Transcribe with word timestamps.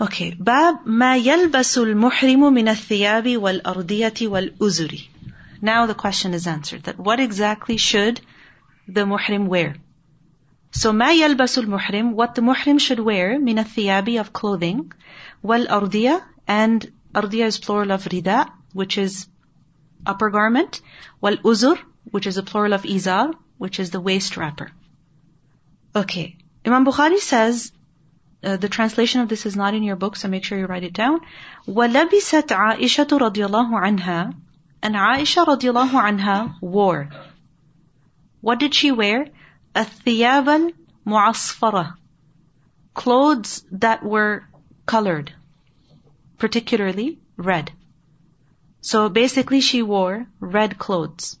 Okay. 0.00 0.34
باب 0.40 0.86
ما 0.86 1.16
يلبس 1.16 1.78
المحرم 1.78 2.52
من 2.52 2.68
الثياب 2.68 3.36
والأردية 3.36 4.28
والأزر. 4.28 5.08
Now 5.60 5.86
the 5.86 5.94
question 5.94 6.34
is 6.34 6.46
answered. 6.46 6.84
That 6.84 6.98
what 6.98 7.20
exactly 7.20 7.76
should 7.76 8.20
the 8.88 9.04
muhrim 9.04 9.46
wear? 9.46 9.76
So 10.72 10.92
ما 10.92 11.12
يلبس 11.12 11.58
المحرم, 11.58 12.14
what 12.14 12.34
the 12.34 12.42
muhrim 12.42 12.80
should 12.80 12.98
wear 12.98 13.38
من 13.38 13.58
الثياب 13.58 14.18
of 14.18 14.32
clothing, 14.32 14.92
والأردية, 15.44 16.22
and 16.48 16.90
أردية 17.14 17.46
is 17.46 17.58
plural 17.58 17.92
of 17.92 18.04
rida, 18.04 18.50
which 18.72 18.98
is 18.98 19.26
upper 20.06 20.30
garment, 20.30 20.80
والأزر, 21.22 21.78
which 22.10 22.26
is 22.26 22.38
a 22.38 22.42
plural 22.42 22.72
of 22.72 22.82
izar, 22.82 23.34
which 23.58 23.78
is 23.78 23.90
the 23.90 24.00
waist 24.00 24.36
wrapper. 24.36 24.70
Okay. 25.94 26.36
Imam 26.64 26.86
Bukhari 26.86 27.18
says, 27.18 27.72
uh, 28.44 28.56
the 28.56 28.68
translation 28.68 29.20
of 29.20 29.28
this 29.28 29.46
is 29.46 29.54
not 29.54 29.74
in 29.74 29.82
your 29.82 29.96
book, 29.96 30.16
so 30.16 30.28
make 30.28 30.44
sure 30.44 30.58
you 30.58 30.66
write 30.66 30.82
it 30.82 30.92
down. 30.92 31.20
وَلَبِسَتْ 31.66 32.48
عَائِشَةُ 32.48 33.06
رَضِيَ 33.06 33.46
اللَّهُ 33.48 33.70
عَنْهَا 33.70 34.34
And 34.82 34.94
Aisha 34.96 35.46
radiallahu 35.46 35.90
anha 35.90 36.54
wore. 36.60 37.08
What 38.40 38.58
did 38.58 38.74
she 38.74 38.90
wear? 38.90 39.26
الثياب 39.76 40.72
المعصفرة 41.06 41.94
Clothes 42.94 43.64
that 43.70 44.02
were 44.02 44.44
colored, 44.84 45.32
particularly 46.36 47.20
red. 47.36 47.72
So 48.80 49.08
basically 49.08 49.60
she 49.60 49.82
wore 49.82 50.26
red 50.40 50.78
clothes. 50.78 51.38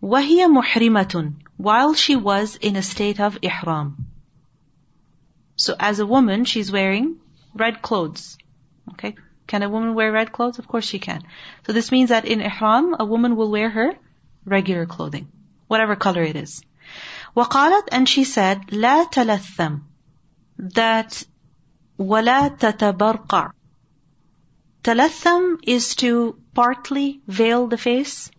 وَهِيَ 0.00 0.46
مُحْرِمَةٌ 0.46 1.34
While 1.56 1.94
she 1.94 2.14
was 2.14 2.56
in 2.56 2.76
a 2.76 2.82
state 2.82 3.18
of 3.18 3.38
ihram. 3.42 4.07
So 5.58 5.74
as 5.78 6.00
a 6.00 6.06
woman, 6.06 6.44
she's 6.44 6.72
wearing 6.72 7.20
red 7.54 7.80
clothes. 7.82 8.36
Okay? 8.92 9.14
Can 9.46 9.62
a 9.62 9.68
woman 9.68 9.94
wear 9.94 10.10
red 10.10 10.32
clothes? 10.32 10.58
Of 10.58 10.66
course 10.66 10.84
she 10.84 10.98
can. 10.98 11.22
So 11.66 11.72
this 11.72 11.92
means 11.92 12.08
that 12.08 12.24
in 12.24 12.40
ihram, 12.40 12.96
a 12.98 13.04
woman 13.04 13.36
will 13.36 13.50
wear 13.50 13.68
her 13.70 13.94
regular 14.44 14.86
clothing, 14.86 15.28
whatever 15.68 15.96
color 15.96 16.22
it 16.22 16.36
is. 16.36 16.62
وقالت 17.36 17.88
and 17.92 18.08
she 18.08 18.24
said 18.24 18.66
لا 18.68 19.10
تلثم 19.10 19.80
that 20.58 21.24
ولا 21.98 22.56
تتبرقع 22.58 23.50
تلثم 24.82 25.58
is 25.62 25.94
to 25.96 26.36
partly 26.54 27.20
veil 27.26 27.66
the 27.66 27.78
face 27.78 28.30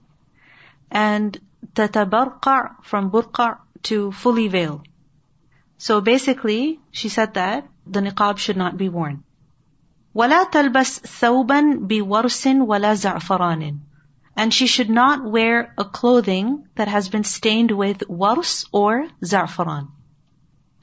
and 0.91 1.39
تتبرقع 1.75 2.83
from 2.83 3.11
burqa 3.11 3.57
to 3.83 4.11
fully 4.11 4.47
veil. 4.47 4.83
So 5.79 6.01
basically, 6.01 6.79
she 6.91 7.09
said 7.09 7.33
that 7.35 7.67
the 7.85 8.01
niqab 8.01 8.37
should 8.37 8.57
not 8.57 8.77
be 8.77 8.89
worn. 8.89 9.23
وَلَا 10.15 10.49
تَلْبَسْ 10.49 11.01
ثَوْبًا 11.01 11.87
بِوَرْسٍ 11.87 12.65
وَلَا 12.65 12.93
زَعْفَرَانٍ 12.95 13.79
And 14.37 14.53
she 14.53 14.67
should 14.67 14.89
not 14.89 15.23
wear 15.23 15.73
a 15.77 15.85
clothing 15.85 16.67
that 16.75 16.87
has 16.87 17.09
been 17.09 17.23
stained 17.23 17.71
with 17.71 18.07
wars 18.07 18.65
or 18.71 19.07
za'faran. 19.21 19.89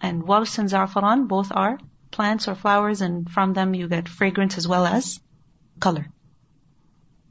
And 0.01 0.23
wars 0.23 0.59
and 0.59 0.69
za'faran 0.69 1.29
both 1.29 1.51
are 1.51 1.79
plants 2.11 2.47
or 2.47 2.55
flowers 2.55 3.01
and 3.01 3.31
from 3.31 3.55
them 3.55 3.75
you 3.75 3.89
get 3.89 4.09
fragrance 4.09 4.59
as 4.59 4.69
well 4.69 4.87
as 4.87 5.21
color. 5.81 6.07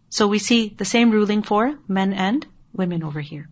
So 0.09 0.27
we 0.27 0.39
see 0.39 0.69
the 0.69 0.85
same 0.85 1.11
ruling 1.11 1.44
for 1.44 1.77
men 1.88 2.13
and 2.13 2.45
women 2.73 3.03
over 3.03 3.21
here. 3.21 3.49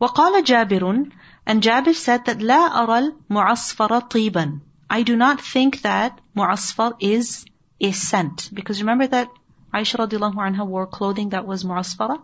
وقال 0.00 0.44
جابر 0.44 1.10
and 1.45 1.61
Jabir 1.61 1.93
said 1.93 2.25
that 2.25 2.41
La 2.41 2.83
aral 2.83 3.11
mu'asfara 3.29 4.09
tiban. 4.09 4.61
I 4.89 5.03
do 5.03 5.15
not 5.15 5.41
think 5.41 5.81
that 5.81 6.19
mu'asfar 6.35 6.95
is 6.99 7.45
a 7.79 7.91
scent. 7.91 8.49
Because 8.53 8.81
remember 8.81 9.07
that 9.07 9.29
Aisha 9.73 9.97
radiallahu 9.97 10.35
anha 10.35 10.65
wore 10.65 10.87
clothing 10.87 11.29
that 11.29 11.45
was 11.45 11.63
mu'asfara? 11.63 12.17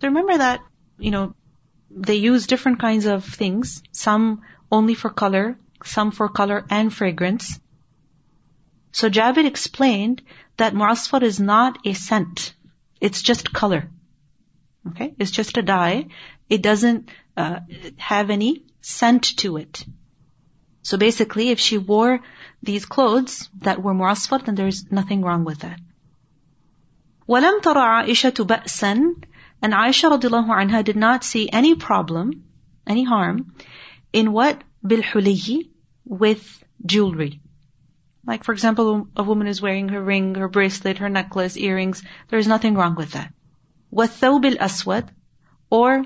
So 0.00 0.08
remember 0.08 0.38
that, 0.38 0.60
you 0.98 1.10
know, 1.10 1.34
they 1.90 2.16
use 2.16 2.46
different 2.46 2.78
kinds 2.78 3.06
of 3.06 3.24
things, 3.24 3.82
some 3.92 4.42
only 4.70 4.94
for 4.94 5.10
color, 5.10 5.58
some 5.84 6.10
for 6.10 6.28
color 6.28 6.64
and 6.70 6.92
fragrance. 6.92 7.58
So 8.92 9.10
Jabir 9.10 9.46
explained 9.46 10.22
that 10.56 10.74
mu'asfar 10.74 11.22
is 11.22 11.40
not 11.40 11.78
a 11.84 11.94
scent. 11.94 12.54
It's 13.00 13.22
just 13.22 13.52
color. 13.52 13.90
Okay? 14.88 15.14
It's 15.18 15.30
just 15.30 15.56
a 15.58 15.62
dye. 15.62 16.06
It 16.48 16.62
doesn't 16.62 17.10
uh, 17.37 17.59
have 17.97 18.29
any 18.29 18.65
scent 18.81 19.23
to 19.37 19.57
it. 19.57 19.85
So 20.83 20.97
basically, 20.97 21.49
if 21.49 21.59
she 21.59 21.77
wore 21.77 22.21
these 22.63 22.85
clothes 22.85 23.49
that 23.59 23.81
were 23.81 23.93
mu'asfar, 23.93 24.43
then 24.45 24.55
there's 24.55 24.91
nothing 24.91 25.21
wrong 25.21 25.43
with 25.43 25.59
that. 25.59 25.79
وَلَمْ 27.27 27.61
تَرَ 27.61 27.75
عَائِشَةُ 27.75 28.45
بَأْسًا 28.45 29.23
And 29.61 29.73
Aisha 29.73 30.09
radiallahu 30.09 30.49
anha 30.49 30.83
did 30.83 30.95
not 30.95 31.23
see 31.23 31.49
any 31.49 31.75
problem, 31.75 32.43
any 32.87 33.03
harm, 33.03 33.53
in 34.11 34.31
what? 34.31 34.63
بِالْحُلِيِّ 34.85 35.69
With 36.05 36.63
jewelry. 36.85 37.39
Like 38.25 38.43
for 38.43 38.53
example, 38.53 39.07
a 39.15 39.23
woman 39.23 39.47
is 39.47 39.61
wearing 39.61 39.89
her 39.89 40.03
ring, 40.03 40.35
her 40.35 40.47
bracelet, 40.47 40.97
her 40.97 41.09
necklace, 41.09 41.57
earrings. 41.57 42.03
There 42.29 42.39
is 42.39 42.47
nothing 42.47 42.75
wrong 42.75 42.95
with 42.95 43.11
that. 43.11 43.33
وَالثَّوْبِ 43.93 44.55
الْأَسْوَدِ 44.55 45.09
Or 45.69 46.03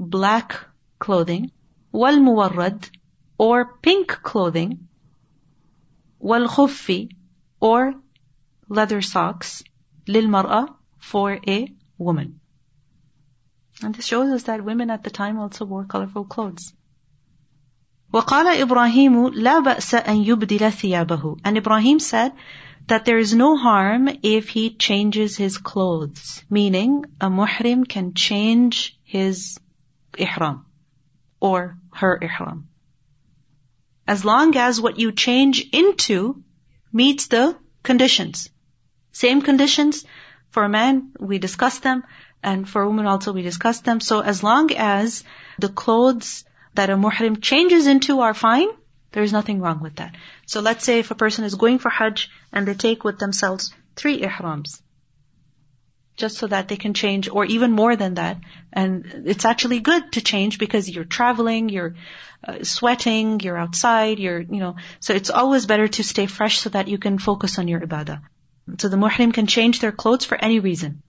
black 0.00 0.56
clothing, 0.98 1.50
والمورد 1.92 2.90
or 3.38 3.78
pink 3.82 4.08
clothing, 4.22 4.88
والخف 6.20 7.08
or 7.60 7.94
leather 8.68 9.00
socks, 9.00 9.62
للمرأة 10.06 10.74
for 10.98 11.38
a 11.46 11.74
woman. 11.98 12.40
And 13.82 13.94
this 13.94 14.06
shows 14.06 14.30
us 14.32 14.44
that 14.44 14.64
women 14.64 14.90
at 14.90 15.04
the 15.04 15.10
time 15.10 15.38
also 15.38 15.64
wore 15.64 15.84
colorful 15.84 16.24
clothes. 16.24 16.72
وقال 18.12 18.46
إبراهيم 18.46 19.34
لا 19.34 19.60
بأس 19.60 19.94
أن 19.94 20.24
يبدل 20.24 20.72
ثيابه. 20.72 21.38
And 21.44 21.56
Ibrahim 21.58 21.98
said 21.98 22.32
that 22.86 23.04
there 23.04 23.18
is 23.18 23.34
no 23.34 23.56
harm 23.56 24.08
if 24.22 24.48
he 24.48 24.70
changes 24.70 25.36
his 25.36 25.58
clothes. 25.58 26.42
Meaning, 26.48 27.04
a 27.20 27.28
muhrim 27.28 27.86
can 27.86 28.14
change 28.14 28.98
his 29.02 29.58
ihram 30.17 30.65
or 31.39 31.77
her 31.93 32.17
ihram. 32.21 32.67
As 34.07 34.25
long 34.25 34.55
as 34.57 34.81
what 34.81 34.99
you 34.99 35.11
change 35.11 35.67
into 35.71 36.43
meets 36.91 37.27
the 37.27 37.57
conditions. 37.83 38.49
Same 39.11 39.41
conditions 39.41 40.05
for 40.49 40.63
a 40.63 40.69
man, 40.69 41.11
we 41.19 41.37
discuss 41.39 41.79
them, 41.79 42.03
and 42.43 42.67
for 42.67 42.81
a 42.81 42.87
woman 42.87 43.05
also 43.05 43.31
we 43.31 43.41
discuss 43.41 43.81
them. 43.81 43.99
So 43.99 44.19
as 44.19 44.43
long 44.43 44.71
as 44.73 45.23
the 45.59 45.69
clothes 45.69 46.43
that 46.73 46.89
a 46.89 46.95
muhrim 46.95 47.41
changes 47.41 47.87
into 47.87 48.19
are 48.21 48.33
fine, 48.33 48.67
there's 49.11 49.33
nothing 49.33 49.59
wrong 49.59 49.81
with 49.81 49.95
that. 49.97 50.15
So 50.45 50.61
let's 50.61 50.85
say 50.85 50.99
if 50.99 51.11
a 51.11 51.15
person 51.15 51.43
is 51.43 51.55
going 51.55 51.79
for 51.79 51.89
hajj 51.89 52.29
and 52.51 52.67
they 52.67 52.73
take 52.73 53.03
with 53.03 53.19
themselves 53.19 53.73
three 53.95 54.21
ihrams 54.21 54.81
just 56.21 56.37
so 56.37 56.47
that 56.47 56.67
they 56.69 56.77
can 56.77 56.93
change 56.93 57.27
or 57.27 57.45
even 57.45 57.71
more 57.71 57.95
than 57.95 58.15
that. 58.15 58.37
And 58.71 59.23
it's 59.25 59.45
actually 59.51 59.79
good 59.79 60.11
to 60.13 60.21
change 60.21 60.57
because 60.63 60.89
you're 60.89 61.13
traveling, 61.17 61.69
you're 61.69 61.95
uh, 62.47 62.63
sweating, 62.63 63.39
you're 63.39 63.57
outside, 63.57 64.19
you're, 64.19 64.39
you 64.39 64.59
know, 64.65 64.75
so 64.99 65.13
it's 65.13 65.29
always 65.29 65.65
better 65.65 65.87
to 65.87 66.03
stay 66.03 66.27
fresh 66.27 66.59
so 66.59 66.69
that 66.69 66.87
you 66.87 66.97
can 66.97 67.17
focus 67.17 67.59
on 67.59 67.67
your 67.67 67.81
ibadah. 67.81 68.21
So 68.77 68.89
the 68.89 68.97
muhrim 68.97 69.33
can 69.33 69.47
change 69.47 69.79
their 69.79 69.91
clothes 69.91 70.25
for 70.25 70.37
any 70.49 70.59
reason. 70.59 71.01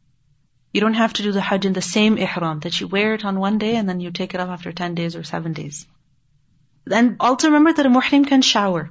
You 0.72 0.80
don't 0.80 1.00
have 1.02 1.12
to 1.14 1.22
do 1.22 1.32
the 1.32 1.46
hajj 1.50 1.66
in 1.66 1.74
the 1.74 1.82
same 1.82 2.16
ihram 2.16 2.60
that 2.60 2.80
you 2.80 2.88
wear 2.88 3.14
it 3.14 3.24
on 3.24 3.38
one 3.38 3.58
day 3.58 3.76
and 3.76 3.88
then 3.88 4.00
you 4.00 4.10
take 4.10 4.34
it 4.34 4.40
off 4.40 4.48
after 4.48 4.72
10 4.72 4.94
days 4.94 5.16
or 5.16 5.22
7 5.22 5.52
days. 5.52 5.86
And 6.90 7.16
also 7.20 7.48
remember 7.48 7.72
that 7.72 7.86
a 7.86 7.90
muhrim 7.90 8.26
can 8.26 8.42
shower. 8.42 8.90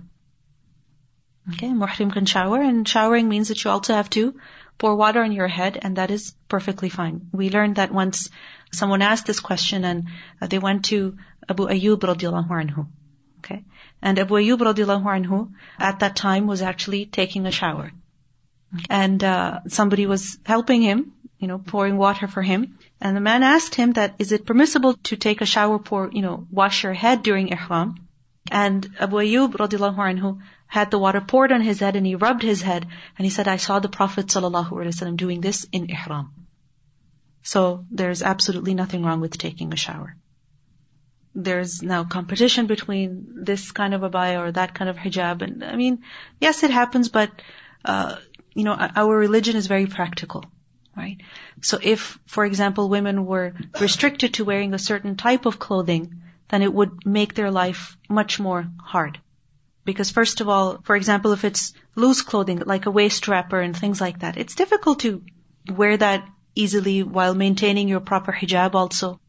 Okay, 1.53 1.69
muhrim 1.69 2.13
can 2.13 2.25
shower 2.25 2.61
and 2.61 2.87
showering 2.87 3.27
means 3.27 3.47
that 3.47 3.63
you 3.63 3.71
also 3.71 3.93
have 3.95 4.11
to 4.11 4.35
pour 4.81 4.95
water 4.95 5.21
on 5.21 5.31
your 5.31 5.47
head 5.47 5.77
and 5.79 5.97
that 5.97 6.09
is 6.09 6.33
perfectly 6.49 6.89
fine. 6.89 7.17
We 7.31 7.51
learned 7.51 7.75
that 7.75 7.93
once 7.93 8.31
someone 8.73 9.03
asked 9.03 9.27
this 9.27 9.39
question 9.39 9.85
and 9.85 10.07
uh, 10.41 10.47
they 10.47 10.57
went 10.57 10.85
to 10.85 11.17
Abu 11.47 11.67
Ayyub 11.67 11.99
radiallahu 12.11 12.49
anhu. 12.61 12.87
Okay. 13.39 13.63
And 14.01 14.17
Abu 14.23 14.33
Ayyub 14.39 14.63
radiallahu 14.69 15.11
anhu 15.17 15.51
at 15.77 15.99
that 15.99 16.15
time 16.15 16.47
was 16.47 16.63
actually 16.63 17.05
taking 17.05 17.45
a 17.45 17.51
shower. 17.51 17.91
And 18.89 19.23
uh, 19.23 19.59
somebody 19.67 20.07
was 20.07 20.39
helping 20.55 20.81
him, 20.81 21.13
you 21.37 21.47
know, 21.47 21.59
pouring 21.59 21.97
water 21.97 22.27
for 22.27 22.41
him. 22.41 22.77
And 22.99 23.15
the 23.15 23.21
man 23.21 23.43
asked 23.43 23.75
him 23.75 23.93
that, 23.93 24.15
is 24.17 24.31
it 24.31 24.47
permissible 24.47 24.95
to 25.09 25.15
take 25.15 25.41
a 25.41 25.51
shower, 25.53 25.77
pour, 25.77 26.09
you 26.11 26.23
know, 26.23 26.47
wash 26.49 26.83
your 26.83 26.93
head 26.93 27.21
during 27.21 27.49
ihram? 27.49 27.95
And 28.49 28.89
Abu 28.99 29.17
Ayyub 29.17 29.53
radiallahu 29.63 30.01
anhu 30.09 30.39
had 30.71 30.89
the 30.89 30.99
water 31.05 31.19
poured 31.19 31.51
on 31.51 31.61
his 31.61 31.81
head 31.81 31.97
and 31.97 32.07
he 32.07 32.15
rubbed 32.15 32.43
his 32.43 32.61
head 32.61 32.87
and 33.17 33.25
he 33.25 33.29
said, 33.29 33.47
I 33.47 33.57
saw 33.57 33.79
the 33.79 33.89
Prophet 33.89 34.27
ﷺ 34.27 35.17
doing 35.17 35.41
this 35.41 35.65
in 35.71 35.89
ihram. 35.89 36.29
So 37.43 37.85
there's 37.91 38.21
absolutely 38.21 38.73
nothing 38.73 39.03
wrong 39.03 39.19
with 39.19 39.37
taking 39.37 39.73
a 39.73 39.83
shower. 39.85 40.15
there's 41.33 41.81
now 41.81 42.03
competition 42.03 42.67
between 42.67 43.43
this 43.43 43.71
kind 43.71 43.93
of 43.93 44.01
abaya 44.01 44.39
or 44.39 44.51
that 44.51 44.73
kind 44.73 44.89
of 44.89 44.97
hijab. 44.97 45.41
And 45.41 45.63
I 45.63 45.75
mean, 45.75 46.03
yes, 46.39 46.63
it 46.63 46.71
happens, 46.71 47.09
but, 47.09 47.31
uh, 47.85 48.17
you 48.53 48.63
know, 48.63 48.73
our 48.73 49.15
religion 49.17 49.55
is 49.55 49.67
very 49.67 49.87
practical, 49.87 50.45
right? 50.95 51.21
So 51.61 51.79
if, 51.81 52.19
for 52.25 52.45
example, 52.45 52.89
women 52.89 53.25
were 53.25 53.53
restricted 53.79 54.33
to 54.35 54.45
wearing 54.45 54.73
a 54.73 54.79
certain 54.79 55.15
type 55.15 55.45
of 55.45 55.59
clothing, 55.59 56.21
then 56.49 56.61
it 56.61 56.73
would 56.73 57.05
make 57.05 57.33
their 57.33 57.51
life 57.51 57.97
much 58.09 58.39
more 58.39 58.67
hard. 58.93 59.19
Because 59.83 60.11
first 60.11 60.41
of 60.41 60.49
all, 60.49 60.79
for 60.83 60.95
example, 60.95 61.31
if 61.31 61.43
it's 61.43 61.73
loose 61.95 62.21
clothing, 62.21 62.61
like 62.65 62.85
a 62.85 62.91
waist 62.91 63.27
wrapper 63.27 63.59
and 63.59 63.75
things 63.75 63.99
like 63.99 64.19
that, 64.19 64.37
it's 64.37 64.55
difficult 64.55 64.99
to 64.99 65.23
wear 65.69 65.97
that 65.97 66.27
easily 66.55 67.03
while 67.03 67.33
maintaining 67.33 67.87
your 67.87 67.99
proper 67.99 68.31
hijab 68.31 68.75
also. 68.75 69.19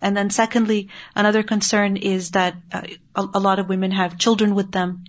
And 0.00 0.16
then 0.16 0.30
secondly, 0.30 0.88
another 1.14 1.42
concern 1.42 1.96
is 1.96 2.32
that 2.32 2.56
uh, 2.72 2.82
a, 3.14 3.28
a 3.34 3.40
lot 3.40 3.58
of 3.58 3.68
women 3.68 3.92
have 3.92 4.18
children 4.18 4.54
with 4.54 4.72
them. 4.72 5.04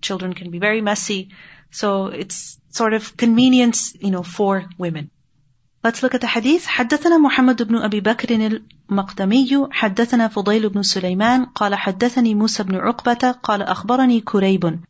Children 0.00 0.34
can 0.34 0.50
be 0.50 0.58
very 0.58 0.80
messy. 0.80 1.30
So 1.70 2.06
it's 2.06 2.58
sort 2.70 2.94
of 2.94 3.16
convenience, 3.16 3.94
you 3.98 4.10
know, 4.10 4.22
for 4.22 4.66
women. 4.78 5.10
Let's 5.84 6.02
look 6.02 6.14
at 6.14 6.20
the 6.20 6.26
hadith. 6.26 6.66
حدثنا 6.66 7.18
محمد 7.18 7.62
بن 7.62 7.76
أبي 7.76 8.00
بكر 8.00 8.60
المقدمي 8.90 9.68
حدثنا 9.70 10.28
فضيل 10.28 10.68
بن 10.68 10.82
سليمان 10.82 11.44
قال 11.44 11.74
حدثني 11.74 12.34
موسى 12.34 12.62
بن 12.62 12.74
عقبة 12.74 13.30
قال 13.30 13.62
أخبرني 13.62 14.20
كريب 14.20 14.80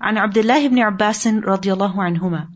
عن 0.00 0.18
عبد 0.18 0.38
الله 0.38 0.68
بن 0.68 0.78
عباس 0.78 1.26
رضي 1.26 1.72
الله 1.72 2.02
عنهما 2.02 2.48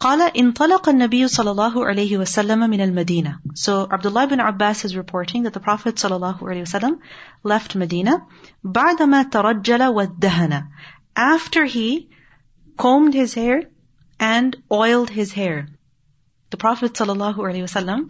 قال 0.00 0.36
انطلق 0.36 0.88
النبي 0.88 1.28
صلى 1.28 1.50
الله 1.50 1.86
عليه 1.86 2.18
وسلم 2.18 2.70
من 2.70 2.80
المدينة. 2.80 3.38
So 3.54 3.86
Abdullah 3.92 4.24
ibn 4.24 4.40
Abbas 4.40 4.84
is 4.84 4.96
reporting 4.96 5.44
that 5.44 5.52
the 5.52 5.60
Prophet 5.60 5.98
صلى 5.98 6.16
الله 6.16 6.38
عليه 6.42 6.62
وسلم 6.62 6.98
left 7.44 7.76
Medina 7.76 8.22
بعدما 8.64 9.22
ترجل 9.22 9.82
والدهن 9.82 10.64
after 11.16 11.64
he 11.64 12.08
combed 12.76 13.14
his 13.14 13.34
hair 13.34 13.62
and 14.18 14.56
oiled 14.72 15.10
his 15.10 15.32
hair. 15.32 15.68
The 16.51 16.57
Prophet 16.57 16.93
صلى 16.93 17.13
الله 17.15 17.35
عليه 17.35 17.63
وسلم 17.63 18.09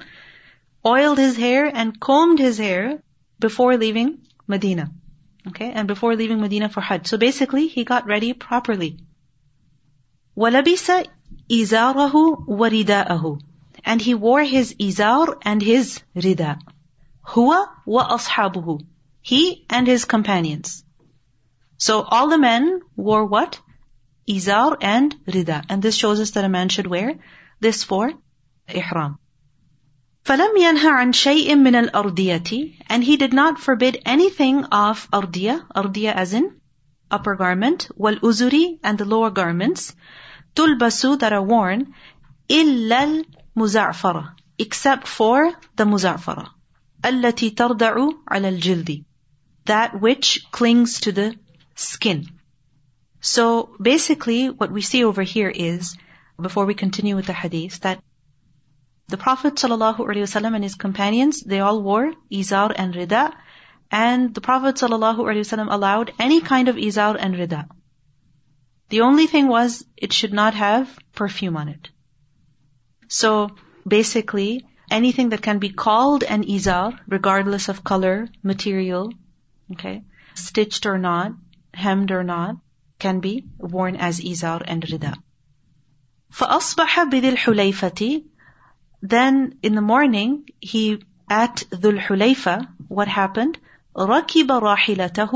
oiled 0.86 1.18
his 1.18 1.36
hair 1.36 1.66
and 1.66 2.00
combed 2.00 2.40
his 2.40 2.58
hair 2.58 3.02
before 3.40 3.78
leaving 3.78 4.20
Medina. 4.48 4.92
Okay, 5.48 5.72
and 5.72 5.88
before 5.88 6.16
leaving 6.16 6.42
Medina 6.42 6.70
for 6.70 6.82
Hajj. 6.82 7.08
So 7.08 7.18
basically, 7.18 7.68
he 7.68 7.84
got 7.84 8.06
ready 8.06 8.34
properly. 8.34 8.98
وَلَبِسَ 10.38 11.08
إِزَارَهُ 11.50 12.48
وَرِدَاءَهُ 12.48 13.42
And 13.84 14.02
he 14.02 14.14
wore 14.14 14.44
his 14.44 14.76
izar 14.76 15.38
and 15.44 15.62
his 15.62 16.02
rida. 16.16 16.60
هُوَ 17.26 17.68
وَأَصْحَابُهُ 17.88 18.86
He 19.22 19.66
and 19.70 19.88
his 19.88 20.06
companions. 20.06 20.84
So 21.78 22.02
all 22.02 22.30
the 22.30 22.38
men 22.38 22.82
wore 22.96 23.26
what? 23.26 23.60
Izar 24.28 24.78
and 24.82 25.16
rida. 25.26 25.64
And 25.70 25.82
this 25.82 25.96
shows 25.96 26.20
us 26.20 26.32
that 26.32 26.46
a 26.46 26.50
man 26.50 26.70
should 26.70 26.88
wear 26.88 27.16
this 27.60 27.84
for 27.84 28.12
ihram. 28.68 29.18
فَلَمْ 30.26 30.58
يَنْهَ 30.58 30.84
عَنْ 30.84 31.14
شَيْءٍ 31.14 31.56
مِّنَ 31.56 31.90
الْأَرْضِيَةِ 31.90 32.84
And 32.88 33.04
he 33.04 33.16
did 33.18 33.34
not 33.34 33.60
forbid 33.60 34.02
anything 34.06 34.66
of 34.66 35.10
ardiya, 35.12 35.66
ardiya 35.74 36.14
as 36.14 36.34
in 36.34 36.60
upper 37.10 37.36
garment, 37.36 37.90
wal-uzuri 37.96 38.80
and 38.84 38.98
the 38.98 39.06
lower 39.06 39.30
garments, 39.30 39.96
tulbasu 40.56 41.20
that 41.20 41.34
are 41.34 41.44
worn 41.44 41.94
إلا 42.50 43.24
المزعفرة 43.56 44.36
except 44.58 45.08
for 45.08 45.54
the 45.76 45.86
muza'fara 45.86 46.50
التي 47.06 47.52
تردع 47.52 48.10
على 48.28 48.50
الجلد 48.50 49.06
that 49.66 50.00
which 50.00 50.46
clings 50.52 51.02
to 51.02 51.12
the 51.12 51.36
skin. 51.76 52.26
So 53.20 53.76
basically 53.82 54.50
what 54.50 54.72
we 54.72 54.82
see 54.82 55.04
over 55.04 55.24
here 55.24 55.50
is 55.50 55.98
before 56.42 56.66
we 56.66 56.74
continue 56.74 57.16
with 57.16 57.28
the 57.28 57.34
hadith 57.34 57.82
that 57.82 58.02
the 59.12 59.18
Prophet 59.18 59.56
ﷺ 59.56 60.56
and 60.56 60.64
his 60.64 60.76
companions, 60.76 61.42
they 61.42 61.60
all 61.60 61.82
wore 61.82 62.14
izar 62.32 62.74
and 62.76 62.94
rida, 62.94 63.34
and 63.90 64.34
the 64.34 64.42
Prophet 64.42 64.76
ﷺ 64.76 65.68
allowed 65.72 66.12
any 66.20 66.42
kind 66.42 66.68
of 66.68 66.76
izar 66.76 67.16
and 67.18 67.36
rida. 67.36 67.68
The 68.90 69.02
only 69.02 69.28
thing 69.28 69.48
was 69.48 69.86
it 69.96 70.14
should 70.14 70.34
not 70.34 70.54
have 70.54 70.98
perfume 71.14 71.58
on 71.58 71.70
it. 71.70 71.90
So 73.08 73.52
basically, 73.88 74.66
anything 74.92 75.30
that 75.30 75.42
can 75.42 75.60
be 75.60 75.70
called 75.70 76.24
an 76.24 76.44
izar, 76.44 77.00
regardless 77.08 77.70
of 77.70 77.84
color, 77.84 78.28
material, 78.44 79.14
okay, 79.72 80.04
stitched 80.34 80.86
or 80.86 80.98
not, 80.98 81.32
hemmed 81.74 82.12
or 82.12 82.24
not, 82.24 82.58
can 83.00 83.20
be 83.20 83.46
worn 83.58 83.96
as 83.96 84.20
izar 84.20 84.62
and 84.66 84.84
rida. 84.84 85.14
فأصبح 86.32 87.04
بذي 87.04 87.30
الحليفة 87.30 88.24
Then 89.02 89.58
in 89.64 89.74
the 89.76 89.82
morning, 89.82 90.50
he 90.60 91.02
at 91.30 91.64
Dhul 91.72 92.00
Hulayfa, 92.00 92.68
what 92.88 93.08
happened? 93.08 93.58
ركب 93.96 94.48
راحلته 94.48 95.32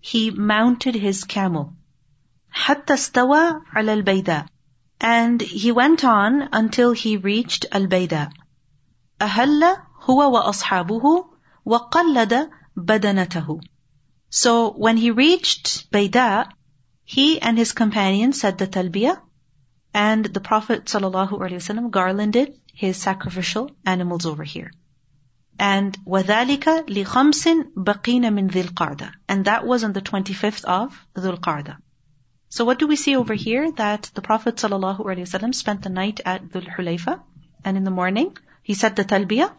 He 0.00 0.30
mounted 0.30 0.94
his 0.94 1.24
camel. 1.24 1.74
حتى 2.50 2.94
استوى 2.94 3.62
على 3.74 4.02
البيداء 4.02 4.46
and 5.00 5.40
he 5.40 5.72
went 5.72 6.04
on 6.04 6.48
until 6.52 6.92
he 6.92 7.16
reached 7.16 7.66
البيداء 7.74 8.30
أهل 9.20 9.76
هو 10.02 10.30
وأصحابه 10.32 11.26
وقلد 11.66 12.50
بدنته 12.76 13.60
So 14.30 14.70
when 14.70 14.96
he 14.96 15.10
reached 15.10 15.90
Bayda, 15.90 16.50
he 17.04 17.40
and 17.40 17.58
his 17.58 17.72
companions 17.72 18.40
said 18.40 18.58
the 18.58 18.66
talbiyah, 18.66 19.20
and 19.94 20.24
the 20.26 20.40
Prophet 20.40 20.84
ﷺ 20.84 21.90
garlanded 21.90 22.54
his 22.74 22.96
sacrificial 22.96 23.70
animals 23.84 24.26
over 24.26 24.44
here. 24.44 24.70
And 25.58 25.98
وَذَلِكَ 26.06 26.86
لِخَمْسٍ 26.86 27.72
بَقِينَ 27.76 28.22
مِنْ 28.22 28.50
ذِي 28.50 28.62
الْقَعْدَةِ 28.62 29.12
And 29.28 29.44
that 29.46 29.66
was 29.66 29.82
on 29.82 29.92
the 29.92 30.00
25th 30.00 30.64
of 30.64 30.96
Dhul 31.16 31.40
Qa'dah. 31.40 31.78
So 32.50 32.64
what 32.64 32.78
do 32.78 32.86
we 32.86 32.96
see 32.96 33.16
over 33.16 33.34
here? 33.34 33.72
That 33.72 34.10
the 34.14 34.22
Prophet 34.22 34.56
ﷺ 34.56 35.54
spent 35.54 35.82
the 35.82 35.90
night 35.90 36.20
at 36.24 36.44
Dhul 36.44 36.66
Hulayfa, 36.76 37.20
and 37.64 37.76
in 37.76 37.84
the 37.84 37.90
morning, 37.90 38.36
he 38.62 38.74
said 38.74 38.96
the 38.96 39.04
talbiyah. 39.04 39.52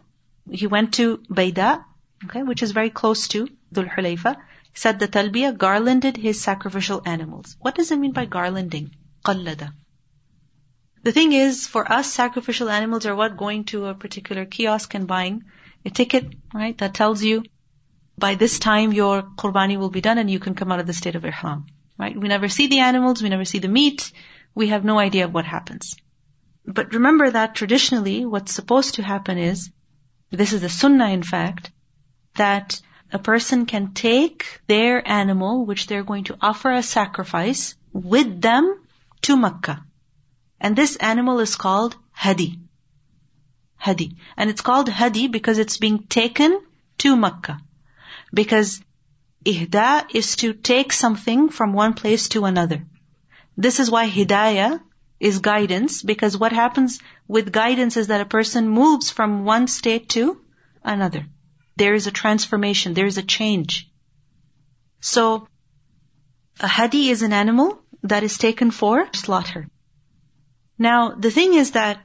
He 0.50 0.66
went 0.66 0.94
to 0.94 1.18
Bayda, 1.18 1.84
okay, 2.24 2.42
which 2.42 2.62
is 2.62 2.72
very 2.72 2.90
close 2.90 3.28
to 3.28 3.48
Dhul 3.72 3.88
Hulayfa. 3.94 4.36
He 4.72 4.78
said 4.78 4.98
the 4.98 5.08
talbiyah, 5.08 5.56
garlanded 5.56 6.16
his 6.16 6.40
sacrificial 6.40 7.02
animals. 7.04 7.56
What 7.60 7.74
does 7.74 7.90
it 7.90 7.98
mean 7.98 8.12
by 8.12 8.26
garlanding? 8.26 8.90
Qallada. 9.24 9.72
the 11.05 11.11
thing 11.11 11.33
is, 11.33 11.67
for 11.67 11.89
us, 11.91 12.11
sacrificial 12.11 12.67
animals 12.67 13.05
are 13.05 13.15
what? 13.15 13.37
Going 13.37 13.65
to 13.65 13.85
a 13.85 13.93
particular 13.93 14.43
kiosk 14.43 14.95
and 14.95 15.05
buying 15.05 15.43
a 15.85 15.91
ticket, 15.91 16.33
right? 16.51 16.75
That 16.79 16.95
tells 16.95 17.21
you 17.21 17.43
by 18.17 18.33
this 18.33 18.57
time 18.57 18.91
your 18.91 19.21
qurbani 19.21 19.77
will 19.77 19.91
be 19.91 20.01
done 20.01 20.17
and 20.17 20.31
you 20.31 20.39
can 20.39 20.55
come 20.55 20.71
out 20.71 20.79
of 20.79 20.87
the 20.87 20.93
state 20.93 21.13
of 21.13 21.23
ihram. 21.23 21.67
Right? 21.99 22.19
We 22.19 22.27
never 22.27 22.49
see 22.49 22.65
the 22.65 22.79
animals, 22.79 23.21
we 23.21 23.29
never 23.29 23.45
see 23.45 23.59
the 23.59 23.67
meat, 23.67 24.11
we 24.55 24.69
have 24.69 24.83
no 24.83 24.97
idea 24.97 25.25
of 25.25 25.31
what 25.31 25.45
happens. 25.45 25.95
But 26.65 26.95
remember 26.95 27.29
that 27.29 27.53
traditionally 27.53 28.25
what's 28.25 28.55
supposed 28.55 28.95
to 28.95 29.03
happen 29.03 29.37
is, 29.37 29.69
this 30.31 30.53
is 30.53 30.61
the 30.61 30.69
sunnah 30.69 31.09
in 31.09 31.21
fact, 31.21 31.71
that 32.33 32.81
a 33.13 33.19
person 33.19 33.67
can 33.67 33.93
take 33.93 34.59
their 34.65 35.07
animal, 35.07 35.67
which 35.67 35.85
they're 35.85 36.03
going 36.03 36.23
to 36.23 36.37
offer 36.41 36.71
as 36.71 36.89
sacrifice, 36.89 37.75
with 37.93 38.41
them 38.41 38.79
to 39.21 39.37
Makkah. 39.37 39.85
And 40.65 40.75
this 40.75 40.95
animal 40.95 41.41
is 41.41 41.55
called 41.55 41.95
Hadi. 42.11 42.57
Hadi. 43.75 44.17
And 44.35 44.49
it's 44.49 44.61
called 44.61 44.89
Hadi 44.89 45.27
because 45.27 45.59
it's 45.59 45.77
being 45.77 46.07
taken 46.07 46.59
to 46.97 47.15
Makkah. 47.15 47.59
Because 48.33 48.81
Ihda 49.45 50.07
is 50.15 50.37
to 50.37 50.53
take 50.53 50.91
something 50.91 51.49
from 51.49 51.73
one 51.73 51.93
place 51.93 52.29
to 52.29 52.45
another. 52.45 52.83
This 53.55 53.79
is 53.79 53.91
why 53.91 54.09
hidayah 54.09 54.81
is 55.19 55.37
guidance, 55.37 56.01
because 56.01 56.35
what 56.35 56.51
happens 56.51 56.99
with 57.27 57.51
guidance 57.51 57.95
is 57.95 58.07
that 58.07 58.21
a 58.21 58.33
person 58.37 58.67
moves 58.67 59.11
from 59.11 59.45
one 59.45 59.67
state 59.67 60.09
to 60.15 60.41
another. 60.83 61.27
There 61.75 61.93
is 61.93 62.07
a 62.07 62.17
transformation, 62.23 62.95
there 62.95 63.05
is 63.05 63.19
a 63.19 63.29
change. 63.37 63.87
So, 64.99 65.47
a 66.59 66.67
hadi 66.67 67.09
is 67.11 67.21
an 67.21 67.33
animal 67.33 67.79
that 68.01 68.23
is 68.23 68.39
taken 68.39 68.71
for 68.71 69.07
slaughter. 69.13 69.67
Now, 70.77 71.11
the 71.11 71.31
thing 71.31 71.53
is 71.53 71.71
that, 71.71 72.01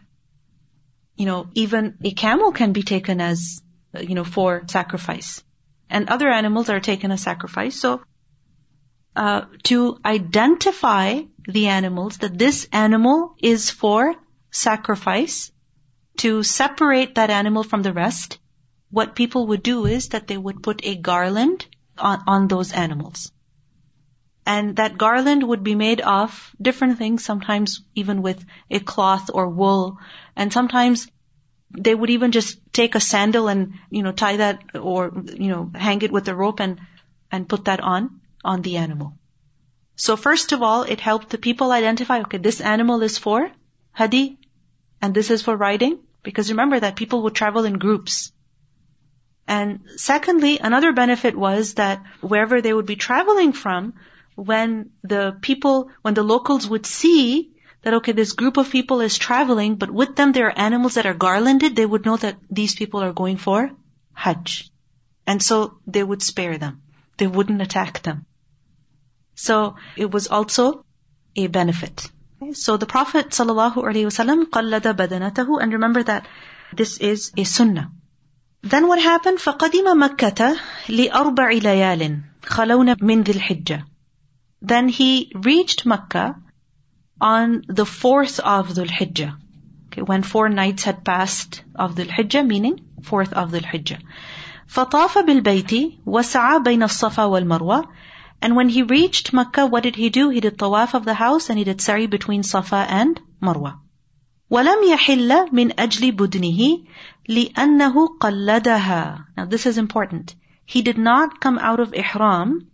you 1.16 1.26
know, 1.26 1.48
even 1.54 1.98
a 2.02 2.12
camel 2.12 2.52
can 2.52 2.72
be 2.72 2.82
taken 2.82 3.20
as, 3.20 3.62
you 3.98 4.14
know, 4.14 4.24
for 4.24 4.62
sacrifice 4.68 5.42
and 5.90 6.08
other 6.08 6.28
animals 6.30 6.70
are 6.70 6.80
taken 6.80 7.10
as 7.10 7.20
sacrifice. 7.22 7.76
So, 7.76 8.00
uh, 9.16 9.42
to 9.64 9.98
identify 10.04 11.20
the 11.46 11.66
animals, 11.66 12.18
that 12.18 12.38
this 12.38 12.68
animal 12.72 13.34
is 13.42 13.70
for 13.70 14.14
sacrifice, 14.52 15.50
to 16.18 16.42
separate 16.42 17.16
that 17.16 17.30
animal 17.30 17.64
from 17.64 17.82
the 17.82 17.92
rest, 17.92 18.38
what 18.90 19.16
people 19.16 19.48
would 19.48 19.62
do 19.62 19.86
is 19.86 20.10
that 20.10 20.28
they 20.28 20.38
would 20.38 20.62
put 20.62 20.84
a 20.84 20.96
garland 20.96 21.66
on, 21.98 22.22
on 22.26 22.48
those 22.48 22.72
animals. 22.72 23.32
And 24.50 24.75
that 24.76 24.99
garland 24.99 25.45
would 25.45 25.62
be 25.62 25.76
made 25.76 26.00
of 26.00 26.50
different 26.61 26.99
things, 26.99 27.25
sometimes 27.25 27.85
even 27.95 28.21
with 28.21 28.45
a 28.69 28.80
cloth 28.80 29.30
or 29.33 29.49
wool. 29.49 29.99
And 30.35 30.52
sometimes 30.52 31.07
they 31.71 31.95
would 31.95 32.11
even 32.11 32.33
just 32.33 32.59
take 32.73 32.97
a 32.97 33.00
sandal 33.00 33.47
and, 33.47 33.75
you 33.90 34.02
know, 34.02 34.11
tie 34.11 34.38
that 34.38 34.75
or, 34.75 35.12
you 35.45 35.50
know, 35.50 35.71
hang 35.73 36.02
it 36.02 36.11
with 36.11 36.26
a 36.26 36.35
rope 36.35 36.59
and, 36.59 36.80
and 37.30 37.49
put 37.49 37.66
that 37.66 37.78
on, 37.78 38.11
on 38.45 38.62
the 38.62 38.78
animal. 38.78 39.14
So 39.95 40.16
first 40.16 40.50
of 40.50 40.64
all, 40.64 40.83
it 40.83 40.99
helped 40.99 41.30
the 41.30 41.38
people 41.38 41.71
identify, 41.71 42.21
okay, 42.23 42.38
this 42.38 42.61
animal 42.61 43.02
is 43.02 43.19
for 43.19 43.49
hadi 43.92 44.37
and 45.00 45.14
this 45.14 45.30
is 45.30 45.42
for 45.42 45.57
riding. 45.57 46.00
Because 46.25 46.50
remember 46.50 46.80
that 46.80 46.97
people 46.97 47.23
would 47.23 47.37
travel 47.37 47.64
in 47.64 47.78
groups. 47.78 48.33
And 49.47 49.83
secondly, 49.95 50.59
another 50.59 50.92
benefit 50.92 51.37
was 51.37 51.75
that 51.75 52.02
wherever 52.21 52.61
they 52.61 52.73
would 52.73 52.87
be 52.95 52.97
traveling 52.97 53.52
from, 53.52 53.95
when 54.39 54.91
the 55.03 55.38
people, 55.41 55.89
when 56.01 56.13
the 56.13 56.24
locals 56.24 56.67
would 56.67 56.86
see 56.86 57.51
that, 57.84 57.93
okay, 57.95 58.12
this 58.12 58.34
group 58.34 58.57
of 58.57 58.69
people 58.69 59.01
is 59.01 59.17
traveling, 59.17 59.75
but 59.75 59.91
with 59.91 60.15
them 60.15 60.31
there 60.31 60.48
are 60.48 60.57
animals 60.57 60.95
that 60.95 61.05
are 61.05 61.13
garlanded, 61.13 61.75
they 61.75 61.86
would 61.86 62.05
know 62.05 62.17
that 62.17 62.38
these 62.50 62.75
people 62.75 63.01
are 63.01 63.13
going 63.13 63.38
for 63.38 63.72
Hajj. 64.13 64.69
And 65.27 65.41
so 65.41 65.79
they 65.88 66.03
would 66.03 66.22
spare 66.22 66.57
them. 66.57 66.81
They 67.17 67.27
wouldn't 67.27 67.62
attack 67.62 68.01
them. 68.01 68.25
So 69.36 69.75
it 69.95 70.12
was 70.12 70.27
also 70.27 70.86
a 71.36 71.48
benefit. 71.48 72.10
So 72.53 72.77
the 72.77 72.86
Prophet 72.86 73.29
sallallahu 73.29 73.75
alaihi 73.75 74.05
wasallam 74.10 74.45
qallada 74.45 74.93
badanatahu, 74.93 75.62
and 75.62 75.74
remember 75.74 76.03
that 76.03 76.27
this 76.74 76.98
is 76.98 77.31
a 77.38 77.43
sunnah. 77.43 77.91
Then 78.62 78.88
what 78.88 79.00
happened? 79.00 79.39
فقدم 79.39 80.03
مكة 80.03 80.57
لأربع 80.89 81.51
ليال 81.51 82.22
خلون 82.45 82.95
من 83.01 83.24
ذي 83.24 83.31
الحجة. 83.31 83.86
then 84.62 84.88
he 84.88 85.33
reached 85.35 85.87
Mecca 85.87 86.37
on 87.21 87.64
the 87.69 87.87
fourth 87.87 88.40
of 88.40 88.69
Dhul 88.69 88.88
Hijjah. 88.88 89.37
When 89.97 90.23
four 90.23 90.49
nights 90.49 90.85
had 90.85 91.05
passed 91.05 91.62
of 91.75 91.95
Dhul 91.95 92.09
Hijjah, 92.09 92.47
meaning 92.47 92.81
fourth 93.02 93.33
of 93.33 93.50
Dhul 93.50 93.64
Hijjah. 93.64 94.00
فطاف 94.69 95.19
بالبيت 95.19 96.00
وسعى 96.07 96.62
بين 96.62 96.83
الصفا 96.83 97.25
والمروة 97.25 97.88
and 98.43 98.57
when 98.57 98.71
he 98.71 98.83
reached 98.83 99.35
Mecca, 99.35 99.67
what 99.67 99.83
did 99.83 99.97
he 99.97 100.09
do? 100.09 100.31
He 100.31 100.40
did 100.40 100.57
tawaf 100.57 100.95
of 100.95 101.05
the 101.05 101.14
house 101.14 101.50
and 101.50 101.59
he 101.59 101.64
did 101.64 101.81
sa'i 101.81 102.07
between 102.07 102.43
Safa 102.43 102.87
and 102.88 103.21
Marwa. 103.43 103.79
وَلَمْ 104.50 104.83
يَحِلَّ 104.83 105.50
مِنْ 105.50 105.75
أَجْلِ 105.75 106.17
بُدْنِهِ 106.17 106.87
لِأَنَّهُ 107.29 108.19
قَلَّدَهَا 108.19 109.25
Now 109.37 109.45
this 109.45 109.67
is 109.67 109.76
important. 109.76 110.35
He 110.64 110.81
did 110.81 110.97
not 110.97 111.38
come 111.40 111.59
out 111.59 111.81
of 111.81 111.93
ihram. 111.95 112.71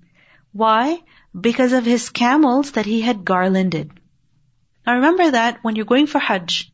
Why? 0.53 1.03
Because 1.39 1.73
of 1.73 1.85
his 1.85 2.09
camels 2.11 2.73
that 2.73 2.87
he 2.87 3.01
had 3.01 3.25
garlanded. 3.25 3.91
Now 4.87 4.95
remember 4.95 5.31
that 5.33 5.59
when 5.63 5.77
you're 5.77 5.85
going 5.85 6.07
for 6.07 6.19
Hajj, 6.19 6.73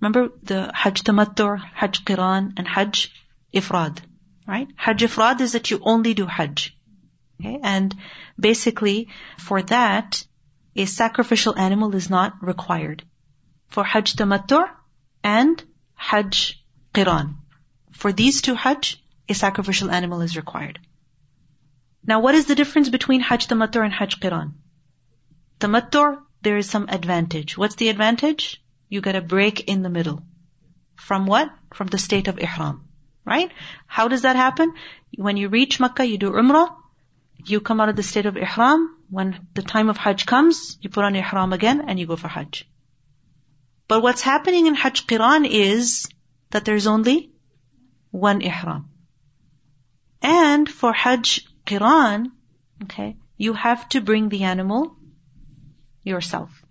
remember 0.00 0.32
the 0.42 0.70
Hajj 0.74 1.04
Tamattu', 1.04 1.62
Hajj 1.74 2.04
Qiran, 2.04 2.54
and 2.56 2.66
Hajj 2.66 3.12
Ifrad, 3.54 3.98
right? 4.48 4.68
Hajj 4.76 5.02
Ifrad 5.02 5.40
is 5.40 5.52
that 5.52 5.70
you 5.70 5.80
only 5.82 6.14
do 6.14 6.26
Hajj. 6.26 6.76
Okay? 7.40 7.60
And 7.62 7.94
basically, 8.38 9.08
for 9.38 9.62
that, 9.62 10.24
a 10.74 10.86
sacrificial 10.86 11.56
animal 11.58 11.94
is 11.94 12.10
not 12.10 12.42
required. 12.42 13.04
For 13.68 13.84
Hajj 13.84 14.16
Tamattu' 14.16 14.68
and 15.22 15.62
Hajj 15.94 16.64
Qiran. 16.94 17.34
For 17.92 18.12
these 18.12 18.40
two 18.40 18.54
Hajj, 18.54 19.02
a 19.28 19.34
sacrificial 19.34 19.90
animal 19.90 20.22
is 20.22 20.36
required. 20.36 20.78
Now 22.04 22.20
what 22.20 22.34
is 22.34 22.46
the 22.46 22.54
difference 22.54 22.88
between 22.88 23.20
Hajj 23.20 23.46
Tamattu' 23.48 23.84
and 23.84 23.92
Hajj 23.92 24.20
Qiran? 24.20 24.52
Tamattu' 25.60 26.22
there 26.42 26.56
is 26.56 26.68
some 26.68 26.88
advantage. 26.88 27.56
What's 27.56 27.76
the 27.76 27.88
advantage? 27.88 28.62
You 28.88 29.00
get 29.00 29.16
a 29.16 29.20
break 29.20 29.68
in 29.68 29.82
the 29.82 29.90
middle. 29.90 30.22
From 30.96 31.26
what? 31.26 31.50
From 31.74 31.88
the 31.88 31.98
state 31.98 32.28
of 32.28 32.38
Ihram. 32.38 32.88
Right? 33.24 33.52
How 33.86 34.08
does 34.08 34.22
that 34.22 34.36
happen? 34.36 34.72
When 35.16 35.36
you 35.36 35.48
reach 35.48 35.78
Makkah, 35.78 36.06
you 36.06 36.18
do 36.18 36.30
Umrah, 36.30 36.74
you 37.46 37.60
come 37.60 37.80
out 37.80 37.88
of 37.88 37.96
the 37.96 38.02
state 38.02 38.26
of 38.26 38.36
ihram. 38.36 38.96
When 39.08 39.48
the 39.54 39.62
time 39.62 39.88
of 39.88 39.96
Hajj 39.96 40.26
comes, 40.26 40.78
you 40.80 40.90
put 40.90 41.04
on 41.04 41.16
ihram 41.16 41.52
again 41.52 41.82
and 41.86 41.98
you 41.98 42.06
go 42.06 42.16
for 42.16 42.28
Hajj. 42.28 42.68
But 43.88 44.02
what's 44.02 44.22
happening 44.22 44.66
in 44.66 44.74
Hajj 44.74 45.06
Qiran 45.06 45.48
is 45.48 46.08
that 46.50 46.64
there's 46.64 46.86
only 46.86 47.32
one 48.10 48.40
ihram. 48.40 48.88
And 50.22 50.68
for 50.68 50.92
Hajj 50.92 51.46
Qiran, 51.70 52.32
okay, 52.82 53.16
you 53.36 53.52
have 53.52 53.88
to 53.90 54.00
bring 54.00 54.28
the 54.28 54.42
animal 54.42 54.96
yourself. 56.02 56.64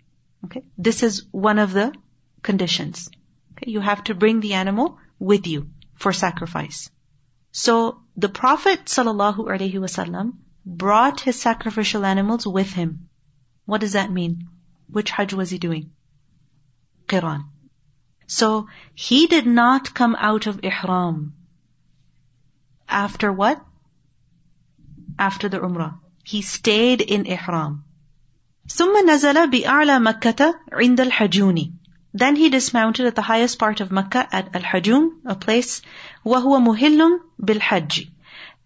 Okay, 0.44 0.62
this 0.76 1.02
is 1.02 1.24
one 1.30 1.58
of 1.58 1.72
the 1.72 1.94
conditions. 2.42 3.08
Okay, 3.52 3.70
you 3.70 3.80
have 3.80 4.04
to 4.04 4.14
bring 4.14 4.40
the 4.40 4.52
animal 4.54 4.98
with 5.18 5.46
you 5.46 5.70
for 5.94 6.12
sacrifice. 6.12 6.90
So 7.52 8.02
the 8.16 8.28
Prophet 8.28 8.84
wasallam 8.84 10.34
brought 10.66 11.20
his 11.20 11.40
sacrificial 11.40 12.04
animals 12.04 12.46
with 12.46 12.70
him. 12.74 13.08
What 13.64 13.80
does 13.80 13.94
that 13.94 14.12
mean? 14.12 14.48
Which 14.90 15.10
Hajj 15.10 15.32
was 15.32 15.48
he 15.48 15.58
doing? 15.58 15.92
Qiran. 17.06 17.44
So 18.26 18.68
he 18.94 19.26
did 19.28 19.46
not 19.46 19.94
come 19.94 20.14
out 20.18 20.46
of 20.46 20.60
Ihram. 20.62 21.32
After 22.86 23.32
what? 23.32 23.64
After 25.19 25.49
the 25.49 25.59
Umrah. 25.59 25.99
He 26.23 26.41
stayed 26.41 27.01
in 27.01 27.25
Ihram. 27.25 27.83
ثم 28.67 29.09
نزل 29.09 29.47
بأعلى 29.47 29.99
مكة 29.99 30.55
عند 30.73 31.01
الحجون. 31.01 31.73
Then 32.13 32.35
he 32.35 32.49
dismounted 32.49 33.05
at 33.05 33.15
the 33.15 33.21
highest 33.21 33.59
part 33.59 33.81
of 33.81 33.91
Mecca 33.91 34.27
at 34.31 34.55
Al-Hajun, 34.55 35.21
a 35.25 35.35
place 35.35 35.81
وهو 36.25 36.59
مهل 36.59 37.19
بالحج. 37.39 38.07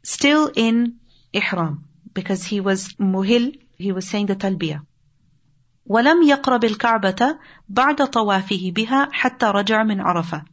Still 0.04 0.52
in 0.56 1.00
ihram 1.34 1.84
because 2.14 2.44
he 2.44 2.60
was 2.60 2.94
muhil, 3.00 3.60
he 3.76 3.92
was 3.92 4.08
saying 4.08 4.28
the 4.28 4.36
talbiyah. 4.36 4.82
ولم 5.90 6.24
يقرب 6.24 6.66
الكعبة 6.66 7.40
بعد 7.70 8.10
طوافه 8.10 8.72
بها 8.72 9.10
حتى 9.12 9.46
رجع 9.46 9.84
من 9.84 10.00
عرفة. 10.02 10.46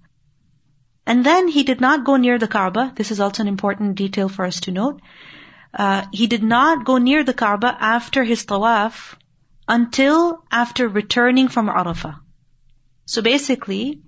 And 1.06 1.22
then 1.24 1.48
he 1.48 1.62
did 1.62 1.80
not 1.80 2.04
go 2.04 2.16
near 2.16 2.38
the 2.38 2.48
Kaaba. 2.48 2.92
This 2.96 3.10
is 3.10 3.20
also 3.20 3.42
an 3.42 3.48
important 3.48 3.94
detail 3.94 4.28
for 4.28 4.44
us 4.44 4.60
to 4.60 4.72
note. 4.72 5.00
uh, 5.73 6.05
he 6.11 6.27
did 6.27 6.43
not 6.43 6.85
go 6.85 6.97
near 6.97 7.23
the 7.23 7.33
Kaaba 7.33 7.77
after 7.79 8.23
his 8.23 8.45
tawaf 8.45 9.15
until 9.67 10.43
after 10.51 10.87
returning 10.87 11.47
from 11.47 11.67
Arafah. 11.67 12.19
So 13.05 13.21
basically, 13.21 14.01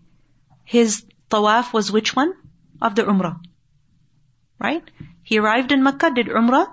his 0.66 1.06
tawaf 1.30 1.74
was 1.74 1.92
which 1.92 2.16
one? 2.16 2.34
Of 2.82 2.96
the 2.96 3.04
Umrah. 3.04 3.40
Right? 4.60 4.84
He 5.24 5.38
arrived 5.38 5.72
in 5.72 5.84
Makkah, 5.84 6.12
did 6.12 6.28
Umrah, 6.28 6.68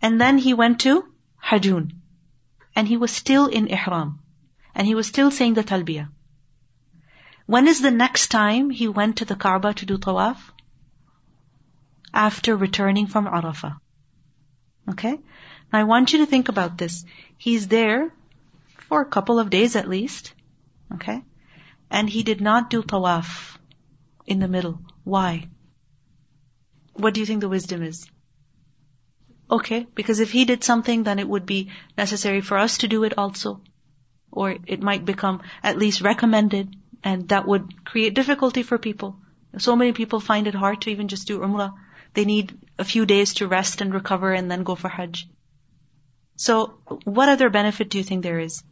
and 0.00 0.20
then 0.20 0.38
he 0.38 0.52
went 0.52 0.80
to 0.80 1.04
Hajun. 1.44 1.92
And 2.74 2.88
he 2.88 2.96
was 2.96 3.12
still 3.12 3.46
in 3.46 3.68
Ihram. 3.68 4.18
And 4.74 4.86
he 4.86 4.96
was 4.96 5.06
still 5.06 5.30
saying 5.30 5.54
the 5.54 5.62
Talbiyah. 5.62 6.08
When 7.46 7.68
is 7.68 7.82
the 7.82 7.90
next 7.90 8.28
time 8.28 8.70
he 8.70 8.88
went 8.88 9.18
to 9.18 9.24
the 9.24 9.36
Kaaba 9.36 9.74
to 9.74 9.86
do 9.86 9.98
Tawaf? 9.98 10.38
After 12.12 12.56
returning 12.56 13.06
from 13.06 13.26
Arafah. 13.26 13.78
Okay? 14.88 15.18
Now 15.72 15.80
I 15.80 15.84
want 15.84 16.12
you 16.12 16.18
to 16.18 16.26
think 16.26 16.48
about 16.48 16.78
this. 16.78 17.04
He's 17.36 17.68
there 17.68 18.12
for 18.88 19.00
a 19.00 19.06
couple 19.06 19.38
of 19.38 19.50
days 19.50 19.76
at 19.76 19.88
least. 19.88 20.34
Okay? 20.94 21.22
And 21.90 22.08
he 22.08 22.22
did 22.22 22.40
not 22.40 22.70
do 22.70 22.82
Tawaf 22.82 23.58
in 24.26 24.38
the 24.38 24.48
middle. 24.48 24.80
Why? 25.04 25.48
What 26.94 27.14
do 27.14 27.20
you 27.20 27.26
think 27.26 27.40
the 27.40 27.48
wisdom 27.48 27.82
is? 27.82 28.06
Okay, 29.50 29.86
because 29.94 30.20
if 30.20 30.30
he 30.30 30.44
did 30.46 30.64
something, 30.64 31.02
then 31.02 31.18
it 31.18 31.28
would 31.28 31.44
be 31.44 31.70
necessary 31.96 32.40
for 32.40 32.56
us 32.56 32.78
to 32.78 32.88
do 32.88 33.04
it 33.04 33.18
also. 33.18 33.60
Or 34.30 34.56
it 34.66 34.82
might 34.82 35.04
become 35.04 35.42
at 35.62 35.76
least 35.76 36.00
recommended, 36.00 36.74
and 37.04 37.28
that 37.28 37.46
would 37.46 37.84
create 37.84 38.14
difficulty 38.14 38.62
for 38.62 38.78
people. 38.78 39.18
So 39.58 39.76
many 39.76 39.92
people 39.92 40.20
find 40.20 40.46
it 40.46 40.54
hard 40.54 40.80
to 40.82 40.90
even 40.90 41.08
just 41.08 41.26
do 41.26 41.40
Umrah. 41.40 41.74
They 42.14 42.24
need 42.24 42.58
a 42.78 42.84
few 42.84 43.06
days 43.06 43.34
to 43.34 43.48
rest 43.48 43.80
and 43.80 43.94
recover 43.94 44.32
and 44.32 44.50
then 44.50 44.64
go 44.64 44.74
for 44.74 44.88
Hajj. 44.88 45.28
So, 46.36 46.78
what 47.04 47.28
other 47.28 47.50
benefit 47.50 47.88
do 47.90 47.98
you 47.98 48.04
think 48.04 48.22
there 48.22 48.38
is? 48.38 48.62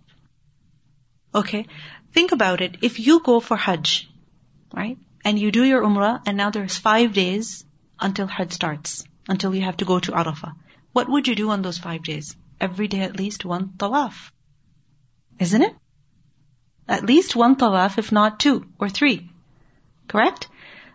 Okay, 1.35 1.66
think 2.12 2.32
about 2.32 2.61
it. 2.61 2.78
If 2.82 2.99
you 2.99 3.20
go 3.20 3.40
for 3.40 3.56
Hajj, 3.56 4.09
right, 4.75 4.99
and 5.25 5.38
you 5.38 5.52
do 5.52 5.64
your 5.64 5.82
Umrah, 5.82 6.23
and 6.26 6.37
now 6.37 6.50
there's 6.50 6.76
five 6.76 7.12
days 7.12 7.64
until 7.99 8.26
Hajj 8.26 8.52
starts, 8.52 9.04
until 9.28 9.54
you 9.54 9.62
have 9.62 9.76
to 9.78 9.85
go 9.85 10.00
to 10.00 10.12
Arafah. 10.12 10.54
What 10.92 11.09
would 11.09 11.28
you 11.28 11.35
do 11.35 11.50
on 11.50 11.62
those 11.62 11.78
five 11.78 12.02
days? 12.02 12.37
Every 12.61 12.88
day 12.88 13.00
at 13.00 13.16
least 13.16 13.44
one 13.44 13.68
tawaf. 13.78 14.32
Isn't 15.38 15.62
it? 15.62 15.75
At 16.88 17.04
least 17.04 17.37
one 17.37 17.56
tawaf, 17.56 17.99
if 17.99 18.11
not 18.11 18.40
two 18.40 18.66
or 18.78 18.88
three. 18.88 19.30
Correct? 20.09 20.49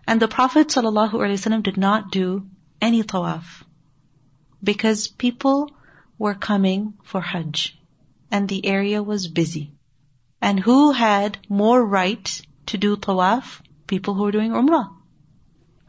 And 0.07 0.21
the 0.21 0.27
Prophet 0.27 0.67
ﷺ 0.67 1.63
did 1.63 1.77
not 1.77 2.11
do 2.11 2.47
any 2.79 3.03
tawaf. 3.03 3.63
Because 4.63 5.07
people 5.07 5.71
were 6.17 6.35
coming 6.35 6.93
for 7.03 7.21
Hajj. 7.21 7.77
And 8.31 8.47
the 8.47 8.65
area 8.65 9.01
was 9.01 9.27
busy. 9.27 9.71
And 10.41 10.59
who 10.59 10.91
had 10.91 11.37
more 11.49 11.83
right 11.83 12.41
to 12.67 12.77
do 12.77 12.97
tawaf? 12.97 13.61
People 13.87 14.13
who 14.13 14.25
are 14.25 14.31
doing 14.31 14.51
umrah. 14.51 14.89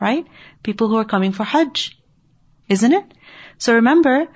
Right? 0.00 0.26
People 0.62 0.88
who 0.88 0.96
are 0.96 1.04
coming 1.04 1.32
for 1.32 1.44
Hajj. 1.44 1.98
Isn't 2.68 2.92
it? 2.92 3.14
So 3.58 3.74
remember 3.74 4.28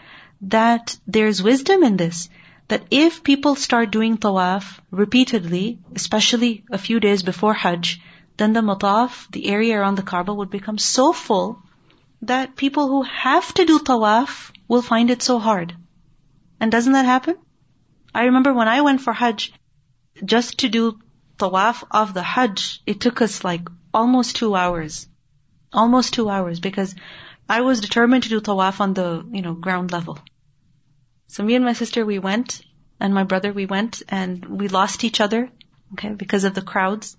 that 0.43 0.97
there's 1.07 1.43
wisdom 1.43 1.83
in 1.83 1.97
this. 1.97 2.29
That 2.69 2.85
if 2.91 3.25
people 3.25 3.55
start 3.57 3.91
doing 3.91 4.19
tawaf 4.19 4.79
repeatedly, 4.91 5.79
especially 5.95 6.65
a 6.71 6.79
few 6.79 7.01
days 7.01 7.23
before 7.23 7.55
Hajj, 7.55 8.01
then 8.41 8.55
the 8.55 8.61
mataf, 8.63 9.31
the 9.31 9.47
area 9.49 9.79
around 9.79 9.97
the 9.97 10.03
Kaaba 10.03 10.33
would 10.35 10.51
become 10.51 10.79
so 10.79 11.13
full 11.13 11.63
that 12.23 12.57
people 12.57 12.89
who 12.89 13.03
have 13.03 13.53
to 13.55 13.65
do 13.65 13.79
tawaf 13.79 14.51
will 14.69 14.83
find 14.83 15.11
it 15.11 15.23
so 15.23 15.39
hard. 15.39 15.75
And 16.59 16.73
doesn't 16.73 16.93
that 16.93 17.05
happen? 17.05 17.37
I 18.15 18.25
remember 18.25 18.53
when 18.53 18.69
I 18.69 18.81
went 18.81 19.01
for 19.01 19.13
Hajj, 19.13 19.53
just 20.25 20.59
to 20.61 20.69
do 20.69 20.99
tawaf 21.39 21.85
of 21.91 22.15
the 22.15 22.23
Hajj, 22.23 22.83
it 22.87 23.01
took 23.01 23.23
us 23.23 23.45
like 23.45 23.69
almost 23.93 24.37
two 24.37 24.55
hours. 24.55 25.07
Almost 25.73 26.15
two 26.15 26.29
hours 26.29 26.61
because 26.61 26.95
I 27.49 27.61
was 27.61 27.81
determined 27.81 28.25
to 28.25 28.29
do 28.29 28.41
tawaf 28.41 28.81
on 28.81 28.95
the, 28.95 29.25
you 29.33 29.43
know, 29.43 29.55
ground 29.55 29.93
level. 29.93 30.19
So 31.29 31.45
me 31.45 31.55
and 31.55 31.65
my 31.65 31.75
sister, 31.75 32.05
we 32.05 32.19
went, 32.19 32.61
and 32.99 33.15
my 33.15 33.25
brother, 33.25 33.53
we 33.53 33.67
went, 33.67 34.03
and 34.09 34.45
we 34.45 34.69
lost 34.69 35.05
each 35.05 35.21
other, 35.21 35.49
okay, 35.93 36.11
because 36.11 36.45
of 36.45 36.55
the 36.55 36.63
crowds. 36.63 37.17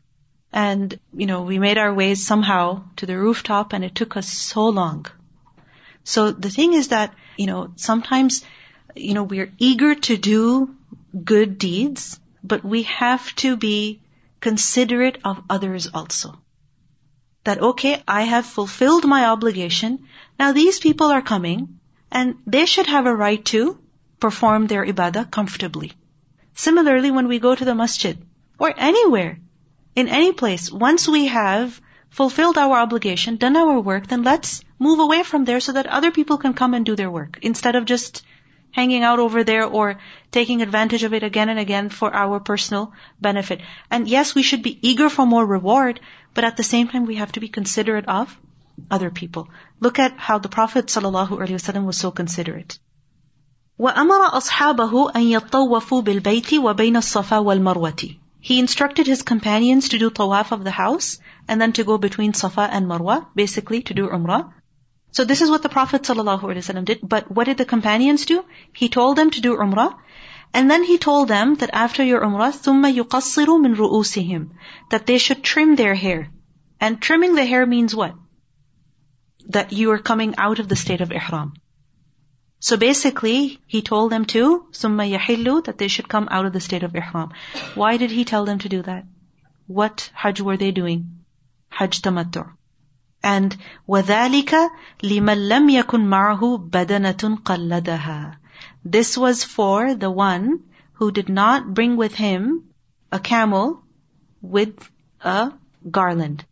And, 0.54 1.00
you 1.14 1.26
know, 1.26 1.44
we 1.44 1.60
made 1.60 1.78
our 1.78 1.94
ways 1.94 2.26
somehow 2.26 2.84
to 2.98 3.06
the 3.06 3.18
rooftop, 3.18 3.74
and 3.74 3.84
it 3.84 3.96
took 3.96 4.18
us 4.18 4.32
so 4.32 4.68
long. 4.68 5.06
So 6.04 6.32
the 6.32 6.50
thing 6.50 6.74
is 6.74 6.90
that, 6.90 7.14
you 7.38 7.48
know, 7.48 7.72
sometimes, 7.76 8.44
you 8.96 9.14
know, 9.14 9.24
we're 9.24 9.54
eager 9.58 9.96
to 9.96 10.18
do 10.18 10.76
good 11.24 11.58
deeds, 11.58 12.20
but 12.44 12.64
we 12.64 12.84
have 12.84 13.34
to 13.36 13.56
be 13.56 14.02
considerate 14.40 15.20
of 15.24 15.42
others 15.50 15.88
also. 15.94 16.38
That, 17.44 17.62
okay, 17.62 18.04
I 18.08 18.24
have 18.24 18.46
fulfilled 18.46 19.06
my 19.06 19.26
obligation. 19.26 20.08
Now 20.38 20.52
these 20.52 20.80
people 20.80 21.08
are 21.08 21.22
coming 21.22 21.80
and 22.12 22.36
they 22.46 22.66
should 22.66 22.88
have 22.88 23.06
a 23.06 23.16
right 23.16 23.44
to 23.46 23.80
perform 24.20 24.68
their 24.68 24.86
ibadah 24.86 25.32
comfortably. 25.32 25.94
Similarly, 26.54 27.12
when 27.12 27.28
we 27.28 27.40
go 27.40 27.56
to 27.56 27.66
the 27.66 27.76
masjid 27.76 28.18
or 28.60 28.74
anywhere, 28.76 29.40
in 29.95 30.09
any 30.09 30.33
place, 30.33 30.71
once 30.71 31.09
we 31.09 31.27
have 31.27 31.81
fulfilled 32.11 32.59
our 32.59 32.79
obligation, 32.79 33.37
done 33.37 33.57
our 33.57 33.81
work, 33.81 34.07
then 34.07 34.23
let's 34.23 34.63
move 34.79 35.01
away 35.01 35.23
from 35.23 35.45
there 35.45 35.61
so 35.61 35.73
that 35.73 35.87
other 35.87 36.11
people 36.11 36.39
can 36.39 36.55
come 36.55 36.75
and 36.75 36.85
do 36.85 36.97
their 36.97 37.11
work 37.11 37.39
instead 37.43 37.77
of 37.77 37.85
just 37.85 38.23
hanging 38.71 39.03
out 39.03 39.19
over 39.19 39.43
there 39.43 39.65
or 39.65 39.99
taking 40.31 40.61
advantage 40.61 41.03
of 41.03 41.15
it 41.15 41.23
again 41.23 41.49
and 41.49 41.59
again 41.59 41.89
for 41.89 42.15
our 42.15 42.41
personal 42.41 42.93
benefit. 43.21 43.61
And 43.91 44.07
yes, 44.07 44.35
we 44.35 44.43
should 44.43 44.63
be 44.63 44.79
eager 44.87 45.09
for 45.09 45.25
more 45.25 45.47
reward, 45.47 46.01
but 46.35 46.45
at 46.45 46.57
the 46.57 46.63
same 46.63 46.89
time 46.89 47.07
we 47.07 47.17
have 47.17 47.33
to 47.33 47.41
be 47.41 47.49
considerate 47.49 48.07
of 48.07 48.39
other 48.91 49.11
people. 49.11 49.49
Look 49.81 49.99
at 49.99 50.19
how 50.19 50.39
the 50.39 50.51
Prophet 50.51 50.87
ﷺ 50.87 51.85
was 51.85 51.97
so 51.97 52.11
considerate. 52.11 52.79
وأمر 53.79 54.29
أصحابه 54.33 55.13
أن 55.17 55.23
يطوفوا 55.23 56.03
بالبيت 56.03 56.55
وبين 56.55 56.97
الصفا 56.97 57.39
والمروة. 57.39 58.17
He 58.41 58.61
instructed 58.61 59.07
his 59.07 59.23
companions 59.23 59.89
to 59.89 59.99
do 59.99 60.11
tawaf 60.11 60.53
of 60.53 60.63
the 60.65 60.71
house 60.71 61.19
and 61.49 61.61
then 61.61 61.73
to 61.73 61.85
go 61.85 61.99
between 61.99 62.33
Safa 62.33 62.69
and 62.71 62.87
Marwa, 62.87 63.27
basically 63.35 63.83
to 63.83 63.95
do 63.95 64.09
Umrah. 64.09 64.53
So 65.11 65.25
this 65.25 65.41
is 65.41 65.51
what 65.51 65.63
the 65.63 65.69
Prophet 65.69 66.03
ﷺ 66.03 66.85
did. 66.85 67.01
But 67.03 67.31
what 67.31 67.45
did 67.45 67.57
the 67.57 67.65
companions 67.65 68.27
do? 68.27 68.45
He 68.73 68.89
told 68.89 69.17
them 69.17 69.31
to 69.31 69.41
do 69.41 69.57
Umrah. 69.57 69.97
And 70.55 70.71
then 70.71 70.85
he 70.85 70.99
told 70.99 71.29
them 71.29 71.57
that 71.57 71.71
after 71.73 72.05
your 72.05 72.21
Umrah, 72.21 72.53
ثُمَّ 72.53 72.85
يُقَصِّرُوا 73.01 73.61
مِنْ 73.67 73.77
رُؤُوسِهِمْ 73.77 74.51
That 74.91 75.07
they 75.07 75.19
should 75.19 75.43
trim 75.43 75.77
their 75.77 75.95
hair. 75.95 76.31
And 76.81 77.01
trimming 77.01 77.35
the 77.35 77.45
hair 77.45 77.67
means 77.67 77.97
what? 77.97 78.15
That 79.49 79.73
you 79.73 79.91
are 79.93 79.99
coming 79.99 80.35
out 80.37 80.59
of 80.59 80.69
the 80.69 80.77
state 80.77 81.01
of 81.01 81.11
Ihram. 81.11 81.55
So 82.61 82.77
basically, 82.77 83.61
he 83.67 83.83
told 83.83 84.11
them 84.11 84.25
to, 84.27 84.67
ثُمَّ 84.73 85.17
يَحِلُّوا 85.17 85.65
That 85.65 85.79
they 85.79 85.89
should 85.89 86.09
come 86.09 86.29
out 86.31 86.47
of 86.47 86.53
the 86.53 86.61
state 86.61 86.83
of 86.83 86.97
Ihram. 86.97 87.31
Why 87.75 87.97
did 87.97 88.11
he 88.11 88.25
tell 88.25 88.45
them 88.45 88.59
to 88.61 88.69
do 88.69 88.83
that? 88.83 89.05
What 89.67 90.11
Hajj 90.15 90.41
were 90.41 90.57
they 90.57 90.71
doing? 90.71 91.25
Hajj 91.69 92.01
tamattu. 92.03 92.49
And 93.23 93.57
وَذَلِكَ 93.89 94.53
لِمَنْ 95.03 95.49
لَمْ 95.49 95.71
يَكُنْ 95.83 96.07
مَعَهُ 96.07 96.71
بَدَنَةٌ 96.71 97.43
قَلَّدَهَا 97.43 98.37
This 98.85 99.19
was 99.19 99.45
for 99.45 99.95
the 99.95 100.11
one 100.11 100.61
who 100.95 101.11
did 101.11 101.29
not 101.29 101.75
bring 101.75 101.97
with 101.97 102.15
him 102.15 102.65
a 103.13 103.19
camel 103.19 103.83
with 104.41 104.89
a 105.21 105.53
garland. 105.91 106.45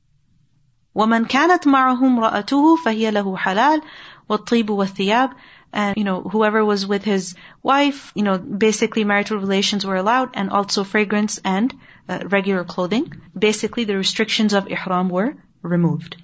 وَمَنْ 0.94 1.26
كَانَتْ 1.26 1.66
مَعَهُ 1.66 1.98
امْرَأَتُهُ 1.98 2.76
فَهِيَ 2.84 3.10
لَهُ 3.10 3.36
حَلَالٌ 3.36 3.80
وَالطِّيبُ 4.28 4.70
وَالثِّيَابُ 4.70 5.30
and 5.72 5.96
you 5.96 6.04
know 6.04 6.20
whoever 6.22 6.64
was 6.64 6.86
with 6.86 7.04
his 7.04 7.34
wife 7.62 8.12
you 8.14 8.22
know 8.22 8.38
basically 8.38 9.04
marital 9.04 9.38
relations 9.38 9.84
were 9.84 9.96
allowed 9.96 10.30
and 10.34 10.50
also 10.50 10.84
fragrance 10.84 11.40
and 11.44 11.74
uh, 12.08 12.20
regular 12.26 12.64
clothing 12.64 13.12
basically 13.38 13.84
the 13.84 13.96
restrictions 13.96 14.52
of 14.52 14.68
ihram 14.68 15.08
were 15.08 15.34
removed 15.62 16.16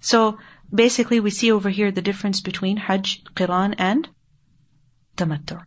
so 0.00 0.38
basically 0.72 1.20
we 1.20 1.30
see 1.30 1.52
over 1.52 1.68
here 1.68 1.90
the 1.90 2.02
difference 2.02 2.40
between 2.40 2.76
Hajj, 2.76 3.24
Qiran 3.34 3.74
and 3.78 4.08
Tamattu. 5.16 5.64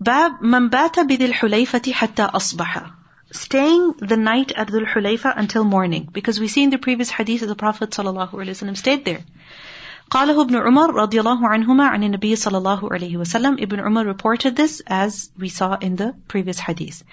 باب 0.00 0.42
من 0.42 0.68
بات 0.68 0.98
بذي 1.00 1.24
الحليفة 1.26 1.92
حتى 1.92 2.22
أصبح 2.22 2.92
Staying 3.32 3.92
the 3.94 4.16
night 4.16 4.52
at 4.52 4.68
Dhul 4.68 4.86
Hulayfa 4.86 5.32
until 5.36 5.64
morning. 5.64 6.08
Because 6.12 6.38
we 6.38 6.46
see 6.46 6.62
in 6.62 6.70
the 6.70 6.78
previous 6.78 7.10
hadith 7.10 7.40
that 7.40 7.46
the 7.46 7.56
Prophet 7.56 7.90
ﷺ 7.90 8.76
stayed 8.76 9.04
there. 9.04 9.24
قاله 10.11 10.41
ابن 10.41 10.55
عمر 10.55 10.95
رضي 10.95 11.19
الله 11.19 11.47
عنهما 11.47 11.87
عن 11.87 12.03
النبي 12.03 12.35
صلى 12.35 12.57
الله 12.57 12.89
عليه 12.93 13.17
وسلم 13.17 13.57
Ibn 13.59 13.79
Umar 13.79 14.05
reported 14.05 14.57
this 14.57 14.81
as 14.85 15.29
we 15.39 15.47
saw 15.47 15.75
in 15.75 15.95
the 15.95 16.13
previous 16.27 16.59
hadith. 16.59 17.03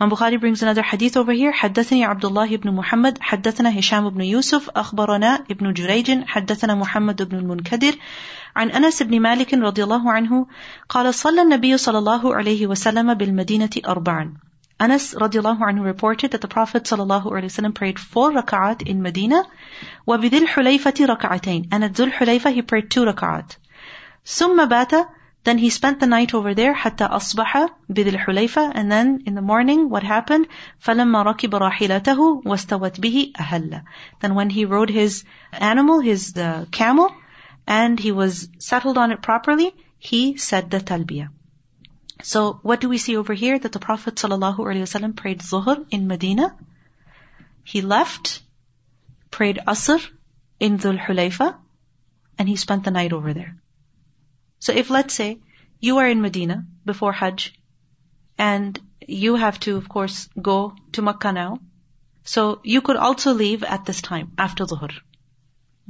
Imam 0.00 0.10
Bukhari 0.10 0.40
brings 0.40 0.62
another 0.62 0.82
hadith 0.82 1.18
over 1.18 1.32
here. 1.32 1.52
حدثني 1.52 2.04
عبد 2.04 2.24
الله 2.24 2.56
بن 2.56 2.74
محمد 2.74 3.18
حدثنا 3.20 3.78
هشام 3.78 4.08
بن 4.10 4.20
يوسف 4.20 4.70
أخبرنا 4.70 5.44
ابن 5.50 5.72
جريج 5.72 6.24
حدثنا 6.24 6.74
محمد 6.74 7.22
بن 7.28 7.38
المنكدر 7.38 7.94
عن 8.56 8.70
أنس 8.70 9.02
بن 9.02 9.20
مالك 9.20 9.54
رضي 9.54 9.84
الله 9.84 10.12
عنه 10.12 10.46
قال 10.88 11.14
صلى 11.14 11.42
النبي 11.42 11.76
صلى 11.76 11.98
الله 11.98 12.34
عليه 12.34 12.66
وسلم 12.66 13.14
بالمدينة 13.14 13.70
أربعا 13.88 14.32
Anas 14.83 15.13
radiallahu 15.13 15.59
anhu 15.59 15.83
reported 15.85 16.31
that 16.31 16.41
the 16.41 16.47
Prophet 16.47 16.85
sallallahu 16.85 17.25
alaihi 17.25 17.49
wasallam 17.49 17.73
prayed 17.75 17.99
four 17.99 18.31
rak'at 18.31 18.81
in 18.81 19.03
Medina, 19.03 19.47
وَبِذِي 20.07 20.39
الْحُلَيْفَةِ 20.45 21.05
رَكَعَتَيْن 21.15 21.67
And 21.71 21.83
at 21.83 21.93
Dhul 21.93 22.11
Hulayfa 22.11 22.51
he 22.51 22.63
prayed 22.63 22.89
two 22.89 23.05
rak'at. 23.05 23.57
ثُمَّ 24.25 24.67
بَاتَ 24.67 25.07
Then 25.43 25.59
he 25.59 25.69
spent 25.69 25.99
the 25.99 26.07
night 26.07 26.33
over 26.33 26.55
there, 26.55 26.73
حَتَّى 26.73 27.07
أَصْبَحَ 27.11 27.69
بِذِي 27.91 28.11
الْحُلَيْفَةِ 28.15 28.71
And 28.73 28.91
then 28.91 29.21
in 29.27 29.35
the 29.35 29.43
morning, 29.43 29.87
what 29.89 30.01
happened? 30.01 30.47
فَلَمَّا 30.83 31.25
رَكِبَ 31.31 31.51
رَاحِلَتَهُ 31.69 32.43
وَاسْتَوَتْ 32.43 32.99
بِهِ 32.99 33.33
أَهَلَّ 33.33 33.83
Then 34.21 34.33
when 34.33 34.49
he 34.49 34.65
rode 34.65 34.89
his 34.89 35.23
animal, 35.51 35.99
his 35.99 36.35
uh, 36.35 36.65
camel, 36.71 37.13
and 37.67 37.99
he 37.99 38.11
was 38.11 38.49
settled 38.57 38.97
on 38.97 39.11
it 39.11 39.21
properly, 39.21 39.75
he 39.99 40.37
said 40.37 40.71
the 40.71 40.79
talbiyah. 40.79 41.29
So 42.22 42.58
what 42.62 42.80
do 42.80 42.88
we 42.88 42.98
see 42.98 43.16
over 43.16 43.34
here? 43.34 43.58
That 43.58 43.72
the 43.72 43.78
Prophet 43.78 44.14
ﷺ 44.14 45.16
prayed 45.16 45.40
Zuhr 45.40 45.86
in 45.90 46.06
Medina. 46.06 46.56
He 47.62 47.82
left, 47.82 48.42
prayed 49.30 49.60
Asr 49.66 50.00
in 50.58 50.78
Dhul 50.78 50.98
Hulayfa, 50.98 51.56
and 52.38 52.48
he 52.48 52.56
spent 52.56 52.84
the 52.84 52.90
night 52.90 53.12
over 53.12 53.34
there. 53.34 53.56
So 54.58 54.72
if 54.72 54.90
let's 54.90 55.14
say 55.14 55.38
you 55.80 55.98
are 55.98 56.08
in 56.08 56.22
Medina 56.22 56.64
before 56.84 57.12
Hajj, 57.12 57.52
and 58.38 58.78
you 59.06 59.36
have 59.36 59.60
to, 59.60 59.76
of 59.76 59.88
course, 59.88 60.28
go 60.40 60.74
to 60.92 61.02
Makkah 61.02 61.32
now, 61.32 61.60
so 62.24 62.60
you 62.64 62.80
could 62.80 62.96
also 62.96 63.34
leave 63.34 63.62
at 63.62 63.84
this 63.84 64.02
time, 64.02 64.32
after 64.38 64.64
Dhuhr. 64.64 64.92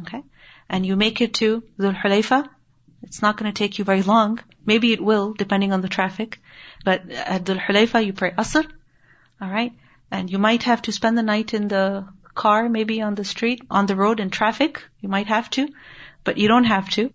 Okay? 0.03 0.23
And 0.69 0.85
you 0.85 0.97
make 0.97 1.21
it 1.21 1.35
to 1.35 1.63
Dhul 1.79 1.95
Hulayfa, 1.95 2.49
it's 3.03 3.23
not 3.23 3.37
going 3.37 3.53
to 3.53 3.59
take 3.59 3.79
you 3.79 3.85
very 3.85 4.03
long. 4.03 4.41
Maybe 4.67 4.93
it 4.93 5.01
will, 5.01 5.33
depending 5.33 5.73
on 5.73 5.81
the 5.81 5.89
traffic. 5.89 6.41
But 6.85 7.11
at 7.11 7.45
Dhul 7.45 7.61
Hulayfa, 7.61 8.05
you 8.05 8.13
pray 8.13 8.33
Asr. 8.33 8.67
Alright? 9.41 9.73
And 10.11 10.31
you 10.31 10.39
might 10.39 10.65
have 10.65 10.83
to 10.83 10.93
spend 10.93 11.17
the 11.17 11.23
night 11.23 11.55
in 11.55 11.69
the 11.69 12.07
car, 12.35 12.69
maybe 12.69 13.01
on 13.03 13.15
the 13.15 13.25
street, 13.25 13.63
on 13.71 13.87
the 13.87 13.97
road 13.97 14.21
in 14.21 14.31
traffic. 14.31 14.83
You 15.01 15.09
might 15.09 15.29
have 15.29 15.51
to. 15.51 15.69
But 16.25 16.39
you 16.39 16.49
don't 16.49 16.65
have 16.65 16.91
to. 16.91 17.13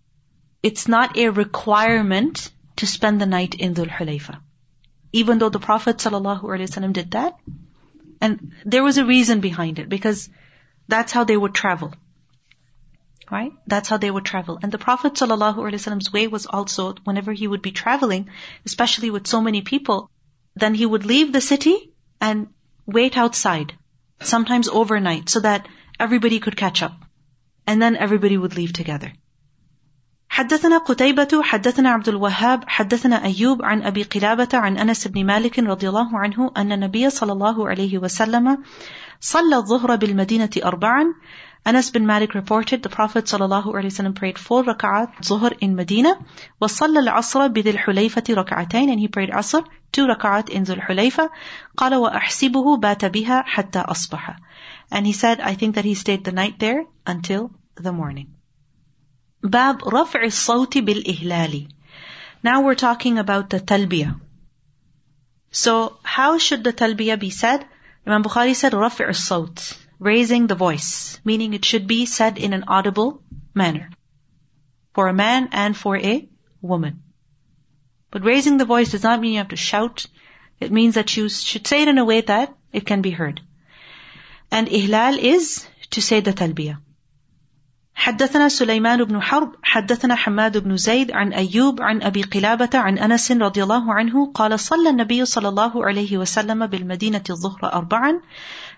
It's 0.63 0.87
not 0.87 1.17
a 1.17 1.29
requirement 1.29 2.51
to 2.77 2.87
spend 2.87 3.21
the 3.21 3.25
night 3.25 3.55
in 3.55 3.73
Dhul 3.73 3.89
Hulayfa. 3.89 4.39
Even 5.11 5.39
though 5.39 5.49
the 5.49 5.59
Prophet 5.59 5.97
ﷺ 5.97 6.93
did 6.93 7.11
that. 7.11 7.37
And 8.21 8.53
there 8.65 8.83
was 8.83 8.97
a 8.97 9.05
reason 9.05 9.41
behind 9.41 9.79
it. 9.79 9.89
Because 9.89 10.29
That's 10.91 11.13
how 11.13 11.23
they 11.23 11.37
would 11.37 11.53
travel. 11.53 11.93
Right? 13.30 13.52
That's 13.66 13.88
how 13.88 13.96
they 13.96 14.10
would 14.10 14.24
travel. 14.24 14.58
And 14.62 14.70
the 14.70 14.78
Prophet 14.78 15.14
ﷺ's 15.14 16.12
way 16.12 16.28
was 16.28 16.46
also, 16.46 16.94
whenever 17.04 17.32
he 17.32 17.48
would 17.48 17.62
be 17.62 17.72
traveling, 17.72 18.30
especially 18.64 19.10
with 19.10 19.26
so 19.26 19.40
many 19.40 19.62
people, 19.62 20.10
then 20.54 20.74
he 20.74 20.86
would 20.86 21.04
leave 21.04 21.32
the 21.32 21.40
city 21.40 21.92
and 22.20 22.46
wait 22.86 23.16
outside, 23.16 23.72
sometimes 24.20 24.68
overnight, 24.68 25.28
so 25.28 25.40
that 25.40 25.66
everybody 25.98 26.38
could 26.38 26.56
catch 26.56 26.82
up. 26.82 26.94
And 27.66 27.82
then 27.82 27.96
everybody 27.96 28.38
would 28.38 28.56
leave 28.56 28.72
together. 28.72 29.12
حدثنا 30.30 30.78
قتيبة 30.78 31.42
حدثنا 31.42 31.90
عبد 31.90 32.08
الوهاب 32.08 32.64
حدثنا 32.68 33.24
أيوب 33.24 33.62
عن 33.62 33.82
أبي 33.82 34.02
قلابة 34.02 34.48
عن 34.54 34.78
أنس 34.78 35.08
بن 35.08 35.26
مالك 35.26 35.58
رضي 35.58 35.88
الله 35.88 36.18
عنه 36.18 36.52
أن 36.56 36.72
النبي 36.72 37.10
صلى 37.10 37.32
الله 37.32 37.68
عليه 37.68 37.98
وسلم 37.98 38.58
صلى 39.20 39.56
الظهر 39.56 39.96
بالمدينة 39.96 40.50
أربعا 40.64 41.04
Anas 41.68 41.90
bin 41.90 42.06
Malik 42.06 42.34
reported 42.34 42.84
the 42.84 42.88
Prophet 42.88 43.24
ﷺ 43.24 44.14
prayed 44.14 44.38
four 44.38 44.62
rak'at 44.62 45.16
zuhr 45.20 45.52
in 45.60 45.74
Medina 45.74 46.16
وصلى 46.62 46.98
العصر 47.00 47.48
بذي 47.48 47.70
الحليفة 47.70 48.22
ركعتين 48.34 48.92
and 48.92 49.00
he 49.00 49.08
prayed 49.08 49.30
asr 49.30 49.64
two 49.90 50.06
rak'at 50.06 50.48
in 50.48 50.64
ذو 50.64 50.74
الحليفة 50.74 51.30
قال 51.76 51.94
وأحسبه 51.94 52.76
بات 52.76 53.04
بها 53.04 53.42
حتى 53.42 53.80
أصبح 53.80 54.36
and 54.92 55.06
he 55.06 55.12
said 55.12 55.40
I 55.40 55.54
think 55.54 55.74
that 55.74 55.84
he 55.84 55.94
stayed 55.94 56.22
the 56.22 56.30
night 56.30 56.60
there 56.60 56.84
until 57.04 57.50
the 57.74 57.92
morning 57.92 58.28
باب 59.42 59.82
رفع 59.84 60.24
الصوت 60.24 60.78
بالإهلال 60.78 61.68
now 62.44 62.60
we're 62.60 62.76
talking 62.76 63.18
about 63.18 63.50
the 63.50 63.58
talbiyah 63.58 64.20
so 65.50 65.98
how 66.04 66.38
should 66.38 66.62
the 66.62 66.72
talbiyah 66.72 67.18
be 67.18 67.30
said 67.30 67.66
Imam 68.06 68.22
Bukhari 68.22 68.54
said 68.54 68.72
رفع 68.72 69.08
الصوت 69.08 69.78
raising 70.00 70.46
the 70.46 70.54
voice, 70.54 71.18
meaning 71.24 71.54
it 71.54 71.64
should 71.64 71.86
be 71.86 72.06
said 72.06 72.38
in 72.38 72.52
an 72.52 72.64
audible 72.68 73.22
manner. 73.54 73.90
For 74.94 75.08
a 75.08 75.14
man 75.14 75.48
and 75.52 75.76
for 75.76 75.96
a 75.96 76.28
woman. 76.60 77.02
But 78.10 78.24
raising 78.24 78.56
the 78.56 78.64
voice 78.64 78.92
does 78.92 79.02
not 79.02 79.20
mean 79.20 79.32
you 79.32 79.38
have 79.38 79.48
to 79.48 79.56
shout. 79.56 80.06
It 80.60 80.72
means 80.72 80.94
that 80.94 81.16
you 81.16 81.28
should 81.28 81.66
say 81.66 81.82
it 81.82 81.88
in 81.88 81.98
a 81.98 82.04
way 82.04 82.20
that 82.22 82.54
it 82.72 82.86
can 82.86 83.02
be 83.02 83.10
heard. 83.10 83.40
And 84.50 84.68
ihlal 84.68 85.18
is 85.18 85.66
to 85.90 86.00
say 86.00 86.20
the 86.20 86.32
talbiyah. 86.32 86.78
حدثنا 87.96 88.48
سليمان 88.48 89.04
بن 89.04 89.22
حرب 89.22 89.52
حدثنا 89.62 90.14
حماد 90.14 90.58
بن 90.58 90.76
زيد 90.76 91.12
عن 91.12 91.32
أيوب 91.32 91.82
عن 91.82 92.02
أبي 92.02 92.22
قلابة 92.22 92.70
عن 92.74 92.98
أنس 92.98 93.32
رضي 93.32 93.62
الله 93.62 93.94
عنه 93.94 94.32
قال 94.32 94.60
صلى 94.60 94.90
النبي 94.90 95.24
صلى 95.24 95.48
الله 95.48 95.86
عليه 95.86 96.18
وسلم 96.18 96.66
بالمدينة 96.66 97.22
الظهر 97.30 97.72
أربعا 97.72 98.20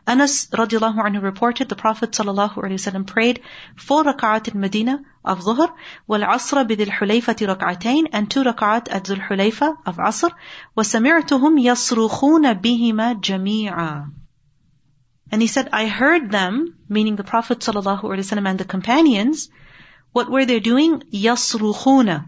Anas 0.07 0.47
radiallahu 0.49 1.05
anhu 1.07 1.23
reported 1.23 1.69
the 1.69 1.77
Prophet 1.77 2.13
sallallahu 2.13 2.55
alaihi 2.55 2.81
wasallam 2.81 3.07
prayed 3.07 3.43
four 3.77 4.05
rak'at 4.05 4.49
in 4.53 4.61
Medina 4.61 5.01
of 5.25 5.41
Dhuhr, 5.41 5.73
wal 6.07 6.21
Asr 6.21 6.67
bidil 6.67 6.91
Hulayfati 6.99 7.47
rak'atain, 7.55 8.09
and 8.13 8.31
two 8.31 8.43
rak'at 8.43 8.89
at 8.91 9.05
Dhul 9.05 9.27
Hulayfa 9.29 9.77
of 9.87 9.97
Asr, 9.97 10.31
وسمعتهم 10.77 11.59
يصرخون 11.59 12.53
بهما 12.55 13.21
جميعا. 13.21 14.13
And 15.31 15.43
he 15.43 15.49
said, 15.49 15.69
I 15.73 15.87
heard 15.87 16.31
them, 16.31 16.77
meaning 16.89 17.17
the 17.17 17.25
Prophet 17.25 17.59
sallallahu 17.61 18.03
alaihi 18.03 18.25
wasallam 18.25 18.49
and 18.49 18.59
the 18.59 18.65
companions, 18.65 19.51
what 20.13 20.31
were 20.31 20.47
they 20.47 20.61
doing? 20.61 21.03
يصرخون. 21.13 22.27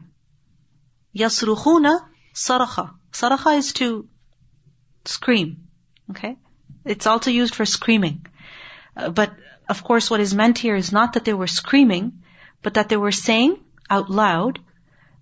يصرخون 1.16 2.00
صرخة. 2.34 2.90
صرخة 3.12 3.56
is 3.56 3.72
to 3.72 4.08
scream. 5.04 5.68
Okay? 6.10 6.36
It's 6.85 7.07
also 7.07 7.31
used 7.31 7.55
for 7.55 7.65
screaming. 7.65 8.25
Uh, 8.95 9.09
but 9.09 9.33
of 9.67 9.83
course 9.83 10.09
what 10.09 10.19
is 10.19 10.33
meant 10.33 10.59
here 10.59 10.75
is 10.75 10.91
not 10.91 11.13
that 11.13 11.25
they 11.25 11.33
were 11.33 11.47
screaming, 11.47 12.21
but 12.61 12.75
that 12.75 12.89
they 12.89 12.97
were 12.97 13.11
saying 13.11 13.59
out 13.89 14.09
loud, 14.09 14.59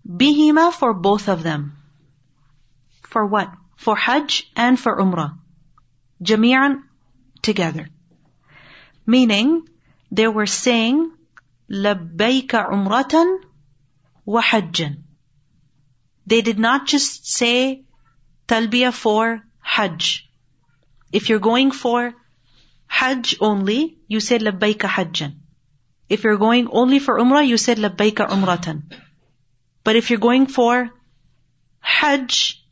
bihima 0.08 0.71
for 0.73 0.93
both 0.93 1.30
of 1.30 1.43
them. 1.43 1.78
For 3.04 3.26
what? 3.26 3.52
For 3.76 3.95
Hajj 3.95 4.52
and 4.56 4.80
for 4.80 4.99
Umrah. 4.99 5.38
Jami'an 6.21 6.84
together. 7.41 7.89
Meaning, 9.06 9.67
they 10.12 10.28
were 10.28 10.45
saying, 10.45 11.12
labbaika 11.69 12.69
umratan 12.71 13.39
wa 14.26 14.41
hajjan. 14.41 15.04
They 16.26 16.41
did 16.41 16.60
not 16.60 16.88
just 16.88 17.28
say 17.28 17.84
talbiyah 18.47 18.93
for 18.93 19.43
Hajj. 19.60 20.30
If 21.13 21.30
you're 21.30 21.45
going 21.47 21.71
for 21.71 22.13
Hajj 22.88 23.38
only, 23.39 23.97
you 24.08 24.19
say 24.19 24.39
labbaika 24.39 24.89
hajjan. 24.97 25.36
If 26.10 26.23
you're 26.23 26.38
going 26.38 26.67
only 26.71 26.99
for 26.99 27.17
Umrah, 27.19 27.47
you 27.47 27.58
said 27.58 27.78
labbaika 27.78 28.28
umratan. 28.36 28.84
But 29.84 29.95
if 29.95 30.10
you're 30.10 30.19
going 30.19 30.47
for 30.47 30.89
Hajj 31.80 32.63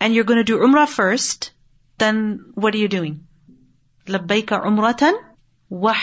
and 0.00 0.14
you're 0.14 0.24
going 0.30 0.38
to 0.38 0.44
do 0.44 0.58
Umrah 0.58 0.88
first, 0.88 1.50
then 1.98 2.52
what 2.54 2.74
are 2.74 2.78
you 2.78 2.88
doing? 2.88 3.26
Labbaika 4.06 4.64
umratan 4.64 5.14
wa. 5.68 5.94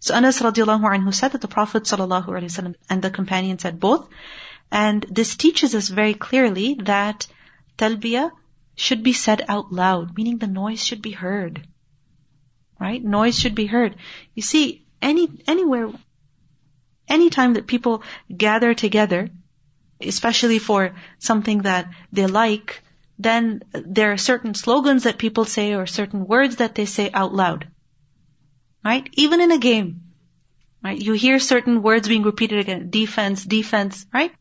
So 0.00 0.14
Anas 0.14 0.40
radiallahu 0.40 0.90
anhu 0.96 1.12
said 1.12 1.32
that 1.32 1.40
the 1.42 1.48
Prophet 1.48 1.82
sallallahu 1.82 2.28
alaihi 2.28 2.52
wasallam 2.52 2.74
and 2.88 3.02
the 3.02 3.10
companion 3.10 3.58
said 3.58 3.78
both. 3.78 4.08
And 4.72 5.04
this 5.10 5.36
teaches 5.36 5.74
us 5.74 5.88
very 5.88 6.14
clearly 6.14 6.74
that 6.84 7.26
talbiyah 7.76 8.30
should 8.80 9.02
be 9.02 9.12
said 9.12 9.44
out 9.46 9.72
loud, 9.72 10.16
meaning 10.16 10.38
the 10.38 10.46
noise 10.46 10.82
should 10.82 11.02
be 11.02 11.10
heard. 11.10 11.66
Right? 12.78 13.02
Noise 13.04 13.38
should 13.38 13.54
be 13.54 13.66
heard. 13.66 13.96
You 14.34 14.42
see, 14.42 14.86
any, 15.02 15.28
anywhere, 15.46 15.90
anytime 17.06 17.54
that 17.54 17.66
people 17.66 18.02
gather 18.34 18.72
together, 18.72 19.28
especially 20.00 20.58
for 20.58 20.94
something 21.18 21.62
that 21.62 21.90
they 22.10 22.26
like, 22.26 22.82
then 23.18 23.62
there 23.72 24.12
are 24.12 24.16
certain 24.16 24.54
slogans 24.54 25.02
that 25.02 25.18
people 25.18 25.44
say 25.44 25.74
or 25.74 25.86
certain 25.86 26.26
words 26.26 26.56
that 26.56 26.74
they 26.74 26.86
say 26.86 27.10
out 27.12 27.34
loud. 27.34 27.68
Right? 28.82 29.06
Even 29.12 29.42
in 29.42 29.52
a 29.52 29.58
game. 29.58 30.00
Right? 30.82 30.98
You 30.98 31.12
hear 31.12 31.38
certain 31.38 31.82
words 31.82 32.08
being 32.08 32.22
repeated 32.22 32.60
again. 32.60 32.88
Defense, 32.88 33.44
defense, 33.44 34.06
right? 34.14 34.32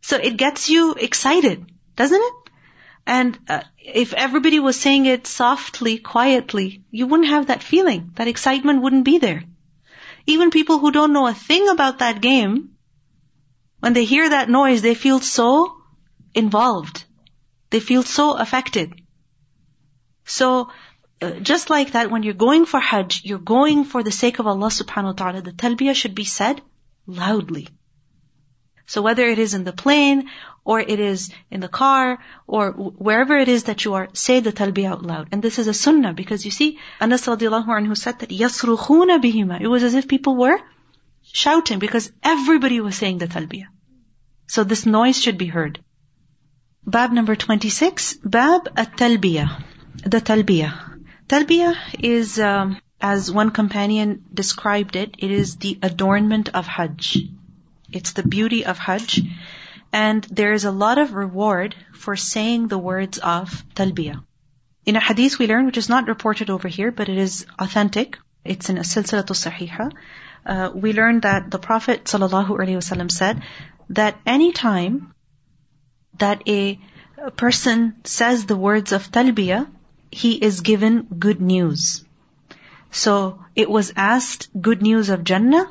So 0.00 0.16
it 0.16 0.36
gets 0.36 0.68
you 0.68 0.94
excited, 0.94 1.64
doesn't 1.94 2.20
it? 2.20 2.45
And 3.06 3.38
uh, 3.48 3.62
if 3.78 4.12
everybody 4.12 4.58
was 4.58 4.78
saying 4.78 5.06
it 5.06 5.26
softly, 5.26 5.98
quietly, 5.98 6.82
you 6.90 7.06
wouldn't 7.06 7.28
have 7.28 7.46
that 7.46 7.62
feeling. 7.62 8.10
That 8.16 8.28
excitement 8.28 8.82
wouldn't 8.82 9.04
be 9.04 9.18
there. 9.18 9.44
Even 10.26 10.50
people 10.50 10.78
who 10.78 10.90
don't 10.90 11.12
know 11.12 11.28
a 11.28 11.34
thing 11.34 11.68
about 11.68 12.00
that 12.00 12.20
game, 12.20 12.70
when 13.78 13.92
they 13.92 14.04
hear 14.04 14.28
that 14.28 14.50
noise, 14.50 14.82
they 14.82 14.94
feel 14.94 15.20
so 15.20 15.76
involved. 16.34 17.04
They 17.70 17.78
feel 17.78 18.02
so 18.02 18.36
affected. 18.36 18.92
So, 20.24 20.70
uh, 21.22 21.30
just 21.30 21.70
like 21.70 21.92
that, 21.92 22.10
when 22.10 22.24
you're 22.24 22.34
going 22.34 22.66
for 22.66 22.80
Hajj, 22.80 23.24
you're 23.24 23.38
going 23.38 23.84
for 23.84 24.02
the 24.02 24.10
sake 24.10 24.40
of 24.40 24.48
Allah 24.48 24.68
subhanahu 24.68 25.04
wa 25.04 25.12
ta'ala, 25.12 25.42
the 25.42 25.52
talbiyah 25.52 25.94
should 25.94 26.16
be 26.16 26.24
said 26.24 26.60
loudly. 27.06 27.68
So 28.86 29.02
whether 29.02 29.24
it 29.24 29.38
is 29.38 29.54
in 29.54 29.64
the 29.64 29.72
plane, 29.72 30.28
or 30.66 30.80
it 30.80 31.00
is 31.08 31.30
in 31.48 31.60
the 31.60 31.68
car, 31.68 32.18
or 32.46 32.72
wherever 32.72 33.36
it 33.38 33.48
is 33.48 33.64
that 33.64 33.84
you 33.84 33.94
are, 33.94 34.08
say 34.12 34.40
the 34.40 34.52
talbiyah 34.52 34.94
out 34.94 35.02
loud. 35.10 35.28
And 35.32 35.40
this 35.40 35.60
is 35.60 35.68
a 35.68 35.74
sunnah 35.74 36.12
because 36.12 36.44
you 36.44 36.50
see, 36.50 36.78
Anas 37.00 37.26
radiallahu 37.26 37.74
anhu 37.80 37.96
said 37.96 38.18
that 38.18 38.30
yasrukhuna 38.30 39.20
bihima. 39.26 39.60
It 39.60 39.68
was 39.68 39.84
as 39.84 39.94
if 39.94 40.08
people 40.08 40.34
were 40.36 40.58
shouting 41.42 41.78
because 41.78 42.10
everybody 42.22 42.80
was 42.80 42.96
saying 42.96 43.18
the 43.18 43.28
talbiyah. 43.28 43.68
So 44.48 44.64
this 44.64 44.84
noise 44.86 45.22
should 45.22 45.38
be 45.38 45.46
heard. 45.46 45.78
Bab 46.84 47.12
number 47.12 47.36
26, 47.36 48.14
Bab 48.24 48.68
at-talbiyah, 48.76 49.62
the 50.04 50.20
talbiyah. 50.20 50.74
Talbiyah 51.28 51.76
is, 52.00 52.38
um, 52.40 52.76
as 53.00 53.30
one 53.30 53.50
companion 53.50 54.24
described 54.42 54.96
it, 54.96 55.14
it 55.18 55.30
is 55.30 55.56
the 55.56 55.78
adornment 55.82 56.48
of 56.54 56.66
Hajj. 56.66 57.18
It's 57.92 58.12
the 58.12 58.22
beauty 58.22 58.64
of 58.64 58.78
Hajj. 58.78 59.22
And 59.98 60.24
there 60.24 60.52
is 60.52 60.64
a 60.66 60.70
lot 60.70 60.98
of 60.98 61.14
reward 61.14 61.74
for 61.94 62.16
saying 62.16 62.68
the 62.68 62.78
words 62.86 63.18
of 63.18 63.64
talbiyah. 63.74 64.22
In 64.84 64.96
a 64.96 65.00
hadith 65.00 65.38
we 65.38 65.46
learn, 65.46 65.64
which 65.64 65.78
is 65.78 65.88
not 65.88 66.06
reported 66.06 66.50
over 66.50 66.68
here, 66.68 66.90
but 66.90 67.08
it 67.08 67.16
is 67.16 67.46
authentic. 67.58 68.18
It's 68.44 68.68
in 68.68 68.76
a 68.76 68.82
silsilatu 68.82 69.36
sahiha. 69.42 69.86
Uh, 70.44 70.70
we 70.74 70.92
learn 70.92 71.20
that 71.20 71.50
the 71.50 71.58
Prophet 71.58 72.04
ﷺ 72.04 73.10
said 73.10 73.42
that 74.00 74.18
any 74.26 74.52
time 74.52 75.14
that 76.18 76.42
a 76.46 76.78
person 77.36 77.94
says 78.04 78.44
the 78.44 78.58
words 78.64 78.92
of 78.92 79.06
talbiyah, 79.10 79.62
he 80.10 80.32
is 80.48 80.60
given 80.60 81.06
good 81.26 81.40
news. 81.40 82.04
So 82.90 83.14
it 83.64 83.70
was 83.70 83.94
asked 83.96 84.50
good 84.68 84.82
news 84.82 85.08
of 85.08 85.24
Jannah 85.24 85.64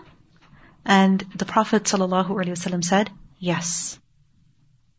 and 0.84 1.24
the 1.36 1.46
Prophet 1.46 1.84
ﷺ 1.84 2.84
said, 2.84 3.12
yes. 3.52 4.00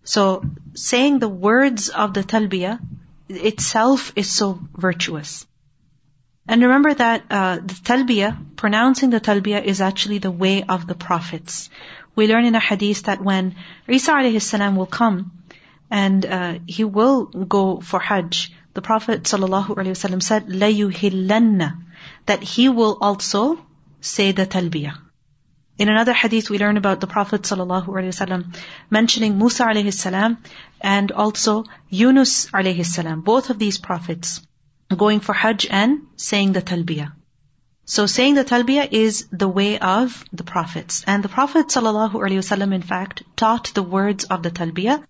So 0.07 0.45
saying 0.75 1.19
the 1.19 1.29
words 1.29 1.88
of 1.88 2.14
the 2.14 2.23
talbiyah 2.23 2.79
itself 3.29 4.12
is 4.14 4.31
so 4.31 4.61
virtuous. 4.73 5.47
And 6.49 6.62
remember 6.62 6.95
that 6.95 7.25
uh, 7.29 7.57
the 7.57 7.75
talbiyah, 7.75 8.57
pronouncing 8.57 9.11
the 9.11 9.21
talbiyah 9.21 9.64
is 9.64 9.81
actually 9.81 10.19
the 10.19 10.31
way 10.31 10.62
of 10.62 10.87
the 10.87 10.95
prophets. 10.95 11.71
We 12.14 12.29
learn 12.29 12.45
in 12.45 12.55
a 12.55 12.61
hadith 12.61 13.03
that 13.05 13.21
when 13.21 13.57
Isa 13.88 14.12
alayhi 14.12 14.77
will 14.77 14.87
come 14.87 15.33
and 15.90 16.25
uh, 16.25 16.59
he 16.66 16.85
will 16.85 17.25
go 17.25 17.81
for 17.81 17.99
Hajj, 17.99 18.53
the 18.75 18.83
Prophet 18.83 19.25
sallallahu 19.25 20.23
said, 20.23 20.49
"La 20.49 21.71
that 22.27 22.42
he 22.42 22.69
will 22.69 22.97
also 23.01 23.59
say 24.01 24.31
the 24.31 24.47
talbiyah. 24.47 25.06
In 25.78 25.89
another 25.89 26.13
hadith, 26.13 26.50
we 26.50 26.60
learn 26.60 26.78
about 26.78 27.00
the 27.00 27.08
Prophet 27.08 27.41
ﷺ 27.41 28.56
mentioning 28.89 29.38
Musa 29.38 29.63
alayhi 29.63 29.94
salam 29.94 30.38
and 30.80 31.12
also 31.12 31.63
Yunus 31.89 32.52
alayhi 32.52 32.86
salam, 32.86 33.22
both 33.22 33.50
of 33.50 33.58
these 33.58 33.78
prophets 33.78 34.41
going 34.96 35.22
for 35.22 35.34
Hajj 35.34 35.67
and 35.70 36.02
saying 36.17 36.52
the 36.54 36.62
talbiyah. 36.62 37.13
So 37.86 38.06
saying 38.06 38.36
the 38.36 38.46
talbiyah 38.46 38.91
is 38.91 39.28
the 39.32 39.48
way 39.48 39.80
of 39.80 40.24
the 40.32 40.44
prophets. 40.44 41.04
And 41.08 41.24
the 41.24 41.30
Prophet 41.30 41.67
ﷺ 41.67 42.74
in 42.74 42.82
fact 42.82 43.24
taught 43.36 43.74
the 43.74 43.84
words 43.84 44.24
of 44.26 44.44
the 44.44 44.52
talbiyah 44.52 45.04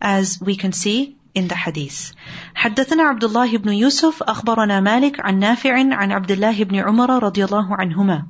as 0.00 0.38
we 0.40 0.56
can 0.56 0.72
see 0.72 1.16
in 1.34 1.48
the 1.48 1.54
hadith. 1.54 2.12
حدثنا 2.56 3.02
عبد 3.02 3.24
الله 3.24 3.56
بن 3.58 3.72
يوسف 3.72 4.22
أخبرنا 4.22 4.80
مالك 4.80 5.20
عن 5.20 5.38
نافع 5.38 5.72
عن 5.72 6.12
عبد 6.12 6.30
الله 6.30 6.64
بن 6.64 6.76
عمر 6.76 7.22
رضي 7.22 7.44
الله 7.44 7.76
عنهما 7.76 8.26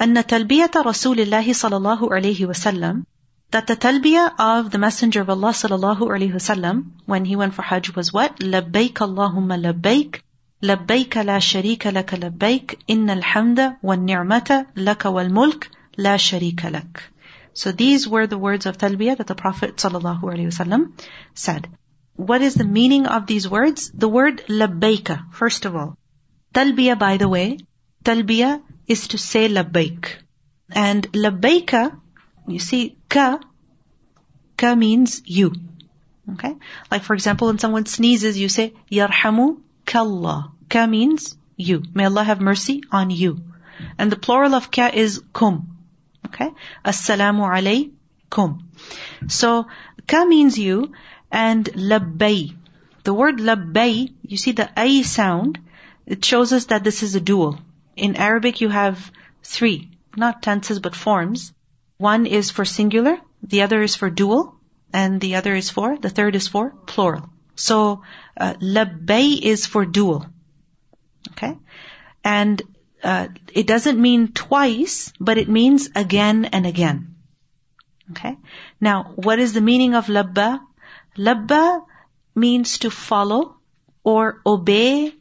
أن 0.00 0.26
تلبية 0.26 0.70
رسول 0.76 1.20
الله 1.20 1.52
صلى 1.52 1.76
الله 1.76 2.14
عليه 2.14 2.46
وسلم 2.46 3.04
that 3.50 3.66
the 3.66 3.76
talbiyah 3.76 4.32
of 4.38 4.70
the 4.70 4.78
Messenger 4.78 5.22
of 5.22 5.30
Allah 5.30 5.50
sallallahu 5.50 6.08
alaihi 6.14 6.32
wasallam 6.32 6.92
when 7.06 7.24
he 7.24 7.36
went 7.36 7.54
for 7.54 7.62
Hajj 7.62 7.94
was 7.96 8.12
what? 8.12 8.38
لبيك 8.40 9.02
اللهم 9.02 9.52
لبيك 9.52 10.24
لبيك 10.62 11.16
لا 11.16 11.38
شريك 11.38 11.86
لك 11.86 12.14
لبيك 12.14 12.78
إن 12.90 13.10
الحمد 13.10 13.76
والنعمة 13.82 14.66
لك 14.76 15.04
والملك 15.04 15.70
لا 15.98 16.16
شريك 16.16 16.64
لك. 16.64 17.00
So 17.52 17.72
these 17.72 18.06
were 18.06 18.26
the 18.26 18.38
words 18.38 18.66
of 18.66 18.78
talbiyah 18.78 19.16
that 19.16 19.26
the 19.26 19.34
Prophet 19.34 19.76
sallallahu 19.76 20.22
alaihi 20.22 20.50
wasallam 20.52 20.92
said. 21.34 21.68
What 22.14 22.42
is 22.42 22.54
the 22.54 22.64
meaning 22.64 23.06
of 23.06 23.26
these 23.26 23.48
words? 23.48 23.90
The 23.92 24.08
word 24.08 24.44
labbaika, 24.48 25.32
first 25.32 25.64
of 25.64 25.74
all. 25.74 25.96
Talbiyah, 26.54 26.98
by 26.98 27.16
the 27.16 27.28
way, 27.28 27.58
talbiyah 28.04 28.62
is 28.87 29.09
to 29.09 29.17
say 29.17 29.47
labbaik. 29.47 30.15
And 30.71 31.11
labbaika, 31.11 31.99
you 32.47 32.59
see, 32.59 32.97
ka, 33.09 33.39
ka 34.57 34.75
means 34.75 35.21
you. 35.25 35.53
Okay? 36.33 36.55
Like 36.91 37.03
for 37.03 37.13
example, 37.13 37.47
when 37.47 37.59
someone 37.59 37.85
sneezes, 37.85 38.37
you 38.37 38.49
say, 38.49 38.73
yarhamu 38.91 39.61
kallah. 39.85 40.51
Ka 40.69 40.87
means 40.87 41.37
you. 41.55 41.83
May 41.93 42.05
Allah 42.05 42.23
have 42.23 42.41
mercy 42.41 42.83
on 42.91 43.09
you. 43.09 43.41
And 43.97 44.11
the 44.11 44.17
plural 44.17 44.55
of 44.55 44.71
ka 44.71 44.89
is 44.93 45.21
kum. 45.33 45.77
Okay? 46.27 46.49
Assalamu 46.83 47.45
alaykum. 47.45 48.61
So, 49.27 49.67
ka 50.07 50.25
means 50.25 50.57
you, 50.57 50.91
and 51.31 51.65
labbay. 51.65 52.55
The 53.03 53.13
word 53.13 53.37
labbay, 53.37 54.13
you 54.23 54.37
see 54.37 54.51
the 54.53 54.69
ay 54.75 55.03
sound, 55.03 55.59
it 56.05 56.23
shows 56.23 56.53
us 56.53 56.65
that 56.65 56.83
this 56.83 57.03
is 57.03 57.15
a 57.15 57.21
dual. 57.21 57.59
In 57.95 58.15
Arabic, 58.15 58.61
you 58.61 58.69
have 58.69 59.11
three, 59.43 59.89
not 60.15 60.41
tenses, 60.41 60.79
but 60.79 60.95
forms. 60.95 61.53
One 61.97 62.25
is 62.25 62.51
for 62.51 62.65
singular, 62.65 63.17
the 63.41 63.61
other 63.61 63.81
is 63.81 63.95
for 63.95 64.09
dual, 64.09 64.55
and 64.91 65.21
the 65.21 65.35
other 65.35 65.55
is 65.55 65.69
for, 65.69 65.97
the 65.97 66.09
third 66.09 66.35
is 66.35 66.47
for 66.47 66.71
plural. 66.85 67.29
So, 67.55 68.01
uh, 68.37 68.55
is 68.61 69.65
for 69.65 69.85
dual. 69.85 70.25
Okay? 71.31 71.57
And 72.23 72.61
uh, 73.03 73.27
it 73.53 73.67
doesn't 73.67 74.01
mean 74.01 74.33
twice, 74.33 75.13
but 75.19 75.37
it 75.37 75.47
means 75.47 75.89
again 75.95 76.45
and 76.45 76.65
again. 76.65 77.15
Okay? 78.11 78.37
Now, 78.81 79.13
what 79.15 79.39
is 79.39 79.53
the 79.53 79.61
meaning 79.61 79.95
of 79.95 80.07
labba? 80.07 80.59
Labba 81.17 81.85
means 82.33 82.79
to 82.79 82.91
follow 82.91 83.57
or 84.03 84.41
obey 84.45 85.13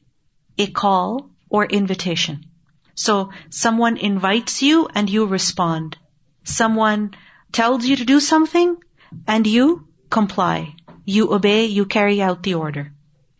a 0.58 0.66
call 0.66 1.30
or 1.48 1.64
invitation. 1.64 2.46
So 2.94 3.30
someone 3.50 3.96
invites 3.96 4.62
you 4.62 4.88
and 4.94 5.10
you 5.10 5.26
respond. 5.26 5.98
Someone 6.44 7.14
tells 7.52 7.84
you 7.84 7.96
to 7.96 8.04
do 8.04 8.20
something 8.20 8.76
and 9.26 9.46
you 9.46 9.88
comply. 10.10 10.76
You 11.04 11.32
obey, 11.32 11.66
you 11.66 11.86
carry 11.86 12.22
out 12.22 12.42
the 12.42 12.54
order. 12.54 12.92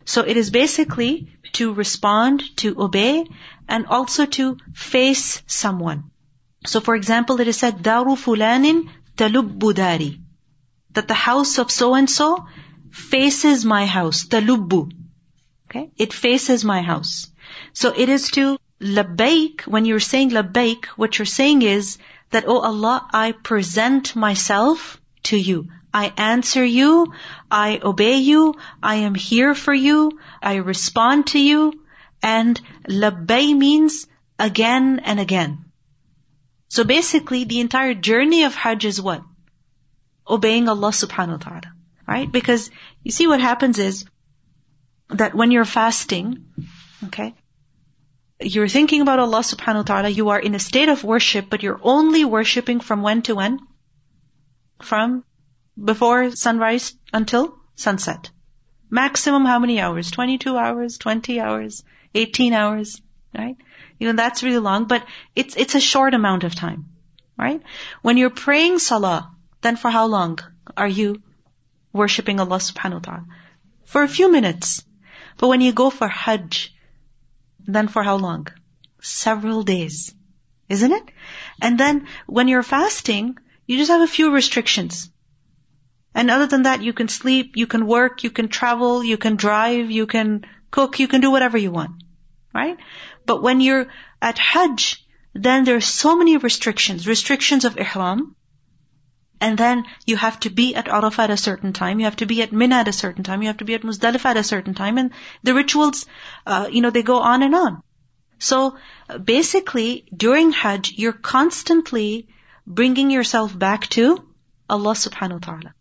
So 0.05 0.23
it 0.23 0.37
is 0.37 0.51
basically 0.51 1.29
to 1.53 1.73
respond, 1.73 2.57
to 2.59 2.81
obey, 2.81 3.27
and 3.69 3.87
also 3.87 4.27
to 4.27 4.59
face 4.75 5.43
someone. 5.47 6.11
So 6.67 6.81
for 6.81 6.95
example, 6.95 7.41
it 7.41 7.49
is 7.49 7.57
said, 7.59 7.83
Daru 7.83 8.17
fulanin 8.17 8.91
talubbu 9.17 9.75
dari. 9.75 10.21
That 10.93 11.09
the 11.09 11.15
house 11.15 11.59
of 11.59 11.71
so 11.71 11.95
and 11.95 12.11
so 12.11 12.47
faces 12.91 13.65
my 13.65 13.87
house. 13.87 14.27
Talubbu. 14.27 14.93
Okay? 15.69 15.91
It 15.97 16.13
faces 16.13 16.65
my 16.65 16.83
house. 16.83 17.29
So 17.73 17.93
it 17.97 18.09
is 18.09 18.31
to 18.33 18.59
labbaik, 18.81 19.63
when 19.63 19.85
you're 19.85 20.01
saying 20.01 20.31
labbaik, 20.31 20.87
what 20.97 21.19
you're 21.19 21.27
saying 21.27 21.63
is 21.63 21.99
that, 22.31 22.45
oh 22.47 22.61
Allah, 22.61 23.07
I 23.13 23.33
present 23.33 24.15
myself 24.17 25.01
to 25.25 25.37
you. 25.39 25.69
I 25.93 26.13
answer 26.17 26.65
you. 26.65 27.13
I 27.51 27.81
obey 27.83 28.17
you. 28.17 28.55
I 28.83 28.97
am 28.97 29.15
here 29.15 29.55
for 29.55 29.73
you. 29.73 30.19
I 30.43 30.57
respond 30.57 31.29
to 31.29 31.39
you. 31.39 31.73
And 32.23 32.61
labbay 32.89 33.57
means 33.57 34.09
again 34.39 35.01
and 35.05 35.21
again. 35.21 35.67
So 36.69 36.83
basically, 36.83 37.45
the 37.45 37.61
entire 37.61 37.95
journey 37.95 38.43
of 38.43 38.55
Hajj 38.57 38.85
is 38.85 39.01
what? 39.01 39.23
Obeying 40.29 40.69
Allah 40.69 40.91
subhanahu 40.91 41.39
wa 41.39 41.45
ta'ala. 41.45 41.73
Right? 42.09 42.31
Because 42.31 42.71
you 43.05 43.13
see 43.13 43.29
what 43.29 43.41
happens 43.41 43.79
is 43.79 44.05
that 45.11 45.35
when 45.35 45.53
you're 45.53 45.65
fasting, 45.65 46.47
okay, 47.05 47.35
you're 48.45 48.69
thinking 48.69 49.01
about 49.01 49.19
Allah 49.19 49.41
subhanahu 49.41 49.77
wa 49.77 49.83
ta'ala, 49.83 50.09
you 50.09 50.29
are 50.31 50.39
in 50.39 50.55
a 50.55 50.59
state 50.59 50.89
of 50.89 51.05
worship, 51.05 51.47
but 51.49 51.63
you're 51.63 51.81
only 51.83 52.25
worshipping 52.25 52.81
from 52.81 53.03
when 53.03 53.23
to 53.23 53.35
when? 53.35 53.59
From 54.83 55.25
before 55.83 56.31
sunrise 56.33 56.95
until 57.13 57.59
sunset. 57.75 58.31
Maximum 58.91 59.45
how 59.45 59.59
many 59.59 59.81
hours? 59.81 60.11
22 60.11 60.57
hours, 60.57 60.99
20 60.99 61.41
hours, 61.41 61.85
18 62.15 62.53
hours, 62.53 63.01
right? 63.37 63.57
Know, 64.01 64.13
that's 64.13 64.43
really 64.43 64.59
long, 64.59 64.85
but 64.85 65.07
it's, 65.35 65.57
it's 65.57 65.75
a 65.75 65.81
short 65.81 66.13
amount 66.13 66.45
of 66.45 66.55
time, 66.55 66.91
right? 67.39 67.63
When 68.03 68.19
you're 68.19 68.29
praying 68.29 68.79
salah, 68.79 69.31
then 69.63 69.77
for 69.77 69.91
how 69.91 70.07
long 70.07 70.39
are 70.77 70.89
you 70.89 71.23
worshipping 71.93 72.39
Allah 72.39 72.59
subhanahu 72.59 72.95
wa 72.95 72.99
ta'ala? 73.01 73.25
For 73.85 74.03
a 74.03 74.09
few 74.09 74.31
minutes. 74.31 74.85
But 75.39 75.49
when 75.49 75.63
you 75.63 75.73
go 75.73 75.89
for 75.89 76.07
hajj, 76.07 76.74
then 77.67 77.89
for 77.89 78.03
how 78.03 78.17
long? 78.17 78.49
Several 79.01 79.63
days. 79.63 80.15
Isn't 80.69 80.93
it? 80.93 81.05
And 81.61 81.79
then 81.79 82.07
when 82.27 82.49
you're 82.49 82.63
fasting, 82.63 83.37
you 83.67 83.77
just 83.77 83.91
have 83.91 84.01
a 84.01 84.07
few 84.07 84.33
restrictions. 84.33 85.11
And 86.15 86.31
other 86.31 86.47
than 86.47 86.63
that, 86.63 86.83
you 86.83 86.93
can 86.93 87.09
sleep, 87.09 87.57
you 87.57 87.67
can 87.67 87.87
work, 87.87 88.23
you 88.23 88.31
can 88.31 88.49
travel, 88.49 89.03
you 89.03 89.19
can 89.19 89.37
drive, 89.37 89.91
you 89.91 90.07
can 90.07 90.47
cook, 90.71 91.01
you 91.01 91.09
can 91.09 91.21
do 91.21 91.31
whatever 91.31 91.59
you 91.59 91.73
want. 91.73 92.03
Right? 92.55 92.77
But 93.27 93.43
when 93.43 93.61
you're 93.61 93.89
at 94.23 94.39
Hajj, 94.39 95.05
then 95.35 95.65
there's 95.65 95.87
so 95.87 96.17
many 96.17 96.37
restrictions. 96.37 97.09
Restrictions 97.09 97.65
of 97.65 97.77
Ihram. 97.77 98.37
And 99.45 99.59
then 99.59 99.85
you 100.07 100.17
have 100.17 100.41
to 100.41 100.51
be 100.59 100.75
at 100.75 100.87
Arafah 100.87 101.25
at 101.25 101.31
a 101.31 101.37
certain 101.37 101.75
time. 101.75 101.99
You 102.01 102.07
have 102.07 102.17
to 102.17 102.27
be 102.27 102.41
at 102.43 102.53
Mina 102.61 102.77
at 102.77 102.89
a 102.89 102.95
certain 102.99 103.25
time. 103.25 103.43
You 103.43 103.49
have 103.49 103.59
to 103.59 103.67
be 103.71 103.75
at 103.75 103.83
Muzdalifah 103.83 104.31
at 104.31 104.39
a 104.39 104.43
certain 104.43 104.73
time. 104.73 104.97
And 104.97 105.11
the 105.43 105.53
rituals, 105.53 106.07
uh, 106.47 106.69
you 106.71 106.81
know, 106.81 106.89
they 106.89 107.03
go 107.03 107.19
on 107.19 107.43
and 107.43 107.55
on. 107.55 107.83
So 108.39 108.79
basically, 109.23 110.07
during 110.17 110.53
Hajj, 110.53 110.95
you're 110.97 111.21
constantly 111.33 112.29
bringing 112.67 113.11
yourself 113.11 113.59
back 113.67 113.87
to 113.99 114.07
Allah 114.71 114.95
subhanahu 114.95 115.41
wa 115.41 115.47
ta'ala. 115.47 115.75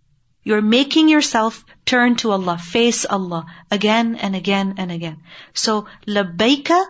You're 0.44 0.62
making 0.62 1.08
yourself 1.08 1.64
turn 1.86 2.18
to 2.18 2.32
Allah, 2.32 2.58
face 2.58 3.06
Allah 3.06 3.46
again 3.72 4.16
and 4.18 4.36
again 4.36 4.76
and 4.78 4.92
again. 4.92 5.24
So, 5.54 5.88
labbaika 6.06 6.86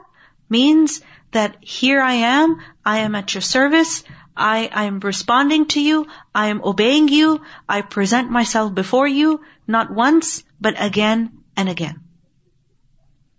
means 0.49 1.01
that 1.33 1.57
here 1.61 2.01
I 2.01 2.13
am, 2.13 2.57
I 2.83 2.99
am 3.05 3.13
at 3.13 3.35
your 3.35 3.41
service, 3.41 4.03
I, 4.35 4.85
am 4.85 4.99
responding 4.99 5.67
to 5.69 5.81
you, 5.81 6.07
I 6.33 6.47
am 6.47 6.61
obeying 6.63 7.07
you, 7.07 7.41
I 7.67 7.81
present 7.81 8.31
myself 8.31 8.73
before 8.73 9.07
you, 9.07 9.41
not 9.67 9.91
once, 9.91 10.43
but 10.59 10.75
again 10.77 11.43
and 11.55 11.69
again. 11.69 12.01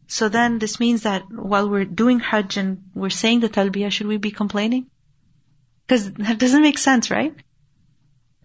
So 0.06 0.28
then 0.28 0.58
this 0.58 0.78
means 0.78 1.02
that 1.02 1.24
while 1.30 1.68
we're 1.68 1.84
doing 1.84 2.20
Hajj 2.20 2.56
and 2.56 2.82
we're 2.94 3.10
saying 3.10 3.40
the 3.40 3.48
talbiyah, 3.48 3.90
should 3.90 4.06
we 4.06 4.18
be 4.18 4.30
complaining? 4.30 4.86
Because 5.86 6.12
that 6.12 6.38
doesn't 6.38 6.62
make 6.62 6.78
sense, 6.78 7.10
right? 7.10 7.34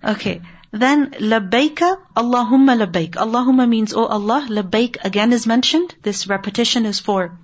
Okay. 0.03 0.41
Then 0.71 1.11
labbaika, 1.11 1.97
Allahumma 2.15 2.77
labbaik. 2.83 3.11
Allahumma 3.11 3.67
means, 3.67 3.93
oh 3.93 4.05
Allah, 4.05 4.45
labbaik 4.49 4.97
again 5.03 5.33
is 5.33 5.47
mentioned. 5.47 5.95
This 6.01 6.27
repetition 6.27 6.85
is 6.85 6.99
for 6.99 7.37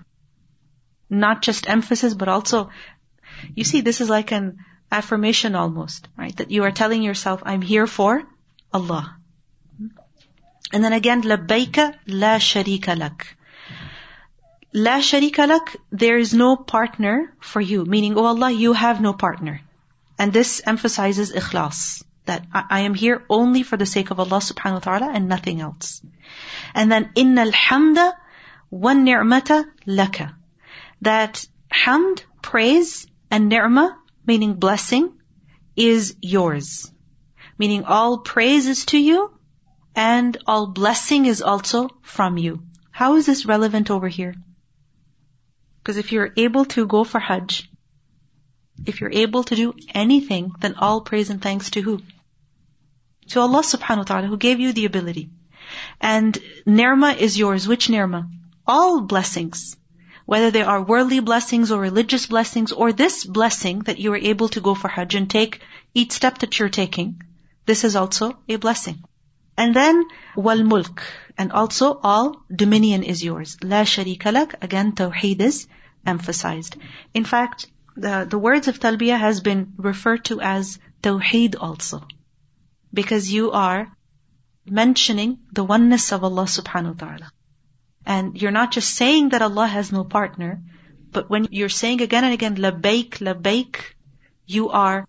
not 1.09 1.41
just 1.41 1.69
emphasis, 1.69 2.13
but 2.13 2.27
also, 2.27 2.69
you 3.55 3.63
see, 3.63 3.81
this 3.81 4.01
is 4.01 4.09
like 4.09 4.31
an 4.31 4.57
affirmation 4.99 5.55
almost, 5.55 6.07
right? 6.17 6.35
That 6.37 6.51
you 6.51 6.63
are 6.63 6.71
telling 6.71 7.03
yourself, 7.03 7.43
I'm 7.45 7.61
here 7.61 7.87
for 7.87 8.23
Allah. 8.73 9.17
And 10.73 10.83
then 10.83 10.93
again, 10.93 11.21
labbaika 11.21 11.95
la 12.07 12.37
sharika 12.37 12.97
lak. 12.97 13.27
La 14.73 14.97
sharika 15.09 15.47
lak, 15.47 15.75
there 15.91 16.17
is 16.17 16.33
no 16.33 16.55
partner 16.55 17.33
for 17.39 17.61
you. 17.61 17.85
Meaning, 17.85 18.17
oh 18.17 18.25
Allah, 18.25 18.51
you 18.51 18.73
have 18.73 19.01
no 19.01 19.13
partner. 19.13 19.61
And 20.17 20.33
this 20.33 20.61
emphasizes 20.65 21.31
ikhlas. 21.31 22.03
That 22.25 22.45
I, 22.51 22.63
I 22.69 22.79
am 22.81 22.93
here 22.93 23.23
only 23.29 23.63
for 23.63 23.77
the 23.77 23.85
sake 23.85 24.11
of 24.11 24.19
Allah 24.19 24.39
subhanahu 24.39 24.79
wa 24.81 24.85
ta'ala 24.87 25.11
and 25.13 25.29
nothing 25.29 25.61
else. 25.61 26.01
And 26.73 26.91
then, 26.91 27.11
inna 27.15 27.45
alhamda 27.45 28.13
wa 28.71 28.93
ni'mata 28.93 29.65
laka. 29.87 30.33
That 31.01 31.45
hamd, 31.71 32.23
praise, 32.41 33.05
and 33.29 33.49
ni'mah, 33.49 33.95
meaning 34.25 34.55
blessing, 34.55 35.17
is 35.75 36.15
yours. 36.21 36.91
Meaning 37.57 37.83
all 37.85 38.19
praise 38.19 38.67
is 38.67 38.85
to 38.87 38.97
you 38.97 39.31
and 39.95 40.37
all 40.45 40.67
blessing 40.67 41.25
is 41.25 41.41
also 41.41 41.89
from 42.01 42.37
you. 42.37 42.63
How 42.91 43.15
is 43.15 43.25
this 43.25 43.45
relevant 43.45 43.89
over 43.89 44.07
here? 44.07 44.35
Because 45.79 45.97
if 45.97 46.11
you're 46.11 46.33
able 46.35 46.65
to 46.65 46.85
go 46.85 47.03
for 47.03 47.19
Hajj, 47.19 47.69
if 48.85 48.99
you're 48.99 49.11
able 49.11 49.43
to 49.43 49.55
do 49.55 49.73
anything, 49.93 50.51
then 50.59 50.75
all 50.75 51.01
praise 51.01 51.29
and 51.29 51.41
thanks 51.41 51.69
to 51.71 51.81
who? 51.81 52.01
To 53.29 53.39
Allah 53.39 53.61
subhanahu 53.61 53.97
wa 53.97 54.03
ta'ala 54.03 54.27
who 54.27 54.37
gave 54.37 54.59
you 54.59 54.73
the 54.73 54.85
ability. 54.85 55.29
And 56.01 56.37
ni'mah 56.65 57.15
is 57.17 57.37
yours. 57.37 57.67
Which 57.67 57.89
ni'mah? 57.89 58.27
All 58.67 59.01
blessings. 59.01 59.77
Whether 60.25 60.51
they 60.51 60.63
are 60.63 60.81
worldly 60.81 61.19
blessings 61.19 61.71
or 61.71 61.79
religious 61.79 62.25
blessings 62.25 62.71
or 62.71 62.91
this 62.91 63.23
blessing 63.23 63.79
that 63.81 63.99
you 63.99 64.11
are 64.13 64.17
able 64.17 64.49
to 64.49 64.61
go 64.61 64.73
for 64.73 64.87
Hajj 64.87 65.15
and 65.15 65.29
take 65.29 65.61
each 65.93 66.11
step 66.11 66.39
that 66.39 66.57
you're 66.57 66.69
taking. 66.69 67.21
This 67.65 67.83
is 67.83 67.95
also 67.95 68.37
a 68.49 68.55
blessing. 68.55 69.03
And 69.57 69.75
then, 69.75 70.03
wal 70.35 70.63
mulk. 70.63 71.03
And 71.37 71.51
also 71.51 71.99
all 72.01 72.43
dominion 72.53 73.03
is 73.03 73.23
yours. 73.23 73.57
La 73.61 73.83
sharika 73.83 74.33
lak. 74.33 74.55
Again, 74.63 74.93
tawheed 74.93 75.41
is 75.41 75.67
emphasized. 76.05 76.75
In 77.13 77.23
fact, 77.23 77.67
the, 77.95 78.27
the 78.29 78.37
words 78.37 78.67
of 78.67 78.79
talbiyah 78.79 79.19
has 79.19 79.41
been 79.41 79.73
referred 79.77 80.25
to 80.25 80.41
as 80.41 80.79
tawheed 81.01 81.55
also. 81.59 82.05
Because 82.93 83.31
you 83.31 83.51
are 83.51 83.91
mentioning 84.65 85.39
the 85.51 85.63
oneness 85.63 86.11
of 86.11 86.23
Allah 86.23 86.45
subhanahu 86.45 86.99
wa 86.99 87.07
ta'ala. 87.07 87.31
And 88.06 88.40
you're 88.40 88.50
not 88.50 88.72
just 88.72 88.94
saying 88.94 89.30
that 89.30 89.42
Allah 89.42 89.66
has 89.66 89.92
no 89.92 90.04
partner, 90.04 90.60
but 91.12 91.28
when 91.28 91.48
you're 91.50 91.68
saying 91.68 92.00
again 92.00 92.24
and 92.24 92.32
again, 92.32 92.56
labbaik, 92.56 93.18
labbaik, 93.18 93.76
you 94.46 94.70
are 94.70 95.06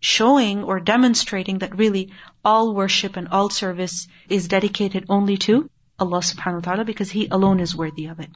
showing 0.00 0.64
or 0.64 0.80
demonstrating 0.80 1.58
that 1.58 1.76
really 1.76 2.12
all 2.44 2.74
worship 2.74 3.16
and 3.16 3.28
all 3.28 3.50
service 3.50 4.08
is 4.28 4.48
dedicated 4.48 5.06
only 5.08 5.36
to 5.38 5.68
Allah 5.98 6.20
subhanahu 6.20 6.60
wa 6.60 6.66
ta'ala 6.68 6.84
because 6.84 7.10
He 7.10 7.28
alone 7.28 7.60
is 7.60 7.76
worthy 7.76 8.06
of 8.06 8.20
it. 8.20 8.30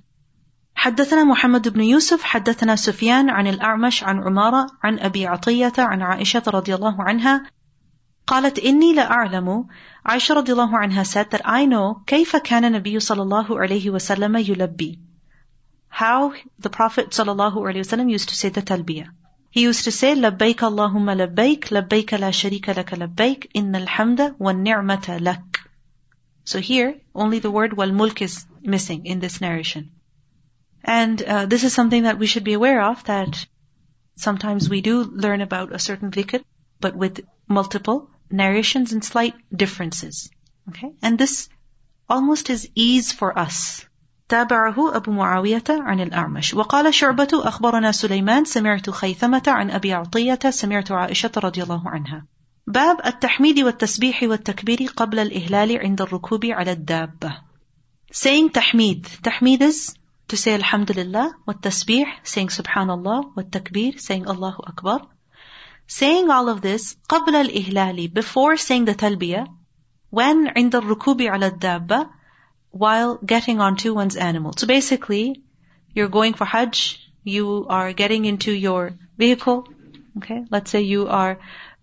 حدثنا 0.76 1.24
محمد 1.24 1.68
بن 1.68 1.80
يوسف 1.80 2.22
حدثنا 2.22 2.76
سفيان 2.76 3.30
عن 3.30 3.46
الأعمش 3.46 4.04
عن 4.04 4.18
عمارة 4.18 4.66
عن 4.82 4.98
أبي 4.98 5.26
عطية 5.26 5.72
عن 5.78 6.02
عائشة 6.02 6.42
رضي 6.46 6.74
الله 6.74 7.02
عنها 7.02 7.50
قالت 8.30 8.58
إني 8.58 8.94
لأعلم 8.94 9.66
عائشة 10.04 10.34
رضي 10.34 10.52
الله 10.52 10.78
عنها 10.78 11.04
said 11.04 11.30
that 11.30 11.42
I 11.44 11.66
know 11.66 12.02
كيف 12.06 12.36
كان 12.36 12.64
النبي 12.64 13.00
صلى 13.00 13.22
الله 13.22 13.60
عليه 13.60 13.90
وسلم 13.90 14.36
يلبي 14.36 14.98
how 15.90 16.32
the 16.58 16.70
Prophet 16.70 17.14
صلى 17.14 17.32
الله 17.32 17.66
عليه 17.66 17.80
وسلم 17.80 18.10
used 18.10 18.28
to 18.28 18.34
say 18.34 18.48
the 18.48 18.62
talbiyah 18.62 19.08
He 19.56 19.62
used 19.62 19.84
to 19.84 19.90
say, 19.90 20.14
لبيك 20.14 20.64
اللهم 20.64 21.10
لبيك, 21.10 21.72
لبيك 21.72 22.14
لا 22.14 22.30
شريك 22.30 22.68
لك 22.68 22.94
لبيك, 22.94 23.50
إن 23.56 23.76
الحمد 23.76 24.36
والنعمة 24.38 25.18
لك. 25.20 25.60
So 26.44 26.60
here, 26.60 27.00
only 27.14 27.38
the 27.38 27.50
word 27.50 27.72
wal 27.74 27.90
mulk 27.90 28.20
is 28.20 28.44
missing 28.60 29.06
in 29.06 29.18
this 29.18 29.40
narration. 29.40 29.92
And 30.84 31.22
uh, 31.22 31.46
this 31.46 31.64
is 31.64 31.72
something 31.72 32.02
that 32.02 32.18
we 32.18 32.26
should 32.26 32.44
be 32.44 32.52
aware 32.52 32.82
of, 32.82 33.02
that 33.04 33.46
sometimes 34.16 34.68
we 34.68 34.82
do 34.82 35.04
learn 35.04 35.40
about 35.40 35.74
a 35.74 35.78
certain 35.78 36.10
dhikr, 36.10 36.44
but 36.78 36.94
with 36.94 37.24
multiple 37.48 38.09
narrations 38.30 38.92
and 38.92 39.04
slight 39.04 39.34
differences. 39.54 40.30
Okay? 40.68 40.92
And 41.02 41.18
this 41.18 41.48
almost 42.08 42.50
is 42.50 42.68
ease 42.74 43.12
for 43.12 43.38
us. 43.38 43.84
تابعه 44.28 44.96
أبو 44.96 45.12
معاوية 45.12 45.64
عن 45.70 46.00
الأعمش 46.00 46.54
وقال 46.54 46.94
شعبة 46.94 47.28
أخبرنا 47.32 47.92
سليمان 47.92 48.44
سمعت 48.44 48.90
خيثمة 48.90 49.42
عن 49.46 49.70
أبي 49.70 49.92
عطية 49.92 50.38
سمعت 50.50 50.92
عائشة 50.92 51.30
رضي 51.36 51.62
الله 51.62 51.82
عنها 51.88 52.26
باب 52.66 52.96
التحميد 53.06 53.60
والتسبيح 53.60 54.22
والتكبير 54.22 54.78
قبل 54.96 55.18
الإهلال 55.18 55.78
عند 55.78 56.00
الركوب 56.00 56.44
على 56.44 56.72
الدابة 56.72 57.36
saying 58.12 58.50
تحميد 58.54 59.06
تحميد 59.22 59.72
is 59.72 59.94
to 60.32 60.36
say 60.36 60.48
الحمد 60.48 60.90
والتسبيح 61.48 62.22
saying 62.24 62.48
سبحان 62.48 62.90
الله 62.90 63.32
والتكبير 63.36 63.92
saying 63.92 64.30
الله 64.30 64.56
أكبر 64.60 65.06
saying 65.86 66.30
all 66.30 66.48
of 66.48 66.60
this 66.60 66.96
قبل 67.08 67.34
الإهلال 67.34 68.12
before 68.12 68.56
saying 68.56 68.84
the 68.84 68.94
تلبية 68.94 69.46
when 70.10 70.48
عند 70.48 70.74
الركوب 70.74 71.22
على 71.22 71.46
الدابة 71.50 72.08
while 72.70 73.16
getting 73.18 73.60
onto 73.60 73.94
one's 73.94 74.16
animal. 74.16 74.52
So 74.56 74.66
basically, 74.66 75.42
you're 75.94 76.08
going 76.08 76.34
for 76.34 76.44
Hajj, 76.44 77.00
you 77.24 77.66
are 77.68 77.92
getting 77.92 78.24
into 78.24 78.52
your 78.52 78.92
vehicle, 79.16 79.66
okay? 80.18 80.44
Let's 80.50 80.70
say 80.70 80.82
you 80.82 81.08
are 81.08 81.38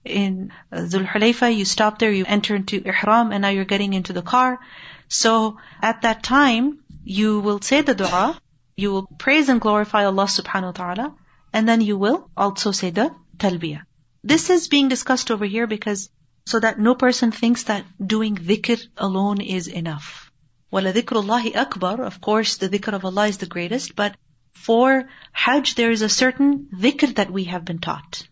in 0.06 0.52
Dhul 0.72 1.08
Hulayfa, 1.08 1.56
you 1.56 1.66
stop 1.66 2.00
there, 2.00 2.12
you 2.12 2.26
enter 2.28 2.56
into 2.56 2.82
Ihram, 2.86 3.32
and 3.32 3.42
now 3.42 3.50
you're 3.50 3.66
getting 3.66 3.94
into 3.94 4.14
the 4.14 4.22
car. 4.22 4.60
So 5.08 5.58
at 5.82 6.02
that 6.04 6.24
time, 6.24 6.80
you 7.04 7.40
will 7.40 7.62
say 7.62 7.82
the 7.82 7.96
dua, 7.96 8.40
you 8.76 8.92
will 8.92 9.08
praise 9.18 9.50
and 9.50 9.60
glorify 9.60 10.06
Allah 10.06 10.26
subhanahu 10.26 10.66
wa 10.66 10.72
ta'ala, 10.72 11.16
and 11.52 11.68
then 11.68 11.82
you 11.82 11.98
will 11.98 12.30
also 12.38 12.72
say 12.72 12.90
the 12.90 13.14
talbiyah. 13.38 13.82
This 14.28 14.50
is 14.50 14.68
being 14.68 14.90
discussed 14.90 15.32
over 15.32 15.46
here 15.46 15.68
because 15.68 16.10
so 16.46 16.60
that 16.60 16.80
no 16.80 16.96
person 16.96 17.32
thinks 17.32 17.64
that 17.64 17.86
doing 18.06 18.36
dhikr 18.36 18.82
alone 18.98 19.42
is 19.42 19.68
enough. 19.68 20.32
وَلَذِكْرُ 20.74 21.24
اللَّهِ 21.24 21.54
أَكْبَرُ 21.54 22.06
Of 22.06 22.20
course, 22.20 22.58
the 22.58 22.70
dhikr 22.70 22.94
of 22.94 23.06
Allah 23.06 23.28
is 23.28 23.38
the 23.38 23.46
greatest, 23.46 23.96
but 23.96 24.16
for 24.54 25.10
Hajj 25.32 25.76
there 25.76 25.92
is 25.92 26.02
a 26.02 26.10
certain 26.10 26.68
dhikr 26.74 27.16
that 27.16 27.32
we 27.32 27.46
have 27.46 27.64
been 27.64 27.80
taught. 27.80 28.28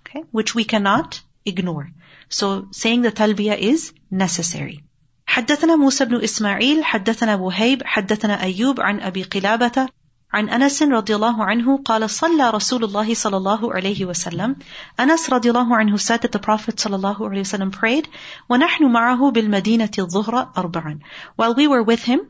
Okay? 0.00 0.24
Which 0.30 0.54
we 0.54 0.64
cannot 0.64 1.20
ignore. 1.44 1.90
So 2.28 2.68
saying 2.72 3.02
the 3.02 3.12
talbiyah 3.12 3.58
is 3.58 3.92
necessary. 4.10 4.84
حدثنا 5.28 5.76
موسى 5.76 6.04
بن 6.04 6.22
إسماعيل 6.22 6.84
حدثنا 6.84 7.34
وهيب 7.36 7.82
حدثنا 7.84 8.42
أيوب 8.42 8.80
عن 8.80 9.00
أبي 9.00 9.22
قلابة 9.22 9.88
عن 10.34 10.48
أنس 10.48 10.82
رضي 10.82 11.14
الله 11.14 11.44
عنه 11.44 11.76
قال 11.76 12.10
صلى 12.10 12.50
رسول 12.50 12.84
الله 12.84 13.14
صلى 13.14 13.36
الله 13.36 13.74
عليه 13.74 14.04
وسلم 14.04 14.56
أنس 15.00 15.30
رضي 15.30 15.50
الله 15.50 15.76
عنه 15.76 15.96
said 15.96 16.20
that 16.22 16.32
the 16.32 16.38
Prophet 16.38 16.80
صلى 16.80 16.96
الله 16.96 17.28
عليه 17.28 17.40
وسلم 17.40 17.70
prayed 17.70 18.06
ونحن 18.48 18.84
معه 18.84 19.30
بالمدينة 19.30 19.90
الظهر 19.98 20.52
أربعا 20.58 20.98
while 21.36 21.54
we 21.54 21.66
were 21.66 21.82
with 21.82 22.04
him 22.04 22.20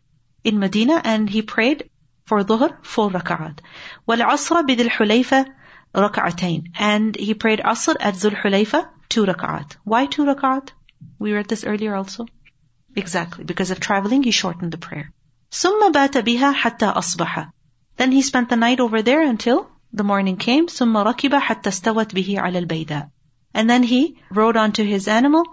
in 0.45 0.59
Medina 0.59 1.03
and 1.05 1.29
he 1.29 1.43
prayed 1.43 1.91
for 2.25 2.43
ظهر 2.43 2.79
four 2.83 3.11
ركعات 3.13 3.61
والعصر 4.07 4.61
بذي 4.63 4.83
الحليفة 4.83 5.47
ركعتين 5.97 6.73
and 6.79 7.17
he 7.17 7.35
prayed 7.35 7.61
عصر 7.61 7.95
at 7.95 8.15
ذو 8.15 8.29
الحليفة 8.29 8.91
two 9.15 9.25
ركعات 9.25 9.73
why 9.85 10.07
two 10.07 10.25
ركعات 10.25 10.71
we 11.19 11.33
read 11.33 11.49
this 11.49 11.65
earlier 11.65 11.95
also 11.95 12.27
exactly 12.97 13.45
because 13.45 13.71
of 13.71 13.79
traveling 13.79 14.23
he 14.23 14.31
shortened 14.31 14.73
the 14.73 14.79
prayer 14.79 15.13
ثم 15.53 15.93
بات 15.93 16.19
بها 16.19 16.53
حتى 16.53 16.87
أصبح 16.87 17.51
then 17.97 18.13
he 18.13 18.23
spent 18.23 18.49
the 18.49 18.57
night 18.57 18.81
over 18.81 19.03
there 19.03 19.23
until 19.23 19.69
the 19.93 20.05
morning 20.05 20.37
came. 20.37 20.67
ثم 20.67 20.97
ركب 20.97 21.35
حتى 21.35 21.69
استوت 21.69 22.15
به 22.15 22.37
على 22.39 22.67
البيداء. 22.67 23.11
And 23.55 23.69
then 23.69 23.83
he 23.83 24.17
rode 24.31 24.57
onto 24.57 24.85
his 24.85 25.09
animal 25.09 25.45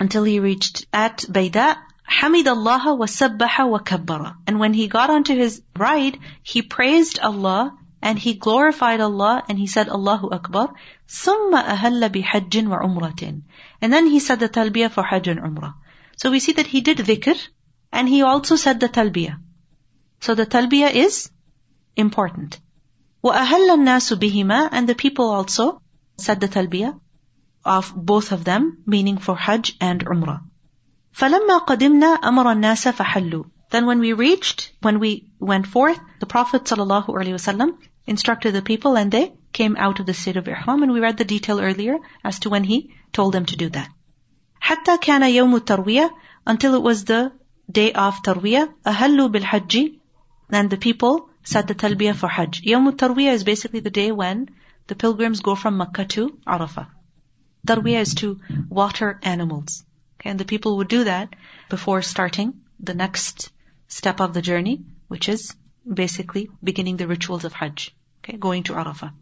until 0.00 0.24
he 0.24 0.40
reached 0.40 0.86
at 0.92 1.18
Bayda. 1.18 1.76
حمد 2.08 2.48
الله 2.48 2.98
وسبح 2.98 3.60
وكبر. 3.60 4.34
And 4.46 4.58
when 4.58 4.74
he 4.74 4.88
got 4.88 5.10
onto 5.10 5.34
his 5.36 5.62
ride, 5.76 6.18
he 6.42 6.62
praised 6.62 7.18
Allah 7.20 7.72
and 8.02 8.18
he 8.18 8.34
glorified 8.34 9.00
Allah 9.00 9.44
and 9.48 9.58
he 9.58 9.66
said 9.66 9.88
Allahu 9.88 10.30
Akbar. 10.30 10.74
ثم 11.08 11.54
أهل 11.54 12.08
بحج 12.08 12.66
وعمرة. 12.66 13.42
And 13.80 13.92
then 13.92 14.06
he 14.06 14.18
said 14.18 14.40
the 14.40 14.48
talbiyah 14.48 14.90
for 14.90 15.04
Hajj 15.04 15.28
and 15.28 15.40
Umrah. 15.40 15.74
So 16.16 16.30
we 16.30 16.40
see 16.40 16.52
that 16.54 16.66
he 16.66 16.80
did 16.80 16.98
dhikr 16.98 17.38
and 17.92 18.08
he 18.08 18.22
also 18.22 18.56
said 18.56 18.80
the 18.80 18.88
talbiyah. 18.88 19.38
So 20.20 20.34
the 20.34 20.46
talbiyah 20.46 20.92
is 20.92 21.30
important. 21.96 22.60
وَأَهَلَّ 23.24 23.68
النَّاسُ 23.78 24.18
بِهِمَا 24.18 24.68
And 24.72 24.88
the 24.88 24.94
people 24.94 25.30
also 25.30 25.80
said 26.18 26.40
the 26.40 26.48
talbiyah 26.48 26.98
of 27.64 27.92
both 27.94 28.32
of 28.32 28.44
them, 28.44 28.82
meaning 28.86 29.18
for 29.18 29.36
Hajj 29.36 29.76
and 29.80 30.04
Umrah. 30.04 30.40
فَلَمَّا 31.16 31.66
قَدِمْنَا 31.66 32.20
أَمَرَ 32.20 32.46
النَّاسَ 32.56 32.92
فَحَلُّوا 32.92 33.44
Then 33.70 33.86
when 33.86 34.00
we 34.00 34.12
reached, 34.12 34.72
when 34.80 34.98
we 34.98 35.30
went 35.38 35.66
forth, 35.66 35.98
the 36.20 36.26
Prophet 36.26 36.64
ﷺ 36.64 37.78
instructed 38.06 38.54
the 38.54 38.62
people 38.62 38.96
and 38.96 39.12
they 39.12 39.32
came 39.52 39.76
out 39.76 40.00
of 40.00 40.06
the 40.06 40.14
state 40.14 40.36
of 40.36 40.48
ihram 40.48 40.82
and 40.82 40.92
we 40.92 41.00
read 41.00 41.18
the 41.18 41.24
detail 41.24 41.60
earlier 41.60 41.98
as 42.24 42.40
to 42.40 42.50
when 42.50 42.64
he 42.64 42.94
told 43.12 43.32
them 43.32 43.46
to 43.46 43.56
do 43.56 43.68
that. 43.68 43.88
حتى 44.60 44.98
كان 45.00 45.22
يوم 45.22 45.54
التروية 45.56 46.10
until 46.46 46.74
it 46.74 46.82
was 46.82 47.04
the 47.04 47.32
day 47.70 47.92
of 47.92 48.22
tarwiyah 48.22 48.72
أهلوا 48.86 49.28
بالحج 49.28 49.98
then 50.50 50.68
the 50.68 50.76
people 50.76 51.28
said 51.49 51.67
the 51.67 51.75
talbiyah 51.81 52.15
for 52.21 52.27
Hajj. 52.27 52.61
Yawm 52.69 52.91
Tarwiyah 53.01 53.33
is 53.39 53.43
basically 53.49 53.79
the 53.79 53.97
day 53.97 54.11
when 54.11 54.49
the 54.87 54.95
pilgrims 54.95 55.39
go 55.39 55.55
from 55.55 55.77
Makkah 55.77 56.05
to 56.13 56.23
Arafah. 56.55 56.87
Tarwiyah 57.65 58.01
is 58.01 58.15
to 58.15 58.39
water 58.69 59.19
animals. 59.23 59.83
Okay, 60.19 60.29
and 60.31 60.39
the 60.39 60.49
people 60.53 60.75
would 60.77 60.89
do 60.89 61.05
that 61.05 61.37
before 61.69 62.01
starting 62.01 62.53
the 62.79 62.93
next 62.93 63.49
step 63.87 64.19
of 64.19 64.33
the 64.33 64.41
journey, 64.41 64.75
which 65.07 65.29
is 65.29 65.55
basically 66.01 66.49
beginning 66.61 66.97
the 66.97 67.07
rituals 67.07 67.45
of 67.45 67.53
Hajj. 67.53 67.95
Okay, 68.19 68.37
going 68.37 68.63
to 68.63 68.73
Arafah. 68.73 69.13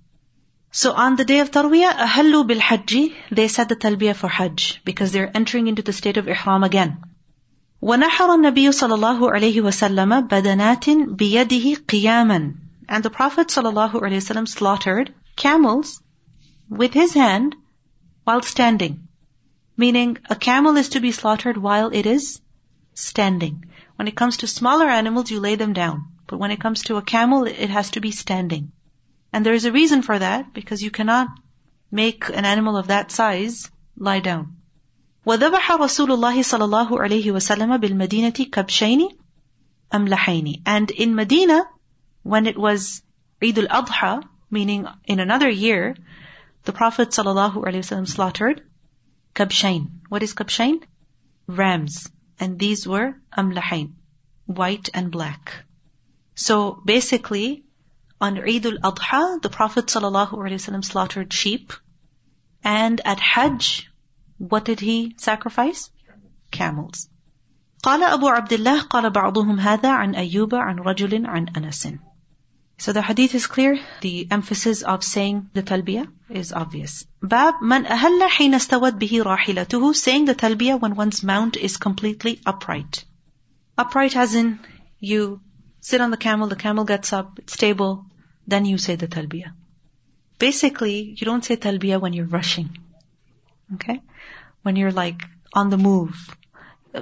So 0.72 0.94
on 0.94 1.16
the 1.16 1.26
day 1.26 1.40
of 1.42 1.52
Tarwiyah, 1.52 1.92
ahallu 2.08 2.48
bil 2.48 2.60
Hajji, 2.60 3.04
they 3.32 3.48
said 3.48 3.70
the 3.70 3.76
talbiyah 3.76 4.16
for 4.16 4.28
Hajj 4.28 4.82
because 4.84 5.12
they're 5.12 5.32
entering 5.42 5.68
into 5.68 5.84
the 5.84 5.94
state 5.94 6.18
of 6.18 6.28
Ihram 6.28 6.64
again. 6.64 6.98
ونحر 7.83 8.35
النبي 8.35 8.73
صلى 8.73 8.95
الله 8.95 9.31
عليه 9.31 9.61
وسلم 9.61 10.21
بدنات 10.21 10.91
بيده 10.91 11.75
قياما 11.89 12.55
and 12.89 13.03
the 13.03 13.11
Prophet 13.11 13.51
صلى 13.51 13.69
الله 13.69 14.01
عليه 14.01 14.17
وسلم 14.17 14.47
slaughtered 14.47 15.15
camels 15.37 16.03
with 16.69 16.93
his 16.93 17.15
hand 17.15 17.57
while 18.25 18.43
standing. 18.43 19.09
Meaning 19.77 20.19
a 20.29 20.37
camel 20.37 20.77
is 20.77 20.91
to 20.91 21.01
be 21.01 21.11
slaughtered 21.11 21.57
while 21.57 21.89
it 21.93 22.07
is 22.07 22.41
standing. 22.95 23.65
When 23.97 24.09
it 24.09 24.17
comes 24.17 24.39
to 24.39 24.47
smaller 24.47 24.89
animals, 24.89 25.31
you 25.31 25.41
lay 25.41 25.57
them 25.57 25.73
down. 25.73 26.05
But 26.27 26.39
when 26.39 26.51
it 26.51 26.61
comes 26.61 26.83
to 26.85 26.97
a 26.97 27.03
camel, 27.03 27.45
it 27.45 27.71
has 27.71 27.91
to 27.93 28.01
be 28.01 28.13
standing. 28.13 28.73
And 29.33 29.45
there 29.45 29.55
is 29.55 29.65
a 29.65 29.73
reason 29.73 30.03
for 30.03 30.19
that, 30.19 30.53
because 30.53 30.83
you 30.83 30.91
cannot 30.91 31.29
make 31.91 32.29
an 32.29 32.45
animal 32.45 32.77
of 32.77 32.89
that 32.89 33.11
size 33.11 33.71
lie 33.97 34.21
down. 34.21 34.57
وذبح 35.27 35.73
رسول 35.73 36.13
الله 36.13 36.43
صلى 36.43 36.65
الله 36.65 37.01
عليه 37.01 37.33
وسلم 37.33 37.77
بالمدينة 37.77 38.51
كبشين 38.51 39.09
أملحين. 39.93 40.63
And 40.67 40.91
in 40.91 41.15
Medina, 41.15 41.65
when 42.23 42.47
it 42.47 42.59
was 42.59 43.03
Eid 43.43 43.59
al-Adha, 43.59 44.23
meaning 44.51 44.87
in 45.05 45.21
another 45.21 45.49
year, 45.49 45.97
the 46.65 46.73
Prophet 46.73 47.11
صلى 47.11 47.31
الله 47.35 47.65
عليه 47.65 47.79
وسلم 47.79 48.07
slaughtered 48.07 48.63
kabshain. 49.35 49.89
What 50.09 50.23
is 50.23 50.35
kabshain? 50.35 50.83
Rams. 51.47 52.09
And 52.39 52.59
these 52.59 52.87
were 52.87 53.17
amlahain, 53.37 53.93
white 54.47 54.89
and 54.95 55.11
black. 55.11 55.53
So 56.35 56.81
basically, 56.85 57.65
on 58.21 58.39
Eid 58.39 58.67
al-Adha, 58.67 59.43
the 59.43 59.51
Prophet 59.51 59.87
ﷺ 59.87 60.85
slaughtered 60.85 61.33
sheep. 61.33 61.73
And 62.65 63.01
at 63.05 63.21
Hajj, 63.21 63.91
what 64.39 64.65
did 64.65 64.81
he 64.81 65.15
sacrifice? 65.19 65.91
Camels. 66.51 67.09
قال 67.83 68.03
أبو 68.03 68.29
عبد 68.29 68.53
الله 68.53 68.81
قال 68.81 69.11
بعضهم 69.11 69.61
هذا 69.61 69.91
عن 69.91 70.15
أيوب 70.15 70.55
عن 70.55 70.79
رجل 70.79 71.27
عن 71.27 71.49
أنس 71.49 71.99
So 72.79 72.93
the 72.95 73.03
hadith 73.03 73.35
is 73.35 73.47
clear. 73.47 73.79
The 74.01 74.27
emphasis 74.31 74.81
of 74.81 75.05
saying 75.05 75.51
the 75.53 75.63
talbiyah 75.63 76.07
is 76.31 76.53
obvious. 76.53 77.05
باب 77.23 77.55
من 77.63 77.87
أهل 77.87 78.29
حين 78.29 78.55
استوت 78.55 78.95
به 78.95 79.23
راحلته 79.23 79.95
saying 79.95 80.25
the 80.25 80.35
talbiyah 80.35 80.81
when 80.81 80.95
one's 80.95 81.23
mount 81.23 81.57
is 81.57 81.77
completely 81.77 82.41
upright. 82.47 83.05
Upright 83.77 84.17
as 84.17 84.35
in 84.35 84.59
you 84.99 85.41
sit 85.81 86.01
on 86.01 86.11
the 86.11 86.17
camel, 86.17 86.47
the 86.47 86.57
camel 86.57 86.85
gets 86.85 87.13
up, 87.13 87.39
it's 87.39 87.53
stable, 87.53 88.07
then 88.47 88.65
you 88.65 88.79
say 88.79 88.97
the 88.97 89.09
talbiyah. 89.09 89.53
Basically, 90.39 91.15
you 91.19 91.25
don't 91.27 91.45
say 91.45 91.57
talbiyah 91.57 92.01
when 92.01 92.15
you're 92.15 92.27
rushing. 92.39 92.71
Okay? 93.75 94.01
When 94.65 94.77
you're 94.77 94.93
like 94.93 95.23
on 95.53 95.71
the 95.71 95.79
move. 95.79 96.15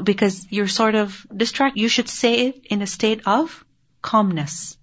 Because 0.03 0.47
you're 0.51 0.69
sort 0.69 0.95
of 0.95 1.27
distracted. 1.35 1.81
You 1.81 1.89
should 1.89 2.09
say 2.09 2.49
it 2.49 2.67
in 2.67 2.83
a 2.83 2.87
state 2.87 3.23
of 3.27 3.65
calmness. 4.03 4.79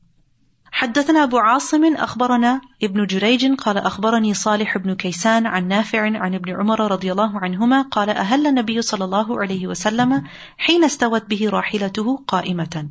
حدثنا 0.75 1.23
أبو 1.23 1.37
عاصم 1.37 1.95
أخبرنا 1.95 2.61
ابن 2.83 3.05
جريج 3.05 3.53
قال 3.53 3.77
أخبرني 3.77 4.33
صالح 4.33 4.77
بن 4.77 4.95
كيسان 4.95 5.47
عن 5.47 5.67
نافع 5.67 6.01
عن 6.01 6.33
ابن 6.35 6.51
عمر 6.51 6.91
رضي 6.91 7.11
الله 7.11 7.39
عنهما 7.39 7.81
قال 7.81 8.09
أهل 8.09 8.47
النبي 8.47 8.81
صلى 8.81 9.05
الله 9.05 9.39
عليه 9.39 9.67
وسلم 9.67 10.23
حين 10.57 10.83
استوت 10.83 11.25
به 11.29 11.49
راحلته 11.49 12.23
قائمة 12.27 12.89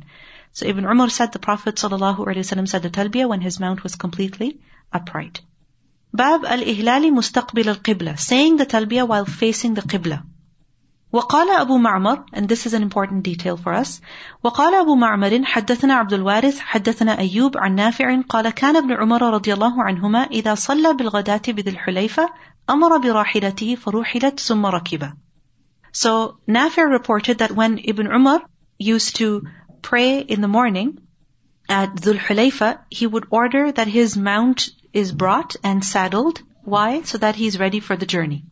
So 0.53 0.65
Ibn 0.65 0.85
Umar 0.85 1.09
said 1.09 1.31
the 1.31 1.39
Prophet 1.39 1.77
صلى 1.77 1.95
الله 1.95 2.27
عليه 2.27 2.39
وسلم 2.39 2.67
said 2.67 2.81
the 2.81 2.89
talbiyah 2.89 3.29
when 3.29 3.41
his 3.41 3.59
mount 3.59 3.83
was 3.83 3.95
completely 3.95 4.59
upright. 4.91 5.41
باب 6.12 6.44
الإهلال 6.44 7.14
مستقبل 7.14 7.68
القبلة 7.68 8.14
saying 8.16 8.56
the 8.56 8.66
talbiyah 8.66 9.06
while 9.06 9.24
facing 9.24 9.74
the 9.74 9.82
qibla. 9.82 10.22
وقال 11.12 11.48
أبو 11.50 11.78
معمر 11.78 12.24
and 12.32 12.48
this 12.48 12.66
is 12.66 12.74
an 12.74 12.82
important 12.82 13.22
detail 13.22 13.56
for 13.56 13.72
us 13.72 14.00
وقال 14.44 14.74
أبو 14.74 14.94
معمر 14.94 15.44
حدثنا 15.44 15.94
عبد 15.94 16.12
الوارث 16.12 16.58
حدثنا 16.58 17.18
أيوب 17.18 17.56
عن 17.58 17.74
نافع 17.74 18.20
قال 18.28 18.50
كان 18.50 18.76
ابن 18.76 18.92
عمر 18.92 19.34
رضي 19.34 19.54
الله 19.54 19.82
عنهما 19.82 20.18
إذا 20.18 20.54
صلى 20.54 20.94
بالغداة 20.94 21.42
بذي 21.48 21.70
الحليفة 21.70 22.28
أمر 22.70 22.98
براحلته 22.98 23.76
فَرُوحِلَتْ 23.76 24.40
ثم 24.40 24.66
ركب. 24.66 25.12
So 25.92 26.38
Nafi' 26.48 26.90
reported 26.90 27.38
that 27.38 27.50
when 27.50 27.78
Ibn 27.78 28.06
Umar 28.06 28.42
used 28.78 29.16
to 29.16 29.42
pray 29.82 30.20
in 30.20 30.40
the 30.40 30.48
morning 30.48 30.98
at 31.68 31.94
Dhul 31.96 32.18
Hulayfa, 32.18 32.78
he 32.88 33.06
would 33.06 33.26
order 33.30 33.72
that 33.72 33.88
his 33.88 34.16
mount 34.16 34.70
is 34.93 35.11
brought 35.11 35.55
and 35.63 35.83
saddled. 35.83 36.41
Why? 36.63 37.01
So 37.03 37.17
that 37.17 37.35
he's 37.35 37.59
ready 37.59 37.79
for 37.79 37.95
the 37.95 38.05
journey. 38.05 38.45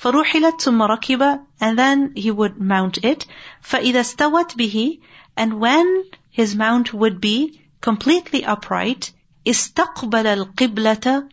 فروحلت 0.00 0.60
ثم 0.60 0.82
ركب 0.82 1.46
and 1.60 1.78
then 1.78 2.12
he 2.16 2.30
would 2.30 2.58
mount 2.58 2.98
it 3.04 3.26
فإذا 3.62 4.00
استوت 4.00 4.56
به 4.56 5.00
and 5.36 5.60
when 5.60 6.04
his 6.30 6.54
mount 6.54 6.94
would 6.94 7.20
be 7.20 7.60
completely 7.80 8.44
upright 8.44 9.12
استقبل 9.46 10.26
القبلة 10.26 11.28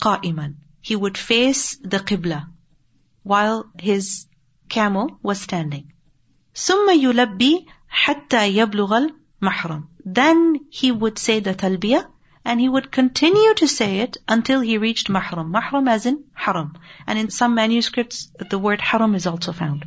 قائما 0.00 0.54
he 0.80 0.96
would 0.96 1.18
face 1.18 1.76
the 1.82 1.98
qibla 1.98 2.48
while 3.22 3.70
his 3.78 4.26
camel 4.68 5.18
was 5.22 5.40
standing 5.40 5.92
ثم 6.54 6.90
يلبي 6.90 7.66
حتى 7.88 8.56
يبلغ 8.56 9.10
المحرم 9.42 9.88
then 10.06 10.60
he 10.70 10.90
would 10.90 11.18
say 11.18 11.40
the 11.40 11.54
talbiyah 11.54 12.06
and 12.44 12.60
he 12.60 12.68
would 12.68 12.92
continue 12.92 13.54
to 13.54 13.66
say 13.66 13.98
it 14.00 14.16
until 14.28 14.60
he 14.60 14.78
reached 14.78 15.08
mahram. 15.08 15.52
Mahram 15.52 15.88
as 15.88 16.06
in 16.06 16.24
haram. 16.32 16.74
And 17.06 17.18
in 17.18 17.30
some 17.30 17.56
manuscripts, 17.56 18.30
the 18.50 18.58
word 18.58 18.80
haram 18.80 19.16
is 19.16 19.26
also 19.26 19.52
found. 19.52 19.84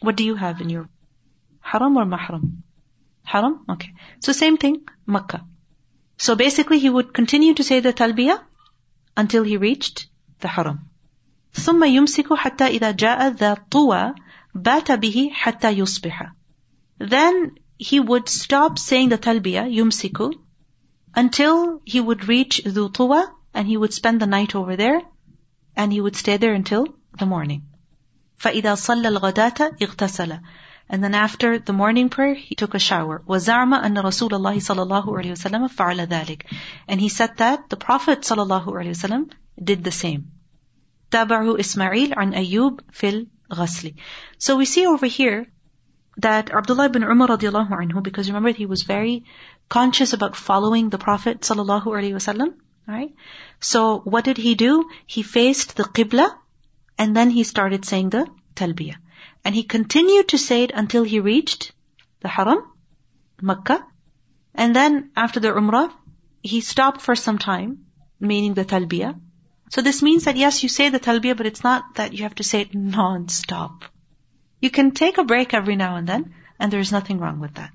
What 0.00 0.16
do 0.16 0.24
you 0.24 0.34
have 0.34 0.62
in 0.62 0.70
your 0.70 0.88
haram 1.60 1.98
or 1.98 2.06
mahram? 2.06 2.62
Haram? 3.22 3.66
Okay. 3.68 3.92
So 4.20 4.32
same 4.32 4.56
thing, 4.56 4.84
Makkah. 5.06 5.44
So 6.16 6.34
basically 6.36 6.78
he 6.78 6.88
would 6.88 7.12
continue 7.12 7.54
to 7.54 7.64
say 7.64 7.80
the 7.80 7.92
talbiyah 7.92 8.40
until 9.16 9.44
he 9.44 9.56
reached 9.56 10.06
the 10.40 10.48
haram. 10.48 10.90
ثم 11.54 11.84
يمسك 11.84 12.34
حتى 12.34 12.66
إذا 12.66 12.90
جاء 12.90 13.28
ذا 13.28 13.54
طوى 13.70 14.14
بات 14.54 14.92
به 14.92 15.30
حتى 15.32 15.70
يصبح. 15.78 16.32
Then 16.98 17.52
he 17.78 18.00
would 18.00 18.28
stop 18.28 18.78
saying 18.78 19.10
the 19.10 19.18
talbiyah, 19.18 19.68
yumsiku, 19.70 20.32
until 21.14 21.80
he 21.84 22.00
would 22.00 22.28
reach 22.28 22.62
Dhu 22.64 23.26
and 23.54 23.68
he 23.68 23.76
would 23.76 23.94
spend 23.94 24.20
the 24.20 24.26
night 24.26 24.54
over 24.54 24.76
there 24.76 25.00
and 25.76 25.92
he 25.92 26.00
would 26.00 26.16
stay 26.16 26.36
there 26.36 26.54
until 26.54 26.86
the 27.18 27.26
morning. 27.26 27.62
فَإِذَا 28.40 28.74
صَلَّى 28.74 29.16
الْغَدَاةَ 29.16 29.78
اغْتَسَلَ 29.78 30.40
And 30.88 31.02
then 31.02 31.14
after 31.14 31.58
the 31.58 31.72
morning 31.72 32.08
prayer, 32.08 32.34
he 32.34 32.54
took 32.54 32.74
a 32.74 32.78
shower. 32.78 33.22
وَزَعْمَ 33.26 33.72
أَنَّ 33.72 33.96
رَسُولَ 33.96 34.30
اللَّهِ 34.30 34.56
صَلَى 34.56 34.82
اللَّهُ 34.86 35.06
عَلَيْهِ 35.06 35.32
وسلم 35.32 35.68
فَعَلَ 35.68 36.06
ذَلك. 36.06 36.42
And 36.88 37.00
he 37.00 37.08
said 37.08 37.36
that 37.38 37.70
the 37.70 37.76
Prophet 37.76 38.20
صلى 38.22 38.42
الله 38.42 38.66
عليه 38.66 38.90
وسلم 38.90 39.30
did 39.62 39.84
the 39.84 39.92
same. 39.92 40.30
تابعه 41.10 41.60
إسماعيل 41.60 42.14
عن 42.14 42.34
أيوب 42.34 42.80
في 42.92 43.26
الغسل. 43.50 43.94
So 44.38 44.56
we 44.56 44.66
see 44.66 44.86
over 44.86 45.06
here 45.06 45.46
that 46.21 46.51
Abdullah 46.51 46.85
ibn 46.85 47.03
Umar 47.03 47.27
radiallahu 47.29 47.71
anhu, 47.71 48.03
because 48.03 48.29
remember 48.29 48.51
he 48.51 48.65
was 48.65 48.83
very 48.83 49.25
conscious 49.69 50.13
about 50.13 50.35
following 50.35 50.89
the 50.89 50.97
Prophet 50.97 51.41
sallallahu 51.41 51.85
alaihi 51.85 52.17
wasallam, 52.19 52.53
right? 52.87 53.13
So 53.59 53.99
what 53.99 54.25
did 54.25 54.37
he 54.37 54.55
do? 54.55 54.89
He 55.05 55.23
faced 55.23 55.75
the 55.77 55.83
qibla 55.83 56.29
and 56.97 57.15
then 57.15 57.29
he 57.29 57.43
started 57.43 57.85
saying 57.85 58.09
the 58.09 58.27
talbiyah. 58.55 58.97
And 59.45 59.55
he 59.55 59.63
continued 59.63 60.29
to 60.29 60.37
say 60.37 60.63
it 60.63 60.71
until 60.73 61.03
he 61.03 61.19
reached 61.19 61.71
the 62.21 62.27
haram, 62.27 62.63
Makkah. 63.41 63.85
And 64.53 64.75
then 64.75 65.11
after 65.15 65.39
the 65.39 65.49
umrah, 65.49 65.91
he 66.41 66.61
stopped 66.61 67.01
for 67.01 67.15
some 67.15 67.37
time, 67.37 67.85
meaning 68.19 68.53
the 68.53 68.65
talbiyah. 68.65 69.19
So 69.69 69.81
this 69.81 70.01
means 70.01 70.25
that 70.25 70.35
yes, 70.35 70.63
you 70.63 70.69
say 70.69 70.89
the 70.89 70.99
talbiyah, 70.99 71.37
but 71.37 71.45
it's 71.45 71.63
not 71.63 71.95
that 71.95 72.13
you 72.13 72.23
have 72.23 72.35
to 72.35 72.43
say 72.43 72.61
it 72.61 72.75
non-stop. 72.75 73.85
You 74.60 74.70
can 74.70 74.92
take 74.92 75.18
a 75.18 75.24
break 75.24 75.52
every 75.52 75.76
now 75.76 75.96
and 75.96 76.06
then, 76.06 76.34
and 76.58 76.72
there's 76.72 76.92
nothing 76.92 77.18
wrong 77.18 77.40
with 77.40 77.54
that. 77.54 77.70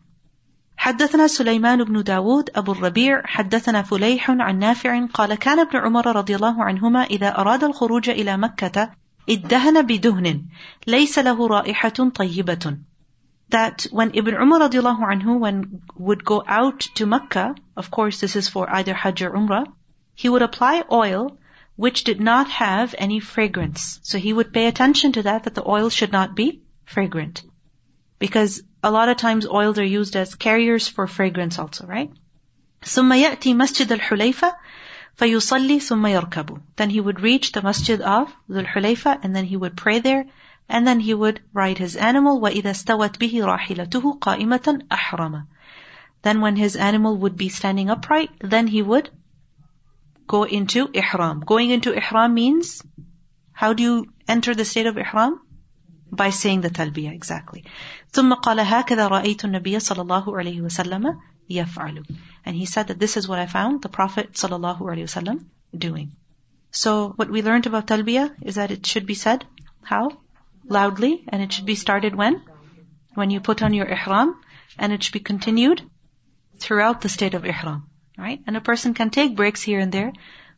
حدثنا 0.79 1.27
سليمان 1.27 1.83
بن 1.83 2.03
داود 2.03 2.49
أبو 2.55 2.71
الربيع 2.71 3.21
حدثنا 3.25 3.81
فليح 3.81 4.31
عن 4.31 4.59
نافع 4.59 5.05
قال 5.05 5.35
كان 5.35 5.59
ابن 5.59 5.77
عمر 5.77 6.15
رضي 6.15 6.35
الله 6.35 6.63
عنهما 6.63 7.03
إذا 7.03 7.37
أراد 7.37 7.63
الخروج 7.63 8.09
إلى 8.09 8.37
مكة 8.37 8.91
ادهن 9.29 9.81
بدهن 9.81 10.45
ليس 10.87 11.19
له 11.19 11.47
رائحة 11.47 12.09
طيبة 12.15 12.77
that 13.49 13.87
when 13.91 14.11
Ibn 14.13 14.33
Umar 14.35 14.59
radiallahu 14.61 15.03
anhu 15.13 15.39
when 15.39 15.81
would 15.97 16.23
go 16.23 16.43
out 16.47 16.79
to 16.95 17.05
Mecca, 17.05 17.55
of 17.75 17.91
course 17.91 18.21
this 18.21 18.35
is 18.35 18.47
for 18.47 18.69
either 18.69 18.93
Hajj 18.93 19.21
or 19.23 19.31
Umrah, 19.31 19.65
he 20.15 20.29
would 20.29 20.41
apply 20.41 20.83
oil 20.91 21.37
which 21.75 22.03
did 22.03 22.21
not 22.21 22.49
have 22.49 22.95
any 22.97 23.19
fragrance. 23.19 23.99
So 24.03 24.17
he 24.17 24.33
would 24.33 24.53
pay 24.53 24.67
attention 24.67 25.11
to 25.13 25.23
that, 25.23 25.43
that 25.43 25.55
the 25.55 25.67
oil 25.67 25.89
should 25.89 26.11
not 26.11 26.35
be 26.35 26.61
fragrant. 26.85 27.43
Because 28.19 28.61
a 28.83 28.91
lot 28.91 29.09
of 29.09 29.17
times 29.17 29.47
oils 29.47 29.77
are 29.79 29.83
used 29.83 30.15
as 30.15 30.35
carriers 30.35 30.87
for 30.87 31.07
fragrance 31.07 31.59
also, 31.59 31.85
right? 31.85 32.11
ثم 32.81 33.13
يأتي 33.13 33.53
مسجد 33.53 33.91
الحليفة 33.91 34.55
فيصلي 35.17 35.79
ثم 35.79 36.07
يركب. 36.07 36.61
Then 36.77 36.89
he 36.89 37.01
would 37.01 37.19
reach 37.19 37.51
the 37.51 37.61
masjid 37.61 37.99
of 38.01 38.33
the 38.47 38.63
Hulayfa 38.63 39.19
and 39.23 39.35
then 39.35 39.45
he 39.45 39.57
would 39.57 39.75
pray 39.75 39.99
there 39.99 40.25
and 40.69 40.87
then 40.87 40.99
he 40.99 41.13
would 41.13 41.41
ride 41.53 41.77
his 41.77 41.95
animal 41.95 42.39
وإذا 42.39 42.71
استوت 42.71 43.17
به 43.17 43.41
راحلته 43.43 44.19
قائمة 44.19 44.87
أحرم. 44.89 45.47
Then 46.21 46.41
when 46.41 46.55
his 46.55 46.75
animal 46.75 47.17
would 47.17 47.35
be 47.35 47.49
standing 47.49 47.89
upright, 47.89 48.29
then 48.41 48.67
he 48.67 48.81
would 48.81 49.09
go 50.27 50.43
into 50.43 50.89
ihram. 50.93 51.41
Going 51.41 51.71
into 51.71 51.93
ihram 51.93 52.33
means 52.33 52.81
how 53.51 53.73
do 53.73 53.83
you 53.83 54.05
enter 54.27 54.53
the 54.53 54.65
state 54.65 54.85
of 54.85 54.97
ihram? 54.97 55.41
By 56.13 56.31
saying 56.31 56.61
the 56.61 56.69
talbiyah, 56.69 57.13
exactly. 57.13 57.65
ثم 58.11 58.33
قال 58.33 58.59
هكذا 58.59 59.07
رأيت 59.07 59.45
النبي 59.45 59.79
صلى 59.79 60.01
الله 60.01 60.25
عليه 60.25 60.61
وسلم 60.61 61.19
يفعل. 61.49 62.05
And 62.45 62.55
he 62.55 62.65
said 62.65 62.87
that 62.87 62.99
this 62.99 63.15
is 63.15 63.27
what 63.27 63.39
I 63.39 63.45
found 63.45 63.81
the 63.81 63.89
Prophet 63.89 64.33
صلى 64.33 64.55
الله 64.59 64.79
عليه 64.79 65.03
وسلم 65.03 65.45
doing. 65.77 66.11
So 66.71 67.09
what 67.15 67.29
we 67.29 67.41
learned 67.41 67.67
about 67.67 67.87
talbiyah 67.87 68.35
is 68.41 68.55
that 68.55 68.71
it 68.71 68.85
should 68.85 69.05
be 69.05 69.13
said 69.13 69.45
how? 69.83 70.11
Loudly, 70.65 71.23
and 71.27 71.41
it 71.41 71.53
should 71.53 71.65
be 71.65 71.75
started 71.75 72.15
when? 72.15 72.41
When 73.15 73.29
you 73.29 73.39
put 73.39 73.61
on 73.61 73.73
your 73.73 73.87
ihram, 73.87 74.35
and 74.77 74.93
it 74.93 75.03
should 75.03 75.13
be 75.13 75.19
continued 75.19 75.81
throughout 76.59 77.01
the 77.01 77.09
state 77.09 77.33
of 77.33 77.45
ihram. 77.45 77.87
Right? 78.17 78.41
And 78.45 78.57
a 78.57 78.61
person 78.61 78.93
can 78.93 79.09
take 79.09 79.35
breaks 79.35 79.61
here 79.61 79.79
and 79.79 79.91
there, 79.91 80.13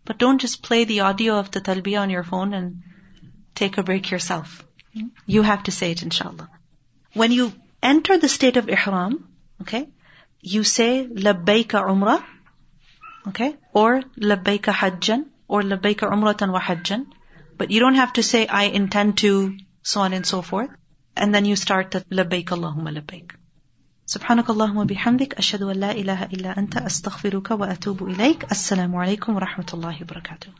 but 0.06 0.18
don't 0.18 0.42
just 0.42 0.64
play 0.64 0.84
the 0.84 1.02
audio 1.02 1.38
of 1.38 1.52
the 1.52 1.62
talbiyah 1.62 2.02
on 2.02 2.10
your 2.10 2.24
phone 2.24 2.54
and 2.54 2.84
take 3.56 3.78
a 3.78 3.84
break 3.84 4.12
yourself. 4.12 4.65
You 5.26 5.42
have 5.42 5.64
to 5.64 5.72
say 5.72 5.92
it 5.92 6.04
inshallah. 6.04 6.50
When 7.14 7.32
you 7.32 7.54
enter 7.82 8.18
the 8.18 8.30
state 8.30 8.58
of 8.58 8.70
ihram, 8.70 9.28
okay, 9.62 9.88
you 10.42 10.64
say 10.64 11.08
labbaika 11.08 11.84
umrah, 11.94 12.24
okay, 13.28 13.56
or 13.74 14.02
labbaika 14.18 14.74
hajjan, 14.74 15.26
or 15.48 15.62
labbaika 15.62 16.12
umratan 16.12 16.52
wa 16.52 16.60
hajjan, 16.60 17.06
but 17.58 17.72
you 17.72 17.80
don't 17.80 17.96
have 17.96 18.14
to 18.14 18.24
say 18.24 18.48
I 18.48 18.64
intend 18.64 19.18
to 19.20 19.58
so 19.84 20.02
on 20.02 20.14
and 20.14 20.26
so 20.26 20.42
forth. 20.42 20.70
And 21.16 21.36
then 21.36 21.46
you 21.46 21.56
start 21.56 21.92
the 21.92 22.02
labbaik 22.02 22.46
Allahumma 22.46 22.98
labbaik. 22.98 23.32
سبحانك 24.12 24.50
اللهم 24.50 24.78
وبحمدك 24.78 25.34
أشهد 25.34 25.62
أن 25.64 25.76
لا 25.80 25.92
إله 25.92 26.24
إلا 26.24 26.60
أنت 26.60 26.78
أستغفرك 26.78 27.52
وأتوب 27.52 28.10
إليك 28.10 28.52
السلام 28.52 28.96
عليكم 28.96 29.36
ورحمة 29.36 29.66
الله 29.74 30.02
وبركاته 30.02 30.52